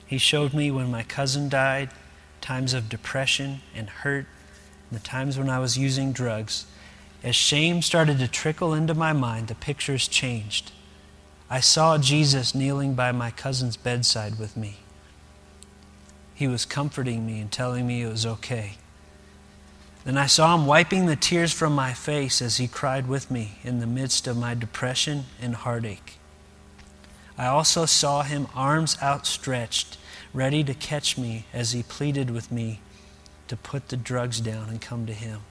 He 0.07 0.17
showed 0.17 0.53
me 0.53 0.71
when 0.71 0.89
my 0.89 1.03
cousin 1.03 1.49
died, 1.49 1.89
times 2.39 2.73
of 2.73 2.87
depression 2.89 3.59
and 3.75 3.89
hurt, 3.89 4.25
and 4.89 4.99
the 4.99 5.03
times 5.03 5.37
when 5.37 5.49
I 5.49 5.59
was 5.59 5.77
using 5.77 6.13
drugs. 6.13 6.65
As 7.21 7.35
shame 7.35 7.81
started 7.81 8.17
to 8.19 8.29
trickle 8.29 8.73
into 8.73 8.93
my 8.93 9.11
mind, 9.11 9.49
the 9.49 9.55
pictures 9.55 10.07
changed. 10.07 10.71
I 11.49 11.59
saw 11.59 11.97
Jesus 11.97 12.55
kneeling 12.55 12.93
by 12.93 13.11
my 13.11 13.29
cousin's 13.29 13.75
bedside 13.75 14.39
with 14.39 14.55
me. 14.55 14.77
He 16.33 16.47
was 16.47 16.63
comforting 16.63 17.25
me 17.25 17.41
and 17.41 17.51
telling 17.51 17.85
me 17.85 18.03
it 18.03 18.09
was 18.09 18.25
okay. 18.25 18.77
Then 20.09 20.17
I 20.17 20.25
saw 20.25 20.55
him 20.55 20.65
wiping 20.65 21.05
the 21.05 21.15
tears 21.15 21.53
from 21.53 21.75
my 21.75 21.93
face 21.93 22.41
as 22.41 22.57
he 22.57 22.67
cried 22.67 23.05
with 23.05 23.29
me 23.29 23.59
in 23.63 23.79
the 23.79 23.85
midst 23.85 24.25
of 24.25 24.35
my 24.35 24.55
depression 24.55 25.25
and 25.39 25.53
heartache. 25.53 26.17
I 27.37 27.45
also 27.45 27.85
saw 27.85 28.23
him, 28.23 28.47
arms 28.55 28.97
outstretched, 29.03 29.99
ready 30.33 30.63
to 30.63 30.73
catch 30.73 31.15
me 31.15 31.45
as 31.53 31.73
he 31.73 31.83
pleaded 31.83 32.31
with 32.31 32.51
me 32.51 32.79
to 33.49 33.55
put 33.55 33.89
the 33.89 33.97
drugs 33.97 34.41
down 34.41 34.67
and 34.67 34.81
come 34.81 35.05
to 35.05 35.13
him. 35.13 35.41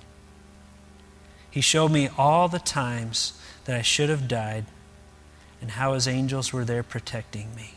He 1.48 1.60
showed 1.60 1.92
me 1.92 2.08
all 2.18 2.48
the 2.48 2.58
times 2.58 3.40
that 3.64 3.76
I 3.76 3.82
should 3.82 4.08
have 4.08 4.26
died 4.26 4.64
and 5.60 5.70
how 5.70 5.92
his 5.92 6.08
angels 6.08 6.52
were 6.52 6.64
there 6.64 6.82
protecting 6.82 7.54
me. 7.54 7.74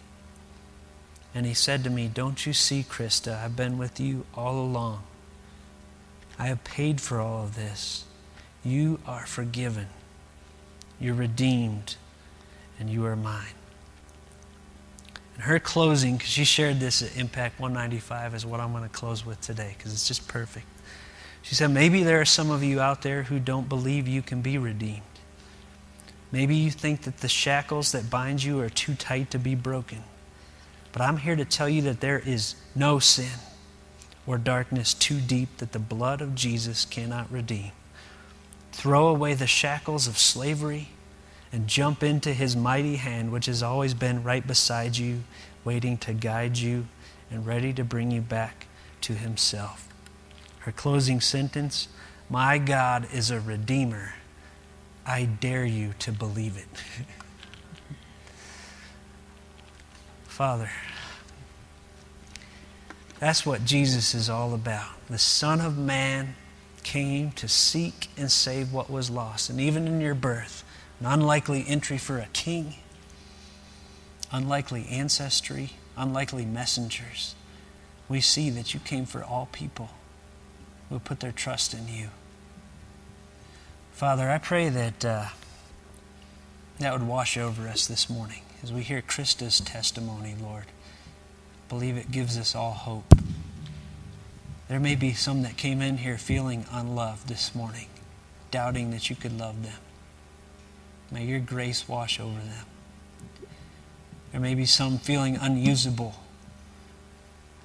And 1.35 1.45
he 1.45 1.53
said 1.53 1.83
to 1.83 1.91
me, 1.91 2.07
Don't 2.07 2.47
you 2.47 2.53
see, 2.53 2.81
Krista, 2.81 3.39
I've 3.39 3.55
been 3.55 3.77
with 3.77 3.99
you 3.99 4.25
all 4.33 4.57
along. 4.57 5.03
I 6.41 6.45
have 6.45 6.63
paid 6.63 6.99
for 6.99 7.19
all 7.19 7.43
of 7.43 7.55
this. 7.55 8.03
You 8.65 8.99
are 9.05 9.27
forgiven. 9.27 9.85
You're 10.99 11.13
redeemed, 11.13 11.97
and 12.79 12.89
you 12.89 13.05
are 13.05 13.15
mine. 13.15 13.53
And 15.35 15.43
her 15.43 15.59
closing, 15.59 16.17
because 16.17 16.31
she 16.31 16.43
shared 16.43 16.79
this 16.79 17.03
at 17.03 17.15
Impact 17.15 17.59
195, 17.59 18.33
is 18.33 18.43
what 18.43 18.59
I'm 18.59 18.71
going 18.71 18.81
to 18.81 18.89
close 18.89 19.23
with 19.23 19.39
today, 19.39 19.75
because 19.77 19.93
it's 19.93 20.07
just 20.07 20.27
perfect. 20.27 20.65
She 21.43 21.53
said, 21.53 21.69
Maybe 21.69 22.01
there 22.01 22.19
are 22.19 22.25
some 22.25 22.49
of 22.49 22.63
you 22.63 22.81
out 22.81 23.03
there 23.03 23.21
who 23.21 23.37
don't 23.37 23.69
believe 23.69 24.07
you 24.07 24.23
can 24.23 24.41
be 24.41 24.57
redeemed. 24.57 25.03
Maybe 26.31 26.55
you 26.55 26.71
think 26.71 27.03
that 27.03 27.19
the 27.19 27.29
shackles 27.29 27.91
that 27.91 28.09
bind 28.09 28.43
you 28.43 28.59
are 28.61 28.69
too 28.69 28.95
tight 28.95 29.29
to 29.29 29.37
be 29.37 29.53
broken. 29.53 30.03
But 30.91 31.03
I'm 31.03 31.17
here 31.17 31.35
to 31.35 31.45
tell 31.45 31.69
you 31.69 31.83
that 31.83 32.01
there 32.01 32.17
is 32.17 32.55
no 32.73 32.97
sin 32.97 33.29
or 34.27 34.37
darkness 34.37 34.93
too 34.93 35.19
deep 35.19 35.57
that 35.57 35.71
the 35.71 35.79
blood 35.79 36.21
of 36.21 36.35
Jesus 36.35 36.85
cannot 36.85 37.31
redeem. 37.31 37.71
Throw 38.71 39.07
away 39.07 39.33
the 39.33 39.47
shackles 39.47 40.07
of 40.07 40.17
slavery 40.17 40.89
and 41.51 41.67
jump 41.67 42.03
into 42.03 42.33
his 42.33 42.55
mighty 42.55 42.95
hand, 42.95 43.31
which 43.31 43.47
has 43.47 43.61
always 43.61 43.93
been 43.93 44.23
right 44.23 44.45
beside 44.45 44.97
you, 44.97 45.23
waiting 45.63 45.97
to 45.97 46.13
guide 46.13 46.57
you 46.57 46.87
and 47.29 47.45
ready 47.45 47.73
to 47.73 47.83
bring 47.83 48.11
you 48.11 48.21
back 48.21 48.67
to 49.01 49.13
himself. 49.13 49.87
Her 50.59 50.71
closing 50.71 51.19
sentence 51.21 51.87
My 52.29 52.57
God 52.57 53.07
is 53.11 53.31
a 53.31 53.41
redeemer. 53.41 54.13
I 55.05 55.25
dare 55.25 55.65
you 55.65 55.93
to 55.99 56.11
believe 56.11 56.55
it. 56.57 56.67
Father, 60.25 60.69
that's 63.21 63.45
what 63.45 63.63
Jesus 63.63 64.15
is 64.15 64.31
all 64.31 64.55
about. 64.55 64.89
The 65.07 65.19
Son 65.19 65.61
of 65.61 65.77
Man 65.77 66.33
came 66.81 67.31
to 67.33 67.47
seek 67.47 68.07
and 68.17 68.31
save 68.31 68.73
what 68.73 68.89
was 68.89 69.11
lost. 69.11 69.47
And 69.47 69.61
even 69.61 69.87
in 69.87 70.01
your 70.01 70.15
birth, 70.15 70.63
an 70.99 71.05
unlikely 71.05 71.63
entry 71.67 71.99
for 71.99 72.17
a 72.17 72.25
king, 72.33 72.77
unlikely 74.31 74.87
ancestry, 74.89 75.73
unlikely 75.95 76.45
messengers. 76.45 77.35
We 78.09 78.21
see 78.21 78.49
that 78.49 78.73
you 78.73 78.79
came 78.79 79.05
for 79.05 79.23
all 79.23 79.47
people 79.51 79.91
who 80.89 80.97
put 80.97 81.19
their 81.19 81.31
trust 81.31 81.75
in 81.75 81.87
you. 81.87 82.09
Father, 83.91 84.31
I 84.31 84.39
pray 84.39 84.69
that 84.69 85.05
uh, 85.05 85.25
that 86.79 86.91
would 86.91 87.07
wash 87.07 87.37
over 87.37 87.67
us 87.67 87.85
this 87.85 88.09
morning 88.09 88.41
as 88.63 88.73
we 88.73 88.81
hear 88.81 89.03
Krista's 89.03 89.59
testimony, 89.59 90.33
Lord. 90.41 90.65
Believe 91.71 91.95
it 91.95 92.11
gives 92.11 92.37
us 92.37 92.53
all 92.53 92.73
hope. 92.73 93.15
There 94.67 94.77
may 94.77 94.95
be 94.95 95.13
some 95.13 95.43
that 95.43 95.55
came 95.55 95.81
in 95.81 95.99
here 95.99 96.17
feeling 96.17 96.65
unloved 96.69 97.29
this 97.29 97.55
morning, 97.55 97.87
doubting 98.51 98.91
that 98.91 99.09
you 99.09 99.15
could 99.15 99.39
love 99.39 99.63
them. 99.63 99.79
May 101.11 101.23
your 101.23 101.39
grace 101.39 101.87
wash 101.87 102.19
over 102.19 102.41
them. 102.41 102.65
There 104.33 104.41
may 104.41 104.53
be 104.53 104.65
some 104.65 104.97
feeling 104.97 105.37
unusable. 105.37 106.15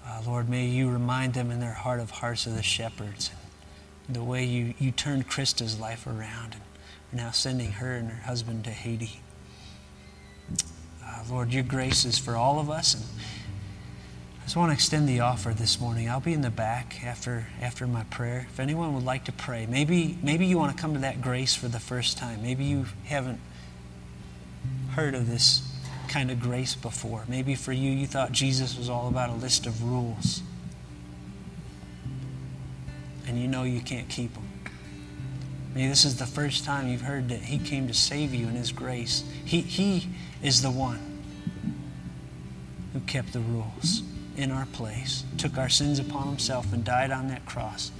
Uh, 0.07 0.22
Lord, 0.24 0.48
may 0.48 0.66
you 0.66 0.88
remind 0.88 1.34
them 1.34 1.50
in 1.50 1.59
their 1.59 1.72
heart 1.72 1.98
of 1.98 2.12
hearts 2.12 2.46
of 2.46 2.54
the 2.54 2.62
shepherds 2.62 3.32
the 4.09 4.22
way 4.22 4.44
you, 4.44 4.74
you 4.78 4.92
turned 4.92 5.28
Krista's 5.28 5.80
life 5.80 6.07
around 6.07 6.54
and 7.11 7.20
are 7.20 7.24
now 7.24 7.30
sending 7.32 7.72
her 7.72 7.96
and 7.96 8.11
her 8.11 8.22
husband 8.22 8.62
to 8.66 8.70
Haiti. 8.70 9.20
Uh, 11.04 11.24
Lord, 11.28 11.52
your 11.52 11.64
grace 11.64 12.04
is 12.04 12.18
for 12.18 12.36
all 12.36 12.61
of 12.61 12.70
us. 12.70 12.94
And 12.94 13.04
I 14.47 14.49
just 14.49 14.57
want 14.57 14.70
to 14.70 14.74
extend 14.74 15.09
the 15.09 15.18
offer 15.18 15.51
this 15.51 15.80
morning. 15.80 16.09
I'll 16.09 16.20
be 16.20 16.32
in 16.32 16.42
the 16.42 16.51
back 16.51 17.05
after, 17.05 17.49
after 17.61 17.84
my 17.84 18.05
prayer. 18.05 18.47
If 18.49 18.61
anyone 18.61 18.94
would 18.94 19.05
like 19.05 19.24
to 19.24 19.32
pray, 19.32 19.66
maybe, 19.66 20.16
maybe 20.22 20.47
you 20.47 20.57
want 20.57 20.76
to 20.76 20.80
come 20.80 20.94
to 20.94 21.01
that 21.01 21.20
grace 21.20 21.57
for 21.57 21.66
the 21.66 21.80
first 21.80 22.16
time. 22.16 22.44
Maybe 22.44 22.62
you 22.62 22.86
haven't 23.07 23.40
heard 24.92 25.16
of 25.16 25.28
this 25.28 25.68
kind 26.07 26.30
of 26.30 26.38
grace 26.38 26.76
before. 26.76 27.24
Maybe 27.26 27.57
for 27.57 27.72
you, 27.72 27.90
you 27.90 28.07
thought 28.07 28.30
Jesus 28.30 28.78
was 28.78 28.88
all 28.88 29.09
about 29.09 29.30
a 29.30 29.32
list 29.32 29.66
of 29.66 29.82
rules. 29.82 30.42
And 33.26 33.40
you 33.40 33.49
know 33.49 33.64
you 33.64 33.80
can't 33.80 34.09
keep 34.09 34.32
them. 34.34 34.49
Maybe 35.74 35.88
this 35.88 36.05
is 36.05 36.20
the 36.20 36.24
first 36.24 36.64
time 36.64 36.86
you've 36.86 37.01
heard 37.01 37.30
that 37.30 37.40
He 37.40 37.59
came 37.59 37.88
to 37.88 37.94
save 37.94 38.32
you 38.32 38.47
in 38.47 38.55
His 38.55 38.70
grace. 38.70 39.24
He, 39.44 39.62
he 39.62 40.07
is 40.40 40.62
the 40.62 40.70
one 40.70 41.20
who 42.92 43.01
kept 43.01 43.32
the 43.32 43.40
rules 43.40 44.05
in 44.37 44.51
our 44.51 44.66
place, 44.66 45.24
took 45.39 45.59
our 45.59 45.68
sins 45.68 45.99
upon 45.99 46.26
himself, 46.26 46.72
and 46.72 46.84
died 46.84 47.11
on 47.11 47.28
that 47.28 47.45
cross. 47.47 47.91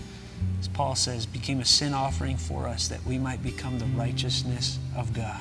As 0.61 0.68
Paul 0.68 0.95
says, 0.95 1.26
became 1.26 1.61
a 1.61 1.64
sin 1.64 1.95
offering 1.95 2.37
for 2.37 2.66
us 2.66 2.89
that 2.89 3.05
we 3.05 3.18
might 3.18 3.43
become 3.43 3.78
the 3.78 3.87
righteousness 3.87 4.78
of 4.97 5.12
God. 5.12 5.41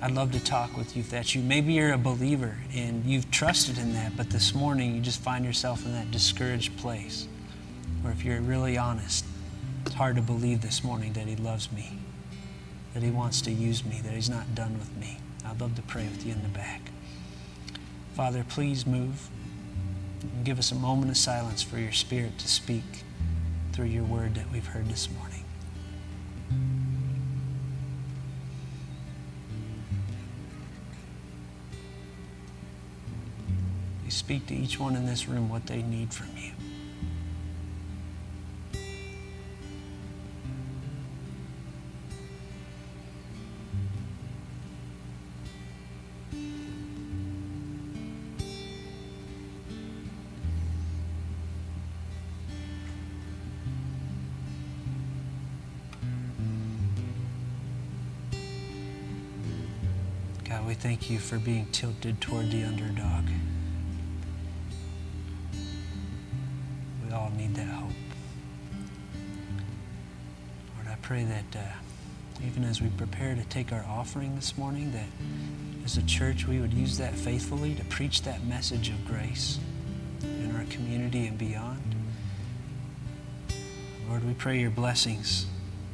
I'd 0.00 0.10
love 0.10 0.32
to 0.32 0.40
talk 0.40 0.76
with 0.76 0.96
you 0.96 1.00
if 1.00 1.10
that's 1.10 1.34
you. 1.34 1.42
Maybe 1.42 1.74
you're 1.74 1.92
a 1.92 1.98
believer 1.98 2.56
and 2.74 3.04
you've 3.04 3.30
trusted 3.30 3.78
in 3.78 3.92
that, 3.94 4.16
but 4.16 4.30
this 4.30 4.52
morning 4.54 4.96
you 4.96 5.00
just 5.00 5.20
find 5.20 5.44
yourself 5.44 5.86
in 5.86 5.92
that 5.92 6.10
discouraged 6.10 6.76
place. 6.78 7.28
Or 8.04 8.10
if 8.10 8.24
you're 8.24 8.40
really 8.40 8.76
honest, 8.76 9.24
it's 9.86 9.94
hard 9.94 10.16
to 10.16 10.22
believe 10.22 10.60
this 10.60 10.82
morning 10.82 11.12
that 11.12 11.26
He 11.26 11.36
loves 11.36 11.70
me, 11.70 11.92
that 12.94 13.02
He 13.02 13.10
wants 13.10 13.40
to 13.42 13.52
use 13.52 13.84
me, 13.84 14.00
that 14.02 14.12
He's 14.12 14.30
not 14.30 14.54
done 14.54 14.78
with 14.78 14.96
me. 14.96 15.18
I'd 15.44 15.60
love 15.60 15.76
to 15.76 15.82
pray 15.82 16.04
with 16.04 16.26
you 16.26 16.32
in 16.32 16.42
the 16.42 16.48
back. 16.48 16.91
Father, 18.14 18.44
please 18.48 18.86
move 18.86 19.28
and 20.22 20.44
give 20.44 20.58
us 20.58 20.70
a 20.70 20.74
moment 20.74 21.10
of 21.10 21.16
silence 21.16 21.62
for 21.62 21.78
your 21.78 21.92
Spirit 21.92 22.38
to 22.38 22.48
speak 22.48 22.84
through 23.72 23.86
your 23.86 24.04
word 24.04 24.34
that 24.34 24.50
we've 24.52 24.66
heard 24.66 24.88
this 24.88 25.08
morning. 25.10 25.42
Speak 34.08 34.46
to 34.46 34.54
each 34.54 34.78
one 34.78 34.94
in 34.94 35.04
this 35.04 35.26
room 35.26 35.48
what 35.48 35.66
they 35.66 35.82
need 35.82 36.14
from 36.14 36.28
you. 36.36 36.52
God, 60.52 60.66
we 60.66 60.74
thank 60.74 61.08
you 61.08 61.18
for 61.18 61.38
being 61.38 61.64
tilted 61.72 62.20
toward 62.20 62.50
the 62.50 62.62
underdog. 62.64 63.24
We 67.06 67.10
all 67.10 67.32
need 67.38 67.54
that 67.54 67.68
hope. 67.68 67.90
Lord, 70.76 70.88
I 70.88 70.96
pray 71.00 71.24
that 71.24 71.56
uh, 71.56 72.44
even 72.46 72.64
as 72.64 72.82
we 72.82 72.90
prepare 72.90 73.34
to 73.34 73.42
take 73.44 73.72
our 73.72 73.82
offering 73.88 74.36
this 74.36 74.58
morning, 74.58 74.92
that 74.92 75.06
as 75.86 75.96
a 75.96 76.02
church 76.02 76.46
we 76.46 76.60
would 76.60 76.74
use 76.74 76.98
that 76.98 77.14
faithfully 77.14 77.74
to 77.76 77.84
preach 77.86 78.20
that 78.24 78.44
message 78.44 78.90
of 78.90 79.06
grace 79.06 79.58
in 80.22 80.54
our 80.54 80.64
community 80.64 81.28
and 81.28 81.38
beyond. 81.38 81.94
Lord, 84.06 84.22
we 84.22 84.34
pray 84.34 84.60
your 84.60 84.70
blessings 84.70 85.46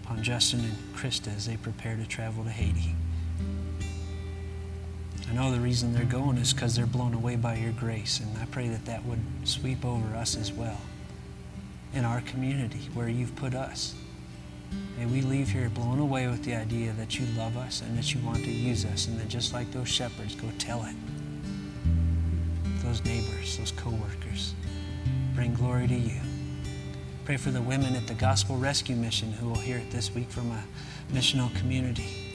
upon 0.02 0.24
Justin 0.24 0.64
and 0.64 0.96
Krista 0.96 1.32
as 1.36 1.46
they 1.46 1.56
prepare 1.56 1.94
to 1.94 2.06
travel 2.06 2.42
to 2.42 2.50
Haiti. 2.50 2.96
I 5.29 5.35
know 5.35 5.51
the 5.53 5.61
reason 5.61 5.93
they're 5.93 6.05
going 6.05 6.39
is 6.39 6.55
because 6.55 6.74
they're 6.74 6.87
blown 6.87 7.12
away 7.12 7.37
by 7.37 7.57
your 7.57 7.72
grace, 7.72 8.20
and 8.20 8.39
I 8.39 8.47
pray 8.47 8.68
that 8.68 8.87
that 8.87 9.05
would 9.05 9.20
sweep 9.45 9.85
over 9.85 10.16
us 10.16 10.37
as 10.37 10.53
well 10.53 10.81
in 11.93 12.05
our 12.05 12.22
community 12.22 12.89
where 12.95 13.09
you've 13.09 13.37
put 13.37 13.55
us. 13.55 13.95
May 14.99 15.07
we 15.07 15.20
leave 15.20 15.51
here 15.51 15.68
blown 15.68 15.99
away 15.99 16.26
with 16.29 16.45
the 16.45 16.55
idea 16.55 16.93
that 16.93 17.18
you 17.18 17.26
love 17.37 17.57
us 17.57 17.83
and 17.83 17.97
that 17.99 18.14
you 18.14 18.20
want 18.24 18.39
to 18.39 18.51
use 18.51 18.85
us, 18.85 19.07
and 19.07 19.20
that 19.20 19.29
just 19.29 19.53
like 19.53 19.70
those 19.70 19.89
shepherds, 19.89 20.35
go 20.35 20.49
tell 20.59 20.85
it. 20.85 20.97
Those 22.83 23.05
neighbors, 23.05 23.59
those 23.59 23.72
co-workers, 23.72 24.55
bring 25.35 25.55
glory 25.55 25.87
to 25.89 25.95
you. 25.95 26.20
Pray 27.26 27.37
for 27.37 27.51
the 27.51 27.61
women 27.61 27.95
at 27.95 28.07
the 28.07 28.14
Gospel 28.14 28.57
Rescue 28.57 28.97
Mission 28.97 29.33
who 29.33 29.49
will 29.49 29.59
hear 29.59 29.76
it 29.76 29.91
this 29.91 30.14
week 30.14 30.31
from 30.31 30.51
a 30.51 30.64
missional 31.12 31.55
community. 31.57 32.28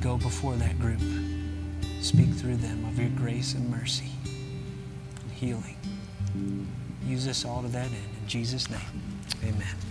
Go 0.00 0.16
before 0.16 0.54
that 0.56 0.78
group. 0.78 1.00
Speak 2.00 2.30
through 2.30 2.56
them 2.56 2.86
of 2.86 2.98
your 2.98 3.10
grace 3.10 3.54
and 3.54 3.70
mercy 3.70 4.10
and 5.22 5.32
healing. 5.32 5.76
Use 7.06 7.28
us 7.28 7.44
all 7.44 7.60
to 7.60 7.68
that 7.68 7.86
end. 7.86 7.94
In 8.22 8.26
Jesus' 8.26 8.70
name, 8.70 8.80
amen. 9.42 9.89